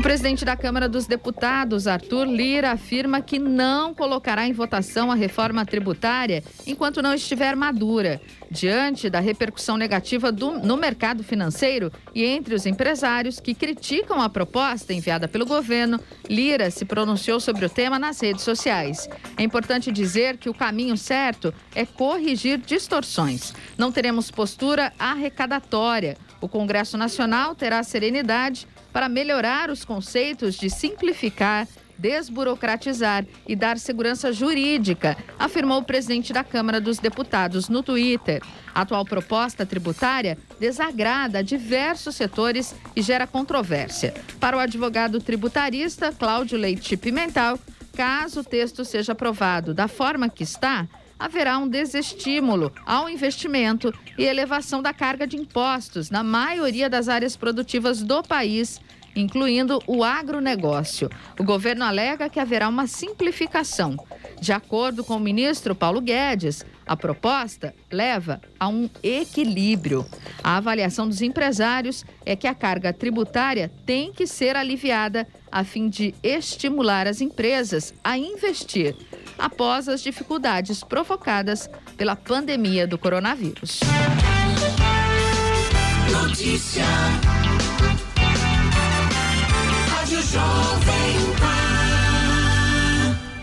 O 0.00 0.02
presidente 0.02 0.46
da 0.46 0.56
Câmara 0.56 0.88
dos 0.88 1.06
Deputados, 1.06 1.86
Arthur 1.86 2.26
Lira, 2.26 2.70
afirma 2.70 3.20
que 3.20 3.38
não 3.38 3.92
colocará 3.92 4.46
em 4.46 4.52
votação 4.54 5.12
a 5.12 5.14
reforma 5.14 5.66
tributária 5.66 6.42
enquanto 6.66 7.02
não 7.02 7.12
estiver 7.12 7.54
madura. 7.54 8.18
Diante 8.50 9.10
da 9.10 9.20
repercussão 9.20 9.76
negativa 9.76 10.32
do, 10.32 10.52
no 10.52 10.78
mercado 10.78 11.22
financeiro 11.22 11.92
e 12.14 12.24
entre 12.24 12.54
os 12.54 12.64
empresários 12.64 13.38
que 13.40 13.54
criticam 13.54 14.22
a 14.22 14.30
proposta 14.30 14.94
enviada 14.94 15.28
pelo 15.28 15.44
governo, 15.44 16.00
Lira 16.30 16.70
se 16.70 16.86
pronunciou 16.86 17.38
sobre 17.38 17.66
o 17.66 17.70
tema 17.70 17.98
nas 17.98 18.18
redes 18.20 18.42
sociais. 18.42 19.06
É 19.36 19.42
importante 19.42 19.92
dizer 19.92 20.38
que 20.38 20.48
o 20.48 20.54
caminho 20.54 20.96
certo 20.96 21.52
é 21.74 21.84
corrigir 21.84 22.56
distorções. 22.56 23.52
Não 23.76 23.92
teremos 23.92 24.30
postura 24.30 24.94
arrecadatória. 24.98 26.16
O 26.40 26.48
Congresso 26.48 26.96
Nacional 26.96 27.54
terá 27.54 27.82
serenidade 27.82 28.66
para 28.92 29.08
melhorar 29.08 29.70
os 29.70 29.84
conceitos 29.84 30.54
de 30.54 30.68
simplificar, 30.68 31.66
desburocratizar 31.98 33.26
e 33.46 33.54
dar 33.54 33.78
segurança 33.78 34.32
jurídica, 34.32 35.16
afirmou 35.38 35.80
o 35.80 35.84
presidente 35.84 36.32
da 36.32 36.42
Câmara 36.42 36.80
dos 36.80 36.98
Deputados 36.98 37.68
no 37.68 37.82
Twitter. 37.82 38.42
A 38.74 38.82
atual 38.82 39.04
proposta 39.04 39.66
tributária 39.66 40.38
desagrada 40.58 41.44
diversos 41.44 42.16
setores 42.16 42.74
e 42.96 43.02
gera 43.02 43.26
controvérsia. 43.26 44.14
Para 44.38 44.56
o 44.56 44.60
advogado 44.60 45.20
tributarista 45.20 46.10
Cláudio 46.10 46.58
Leite 46.58 46.96
Pimental, 46.96 47.58
caso 47.94 48.40
o 48.40 48.44
texto 48.44 48.84
seja 48.84 49.12
aprovado 49.12 49.74
da 49.74 49.86
forma 49.86 50.28
que 50.28 50.42
está, 50.42 50.88
haverá 51.20 51.58
um 51.58 51.68
desestímulo 51.68 52.72
ao 52.86 53.10
investimento 53.10 53.92
e 54.16 54.24
elevação 54.24 54.80
da 54.80 54.94
carga 54.94 55.26
de 55.26 55.36
impostos 55.36 56.10
na 56.10 56.24
maioria 56.24 56.88
das 56.88 57.08
áreas 57.08 57.36
produtivas 57.36 58.02
do 58.02 58.22
país, 58.22 58.80
incluindo 59.14 59.82
o 59.86 60.02
agronegócio. 60.02 61.10
O 61.38 61.44
governo 61.44 61.84
alega 61.84 62.30
que 62.30 62.40
haverá 62.40 62.68
uma 62.68 62.86
simplificação. 62.86 63.96
De 64.40 64.50
acordo 64.52 65.04
com 65.04 65.16
o 65.16 65.20
ministro 65.20 65.74
Paulo 65.74 66.00
Guedes, 66.00 66.64
a 66.86 66.96
proposta 66.96 67.74
leva 67.92 68.40
a 68.58 68.68
um 68.68 68.88
equilíbrio. 69.02 70.06
A 70.42 70.56
avaliação 70.56 71.06
dos 71.06 71.20
empresários 71.20 72.02
é 72.24 72.34
que 72.34 72.46
a 72.46 72.54
carga 72.54 72.94
tributária 72.94 73.70
tem 73.84 74.10
que 74.10 74.26
ser 74.26 74.56
aliviada 74.56 75.28
a 75.52 75.64
fim 75.64 75.88
de 75.90 76.14
estimular 76.22 77.06
as 77.06 77.20
empresas 77.20 77.92
a 78.02 78.16
investir 78.16 78.96
após 79.40 79.88
as 79.88 80.00
dificuldades 80.00 80.84
provocadas 80.84 81.68
pela 81.96 82.14
pandemia 82.14 82.86
do 82.86 82.98
coronavírus. 82.98 83.80
Notícia. 86.10 86.84
Rádio 89.88 90.22
Jovem 90.22 91.36
Pan. 91.38 91.60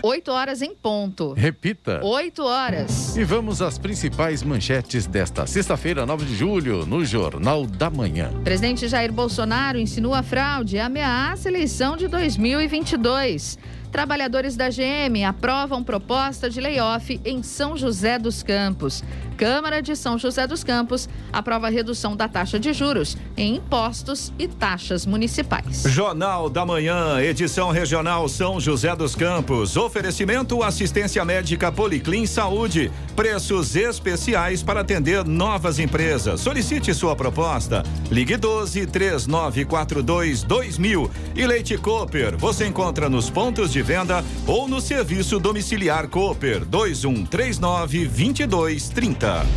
8 0.02 0.30
horas 0.30 0.62
em 0.62 0.74
ponto. 0.74 1.32
Repita. 1.32 2.00
8 2.02 2.42
horas. 2.42 3.16
E 3.16 3.24
vamos 3.24 3.60
às 3.60 3.78
principais 3.78 4.42
manchetes 4.42 5.06
desta 5.06 5.46
sexta-feira, 5.46 6.06
9 6.06 6.24
de 6.24 6.36
julho, 6.36 6.86
no 6.86 7.04
Jornal 7.04 7.66
da 7.66 7.90
Manhã. 7.90 8.30
Presidente 8.44 8.86
Jair 8.86 9.12
Bolsonaro 9.12 9.78
insinua 9.78 10.22
fraude 10.22 10.76
e 10.76 10.80
ameaça 10.80 11.48
a 11.48 11.50
eleição 11.50 11.96
de 11.96 12.06
2022. 12.06 13.58
Trabalhadores 13.90 14.54
da 14.54 14.68
GM 14.68 15.24
aprovam 15.26 15.82
proposta 15.82 16.50
de 16.50 16.60
layoff 16.60 17.20
em 17.24 17.42
São 17.42 17.76
José 17.76 18.18
dos 18.18 18.42
Campos. 18.42 19.02
Câmara 19.36 19.80
de 19.80 19.94
São 19.94 20.18
José 20.18 20.48
dos 20.48 20.64
Campos 20.64 21.08
aprova 21.32 21.68
redução 21.68 22.16
da 22.16 22.26
taxa 22.26 22.58
de 22.58 22.72
juros 22.72 23.16
em 23.36 23.54
impostos 23.56 24.32
e 24.36 24.48
taxas 24.48 25.06
municipais. 25.06 25.84
Jornal 25.86 26.50
da 26.50 26.66
Manhã, 26.66 27.20
edição 27.20 27.70
regional 27.70 28.28
São 28.28 28.58
José 28.58 28.94
dos 28.96 29.14
Campos. 29.14 29.76
Oferecimento 29.76 30.60
assistência 30.62 31.24
médica 31.24 31.70
Policlin 31.70 32.26
Saúde. 32.26 32.90
Preços 33.14 33.76
especiais 33.76 34.60
para 34.62 34.80
atender 34.80 35.24
novas 35.24 35.78
empresas. 35.78 36.40
Solicite 36.40 36.92
sua 36.92 37.14
proposta. 37.14 37.84
Ligue 38.10 38.36
12 38.36 38.86
3942 38.86 40.42
2000. 40.42 41.10
E 41.36 41.46
Leite 41.46 41.78
Cooper, 41.78 42.36
você 42.36 42.66
encontra 42.66 43.08
nos 43.08 43.30
pontos 43.30 43.77
de 43.78 43.82
venda 43.82 44.24
ou 44.44 44.66
no 44.66 44.80
serviço 44.80 45.38
domiciliar 45.38 46.08
Cooper 46.08 46.64
2139 46.64 48.06
2230. 48.06 49.48